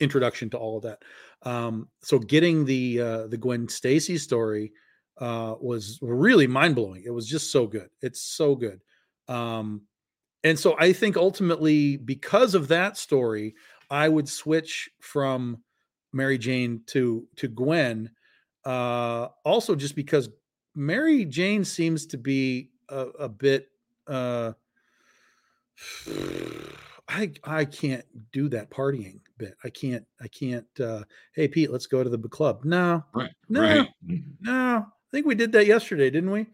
[0.00, 1.02] introduction to all of that.
[1.42, 4.72] Um, so getting the uh, the Gwen Stacy story
[5.18, 7.04] uh, was really mind blowing.
[7.06, 7.88] It was just so good.
[8.02, 8.80] It's so good.
[9.28, 9.82] Um,
[10.42, 13.54] and so I think ultimately because of that story,
[13.88, 15.62] I would switch from
[16.12, 18.10] Mary Jane to to Gwen.
[18.64, 20.28] Uh, also, just because
[20.74, 23.68] Mary Jane seems to be a, a bit.
[24.08, 24.54] Uh,
[27.08, 29.54] I I can't do that partying bit.
[29.64, 30.06] I can't.
[30.20, 30.66] I can't.
[30.78, 31.02] Uh,
[31.34, 32.64] hey Pete, let's go to the club.
[32.64, 33.30] No, Right.
[33.48, 33.60] No.
[33.62, 33.88] Right.
[34.06, 34.22] Mhm.
[34.42, 34.86] no.
[34.86, 36.46] I think we did that yesterday, didn't we?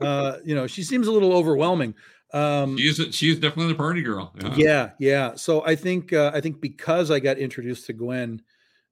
[0.00, 1.94] uh, you know, she seems a little overwhelming.
[2.32, 4.32] Um, She's she's definitely the party girl.
[4.56, 8.42] yeah yeah so i think uh, i think because i got introduced to gwen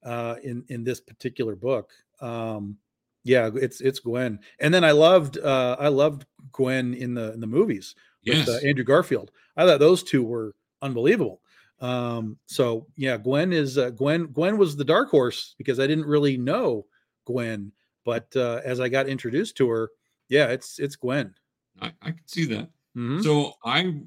[0.05, 1.91] uh in in this particular book
[2.21, 2.79] um
[3.25, 7.41] yeah it's it's gwen and then i loved uh i loved gwen in the in
[7.41, 7.95] the movies
[8.25, 8.47] Yes.
[8.47, 11.41] with uh, andrew garfield i thought those two were unbelievable
[11.81, 16.07] um so yeah gwen is uh, gwen gwen was the dark horse because i didn't
[16.07, 16.87] really know
[17.27, 17.73] gwen
[18.05, 19.91] but uh as i got introduced to her
[20.29, 21.35] yeah it's it's gwen
[21.81, 22.69] I, I can see that.
[22.97, 23.23] Mhm.
[23.25, 24.03] So I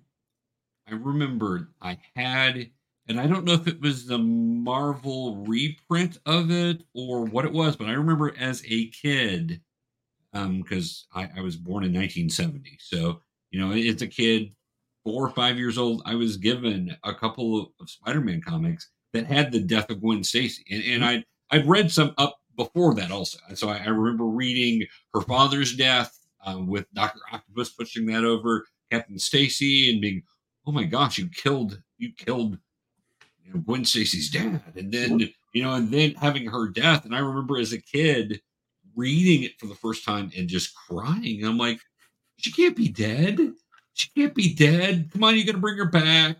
[0.88, 2.70] I remembered I had
[3.08, 7.52] and I don't know if it was the Marvel reprint of it or what it
[7.52, 9.62] was, but I remember as a kid,
[10.34, 12.78] um, because I, I was born in 1970.
[12.80, 13.22] So,
[13.52, 14.54] you know, as a kid,
[15.04, 19.28] four or five years old, I was given a couple of, of Spider-Man comics that
[19.28, 20.64] had the death of Gwen Stacy.
[20.70, 23.38] And, and I'd I'd read some up before that also.
[23.54, 28.66] So I, I remember reading her father's death um, with Doctor Octopus pushing that over
[28.92, 30.24] Captain Stacy and being,
[30.66, 32.58] oh my gosh, you killed you killed
[33.46, 35.20] you know, Gwen Stacy's dad, and then
[35.54, 37.06] you know, and then having her death.
[37.06, 38.42] And I remember as a kid
[38.96, 41.40] reading it for the first time and just crying.
[41.42, 41.80] And I'm like,
[42.38, 43.40] she can't be dead.
[43.94, 45.10] She can't be dead.
[45.12, 46.38] Come on, you got to bring her back.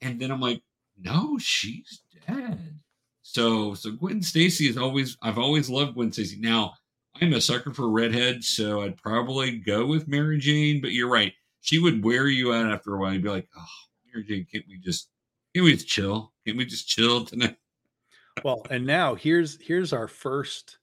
[0.00, 0.62] And then I'm like,
[1.00, 2.78] no, she's dead.
[3.22, 5.16] So, so Gwen Stacy is always.
[5.22, 6.38] I've always loved Gwen Stacy.
[6.40, 6.74] Now,
[7.20, 10.80] I'm a sucker for redhead, so I'd probably go with Mary Jane.
[10.80, 13.12] But you're right; she would wear you out after a while.
[13.12, 13.64] You'd be like, "Oh,
[14.06, 15.10] Mary Jane, can't we just,
[15.58, 16.32] can't we just chill?
[16.46, 17.56] Can't we just chill tonight?"
[18.44, 20.78] well and now here's here's our first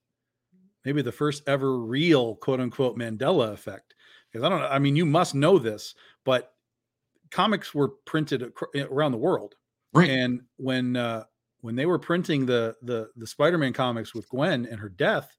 [0.84, 3.96] maybe the first ever real quote unquote mandela effect
[4.30, 5.96] because i don't know i mean you must know this
[6.26, 6.54] but
[7.32, 9.56] comics were printed acro- around the world
[9.94, 10.10] Right?
[10.10, 11.24] and when uh
[11.62, 15.38] when they were printing the the the spider-man comics with gwen and her death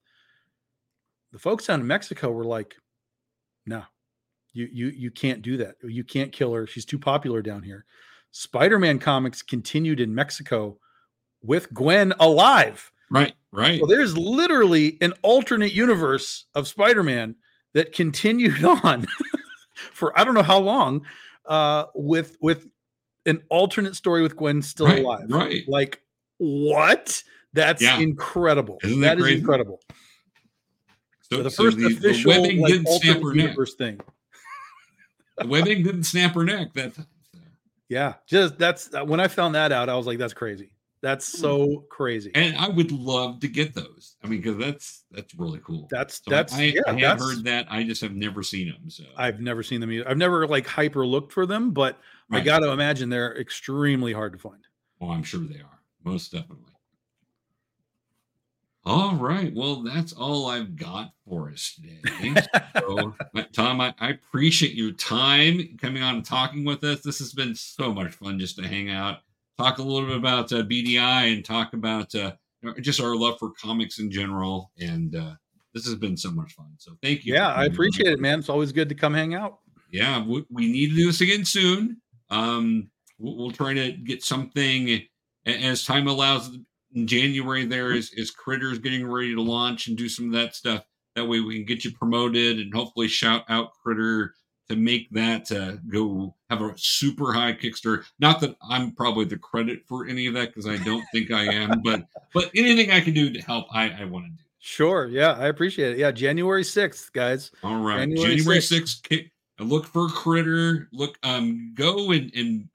[1.31, 2.75] the folks down in mexico were like
[3.67, 3.83] no
[4.53, 7.85] you you you can't do that you can't kill her she's too popular down here
[8.31, 10.77] spider-man comics continued in mexico
[11.41, 13.33] with gwen alive right?
[13.51, 13.79] Right?
[13.79, 17.35] so there's literally an alternate universe of Spider-Man
[17.73, 19.07] that continued on
[19.93, 21.05] for I don't know how long,
[21.45, 22.67] uh, with with
[23.25, 25.25] an alternate story with Gwen still Right, alive.
[25.29, 25.63] right.
[25.67, 26.01] Like
[26.37, 27.23] what?
[27.53, 27.99] That's Yeah.
[27.99, 28.79] incredible.
[28.83, 29.79] Isn't that that is incredible.
[31.31, 33.55] So, the so first the, the official webbing like, didn't snap her neck.
[33.77, 33.99] thing.
[35.37, 37.05] The webbing didn't snap her neck that time.
[37.89, 39.89] Yeah, just that's uh, when I found that out.
[39.89, 40.71] I was like, that's crazy.
[41.01, 41.41] That's Hmm.
[41.41, 42.31] so crazy.
[42.33, 44.15] And I would love to get those.
[44.23, 45.87] I mean, because that's that's really cool.
[45.89, 46.81] that's So that's I, yeah.
[46.87, 47.67] I have heard that.
[47.69, 48.89] I just have never seen them.
[48.89, 50.09] So I've never seen them either.
[50.09, 51.99] I've never like hyper looked for them, but
[52.31, 54.67] I got to imagine they're extremely hard to find.
[54.99, 55.79] Oh, I'm sure they are.
[56.03, 56.73] Most definitely.
[58.87, 59.53] All right.
[59.53, 62.41] Well, that's all I've got for us today.
[62.79, 63.13] so,
[63.51, 67.01] Tom, I, I, appreciate your time coming on and talking with us.
[67.01, 69.17] This has been so much fun just to hang out,
[69.57, 72.31] talk a little bit about uh, BDI, and talk about uh,
[72.79, 74.71] just our love for comics in general.
[74.79, 75.33] And uh,
[75.73, 76.69] this has been so much fun.
[76.77, 77.33] So, thank you.
[77.33, 78.39] Yeah, I appreciate it, man.
[78.39, 79.59] It's always good to come hang out.
[79.91, 81.97] Yeah, we, we need to do this again soon.
[82.29, 82.89] Um,
[83.19, 85.01] we'll, we'll try to get something
[85.45, 86.57] as time allows
[86.93, 90.55] in January there is is critters getting ready to launch and do some of that
[90.55, 90.83] stuff.
[91.15, 94.35] That way we can get you promoted and hopefully shout out critter
[94.69, 98.03] to make that uh, go have a super high Kickstarter.
[98.19, 101.45] Not that I'm probably the credit for any of that because I don't think I
[101.45, 102.03] am, but
[102.33, 104.43] but anything I can do to help, I, I want to do.
[104.59, 105.07] Sure.
[105.07, 105.97] Yeah, I appreciate it.
[105.97, 107.51] Yeah, January 6th, guys.
[107.63, 107.99] All right.
[107.99, 109.01] January, January 6th.
[109.03, 110.87] 6th look for critter.
[110.91, 112.69] Look, um, go and and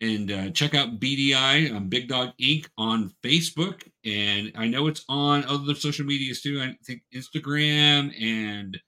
[0.00, 2.68] and uh, check out BDI um, Big Dog Ink.
[2.76, 6.60] on Facebook, and I know it's on other social medias too.
[6.60, 8.78] I think Instagram and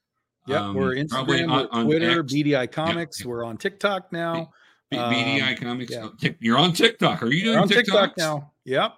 [0.47, 2.33] yeah, um, we're Instagram, on, on Twitter, X.
[2.33, 3.25] BDI Comics.
[3.25, 4.51] We're on TikTok now.
[4.91, 5.93] B- BDI um, Comics.
[5.93, 6.09] Yeah.
[6.09, 7.23] Oh, you're on TikTok.
[7.23, 8.53] Are you doing on TikTok now?
[8.65, 8.95] Yep.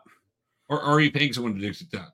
[0.69, 2.13] Or are you paying someone to do TikTok?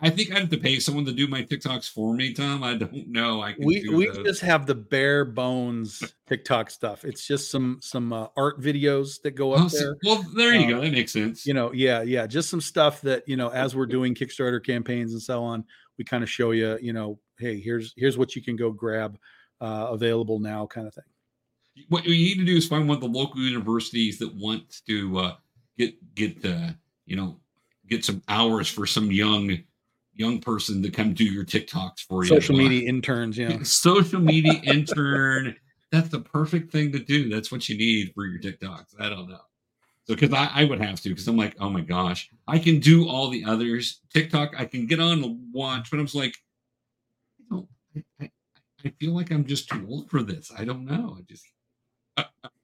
[0.00, 2.62] I think I have to pay someone to do my TikToks for me, Tom.
[2.62, 3.42] I don't know.
[3.42, 4.24] I we we those.
[4.24, 7.04] just have the bare bones TikTok stuff.
[7.04, 9.96] It's just some some uh, art videos that go up oh, there.
[10.04, 10.80] Well, there you um, go.
[10.82, 11.46] That makes sense.
[11.46, 12.26] You know, yeah, yeah.
[12.26, 15.64] Just some stuff that you know, as we're doing Kickstarter campaigns and so on,
[15.98, 16.78] we kind of show you.
[16.80, 19.18] You know, hey, here's here's what you can go grab,
[19.60, 21.04] uh, available now, kind of thing.
[21.88, 25.18] What you need to do is find one of the local universities that wants to
[25.18, 25.34] uh,
[25.78, 26.70] get get uh,
[27.04, 27.38] you know
[27.88, 29.58] get some hours for some young
[30.16, 32.28] young person to come do your TikToks for you.
[32.28, 33.58] Social media interns, yeah.
[33.62, 35.54] Social media intern.
[35.92, 37.28] That's the perfect thing to do.
[37.28, 38.94] That's what you need for your TikToks.
[38.98, 39.40] I don't know.
[40.06, 42.78] So, because I, I would have to, because I'm like, oh my gosh, I can
[42.78, 44.00] do all the others.
[44.12, 46.36] TikTok, I can get on and watch, but I'm like,
[47.52, 48.30] I, I,
[48.84, 50.52] I feel like I'm just too old for this.
[50.56, 51.18] I don't know.
[51.18, 51.44] I just.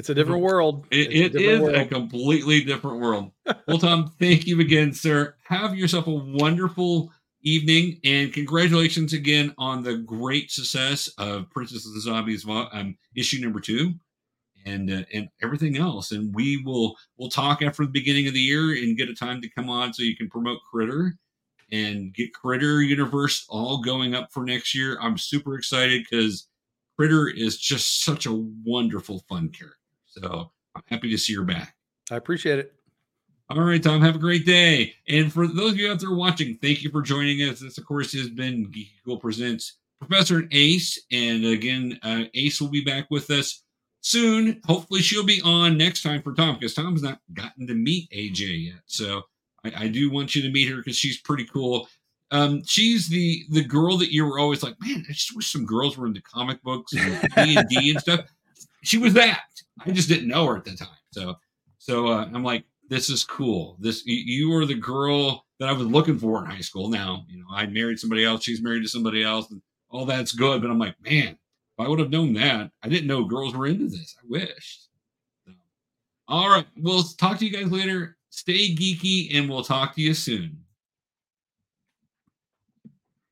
[0.00, 0.86] It's a different world.
[0.90, 1.74] It, it a is world.
[1.74, 3.32] a completely different world.
[3.68, 5.34] well, Tom, thank you again, sir.
[5.44, 7.12] Have yourself a wonderful
[7.42, 13.42] evening and congratulations again on the great success of Princess of the Zombies um, issue
[13.42, 13.92] number two
[14.64, 16.12] and uh, and everything else.
[16.12, 19.42] And we will we'll talk after the beginning of the year and get a time
[19.42, 21.12] to come on so you can promote Critter
[21.70, 24.98] and get Critter Universe all going up for next year.
[24.98, 26.48] I'm super excited because
[26.98, 28.32] Critter is just such a
[28.64, 29.76] wonderful, fun character.
[30.10, 31.74] So I'm happy to see you're back.
[32.10, 32.74] I appreciate it.
[33.48, 34.00] All right, Tom.
[34.00, 34.94] Have a great day.
[35.08, 37.60] And for those of you out there watching, thank you for joining us.
[37.60, 41.00] This, of course, has been Geeky KOOL Presents Professor Ace.
[41.10, 43.64] And again, uh, Ace will be back with us
[44.02, 44.60] soon.
[44.66, 48.66] Hopefully, she'll be on next time for Tom because Tom's not gotten to meet AJ
[48.66, 48.82] yet.
[48.86, 49.22] So
[49.64, 51.88] I, I do want you to meet her because she's pretty cool.
[52.30, 55.66] Um, she's the the girl that you were always like, man, I just wish some
[55.66, 58.20] girls were into comic books and D and D and stuff.
[58.82, 59.40] She was that.
[59.84, 60.88] I just didn't know her at the time.
[61.12, 61.36] So,
[61.78, 63.76] so uh, I'm like, this is cool.
[63.78, 66.88] This you were the girl that I was looking for in high school.
[66.88, 68.42] Now, you know, I married somebody else.
[68.42, 70.60] She's married to somebody else, and all that's good.
[70.60, 73.66] But I'm like, man, if I would have known that, I didn't know girls were
[73.66, 74.16] into this.
[74.18, 74.80] I wish.
[75.46, 75.52] So,
[76.26, 78.16] all right, we'll talk to you guys later.
[78.30, 80.58] Stay geeky, and we'll talk to you soon.